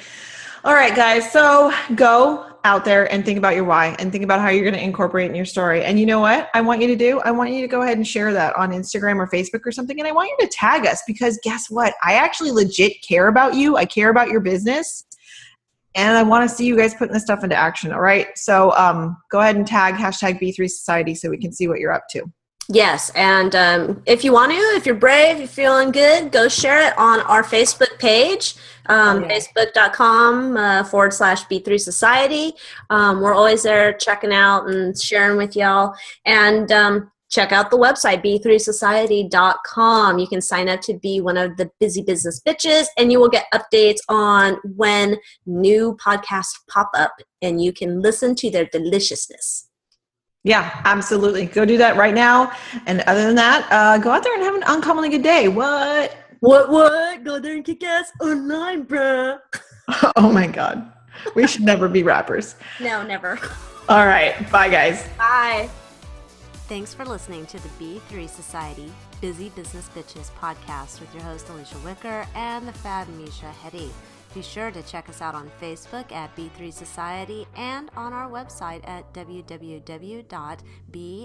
All 0.65 0.75
right, 0.75 0.95
guys. 0.95 1.33
So 1.33 1.73
go 1.97 2.47
out 2.63 2.85
there 2.85 3.13
and 3.13 3.25
think 3.25 3.37
about 3.37 3.57
your 3.57 3.65
why 3.65 3.97
and 3.99 4.13
think 4.13 4.23
about 4.23 4.41
how 4.41 4.49
you're 4.49 4.63
going 4.63 4.77
to 4.77 4.83
incorporate 4.83 5.29
in 5.29 5.35
your 5.35 5.45
story. 5.45 5.83
And 5.83 5.99
you 5.99 6.07
know 6.07 6.21
what 6.21 6.51
I 6.55 6.61
want 6.61 6.81
you 6.81 6.87
to 6.87 6.95
do? 6.95 7.19
I 7.23 7.33
want 7.33 7.51
you 7.51 7.63
to 7.63 7.67
go 7.67 7.83
ahead 7.83 7.97
and 7.97 8.07
share 8.07 8.33
that 8.33 8.55
on 8.55 8.71
Instagram 8.71 9.17
or 9.17 9.27
Facebook 9.27 9.67
or 9.67 9.73
something. 9.73 9.99
And 9.99 10.07
I 10.07 10.13
want 10.13 10.31
you 10.31 10.47
to 10.47 10.53
tag 10.53 10.87
us 10.87 11.03
because 11.05 11.41
guess 11.43 11.69
what? 11.69 11.95
I 12.05 12.13
actually 12.13 12.53
legit 12.53 13.03
care 13.03 13.27
about 13.27 13.55
you. 13.55 13.77
I 13.77 13.85
care 13.85 14.11
about 14.11 14.29
your 14.29 14.39
business. 14.39 15.05
And 15.97 16.17
I 16.17 16.23
want 16.23 16.49
to 16.49 16.55
see 16.55 16.65
you 16.65 16.77
guys 16.77 16.95
putting 16.95 17.13
this 17.13 17.25
stuff 17.25 17.43
into 17.43 17.57
action. 17.57 17.93
All 17.93 18.01
right. 18.01 18.29
So 18.39 18.71
um, 18.77 19.17
go 19.33 19.41
ahead 19.41 19.57
and 19.57 19.67
tag 19.67 19.95
hashtag 19.95 20.41
B3 20.41 20.71
Society 20.71 21.17
so 21.17 21.29
we 21.29 21.39
can 21.39 21.53
see 21.53 21.67
what 21.67 21.81
you're 21.81 21.93
up 21.93 22.05
to. 22.13 22.31
Yes, 22.69 23.11
and 23.17 23.55
um, 23.57 24.03
if 24.07 24.25
you 24.25 24.33
want 24.33 24.53
to, 24.53 24.57
if 24.57 24.87
you're 24.87 24.95
brave, 24.95 25.39
you're 25.39 25.49
feeling 25.49 25.91
good, 25.91 26.31
go 26.31 26.49
share 26.49 26.87
it 26.87 26.97
on 26.97 27.21
our 27.23 27.43
Facebook 27.43 27.99
page, 27.99 28.55
um, 28.87 29.23
yeah. 29.23 29.29
facebook.com 29.29 30.57
uh, 30.57 30.85
forward 30.85 31.13
slash 31.13 31.45
B3 31.47 31.81
Society. 31.81 32.53
Um, 32.91 33.21
we're 33.21 33.35
always 33.35 33.63
there 33.63 33.93
checking 33.93 34.33
out 34.33 34.69
and 34.69 35.01
sharing 35.01 35.37
with 35.37 35.57
y'all. 35.57 35.95
And 36.25 36.71
um, 36.73 37.13
check 37.33 37.51
out 37.51 37.71
the 37.71 37.79
website, 37.79 38.23
b3society.com. 38.23 40.19
You 40.19 40.27
can 40.27 40.41
sign 40.41 40.69
up 40.69 40.81
to 40.83 40.95
be 40.99 41.21
one 41.21 41.39
of 41.39 41.57
the 41.57 41.71
busy 41.81 42.03
business 42.03 42.41
bitches, 42.47 42.87
and 42.97 43.11
you 43.11 43.19
will 43.19 43.31
get 43.31 43.47
updates 43.53 44.01
on 44.09 44.59
when 44.77 45.17
new 45.47 45.97
podcasts 45.97 46.55
pop 46.69 46.91
up, 46.95 47.15
and 47.41 47.63
you 47.63 47.73
can 47.73 48.01
listen 48.01 48.35
to 48.37 48.51
their 48.51 48.67
deliciousness. 48.67 49.69
Yeah, 50.45 50.81
absolutely. 50.85 51.47
Go 51.47 51.65
do 51.65 51.79
that 51.79 51.97
right 51.97 52.15
now. 52.15 52.53
And 52.87 53.01
other 53.03 53.25
than 53.27 53.37
that, 53.37 53.67
uh, 53.71 53.99
go 53.99 54.11
out 54.11 54.25
there 54.25 54.35
and 54.35 54.43
have 54.43 54.57
an 54.57 54.65
uncommonly 54.65 55.09
good 55.09 55.23
day. 55.23 55.47
What? 55.49 56.17
What, 56.43 56.71
what? 56.71 57.23
Go 57.23 57.39
there 57.39 57.55
and 57.55 57.65
kick 57.65 57.85
ass 57.85 58.11
online, 58.21 58.85
bruh. 58.85 59.39
Oh 60.17 60.33
my 60.33 60.49
God. 60.49 60.91
We 61.37 61.47
should 61.47 61.63
never 61.63 61.89
be 61.89 62.03
rappers. 62.03 62.57
No, 62.81 63.05
never. 63.07 63.39
All 63.89 64.07
right. 64.07 64.51
Bye, 64.51 64.69
guys. 64.69 65.09
Bye. 65.17 65.69
Thanks 66.67 66.95
for 66.95 67.05
listening 67.05 67.47
to 67.47 67.59
the 67.63 67.69
B3 67.79 68.29
Society 68.29 68.91
Busy 69.21 69.51
Business 69.51 69.89
Bitches 69.95 70.33
podcast 70.41 70.99
with 70.99 71.15
your 71.15 71.23
host 71.23 71.49
Alicia 71.49 71.79
Wicker 71.85 72.27
and 72.35 72.67
the 72.67 72.73
fab 72.73 73.09
Misha 73.11 73.47
Hetty. 73.47 73.93
Be 74.35 74.43
sure 74.43 74.73
to 74.73 74.83
check 74.83 75.09
us 75.09 75.23
out 75.23 75.37
on 75.37 75.49
Facebook 75.61 76.11
at 76.11 76.35
B3 76.35 76.73
Society 76.73 77.47
and 77.55 77.89
on 77.95 78.13
our 78.13 78.29
website 78.29 78.81
at 78.89 79.13
www.b 79.15 79.69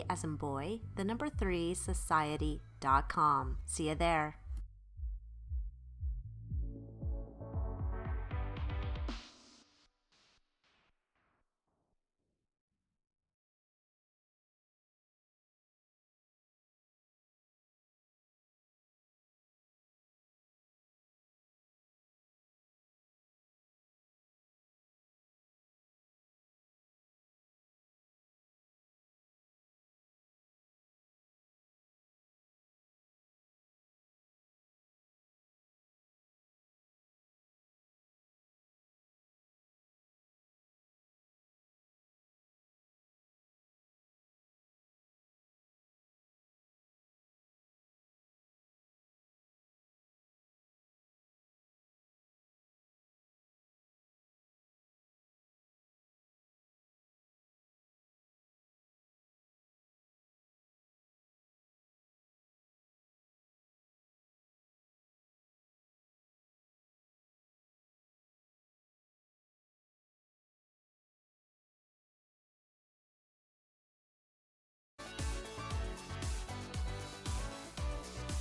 as 0.10 0.24
in 0.24 0.36
boy, 0.36 0.80
the 0.96 1.04
number 1.04 1.28
3 1.30 1.74
society.com. 1.74 3.58
See 3.66 3.90
you 3.90 3.96
there. 3.96 4.36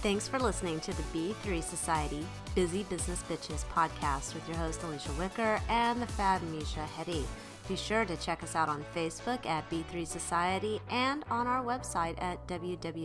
Thanks 0.07 0.29
for 0.29 0.39
listening 0.39 0.79
to 0.79 0.93
the 0.93 1.03
B3 1.13 1.61
Society 1.61 2.25
Busy 2.55 2.85
Business 2.85 3.25
Bitches 3.29 3.65
podcast 3.75 4.35
with 4.35 4.47
your 4.47 4.57
host 4.57 4.85
Alicia 4.85 5.11
Wicker 5.19 5.61
and 5.69 6.01
the 6.01 6.07
Fab 6.07 6.41
Misha 6.45 6.87
Hedi. 6.97 7.25
Be 7.67 7.75
sure 7.75 8.05
to 8.05 8.17
check 8.19 8.45
us 8.45 8.55
out 8.55 8.69
on 8.69 8.85
Facebook 8.95 9.45
at 9.47 9.69
B3 9.69 10.07
Society 10.07 10.81
and 10.91 11.25
on 11.29 11.49
our 11.49 11.65
website 11.65 12.23
at 12.23 12.47
www.b 12.47 13.03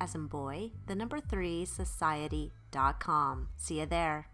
as 0.00 0.14
in 0.16 0.26
boy, 0.26 0.72
the 0.88 0.96
number 0.96 1.20
3 1.20 1.64
society.com. 1.64 3.48
See 3.56 3.78
you 3.78 3.86
there. 3.86 4.26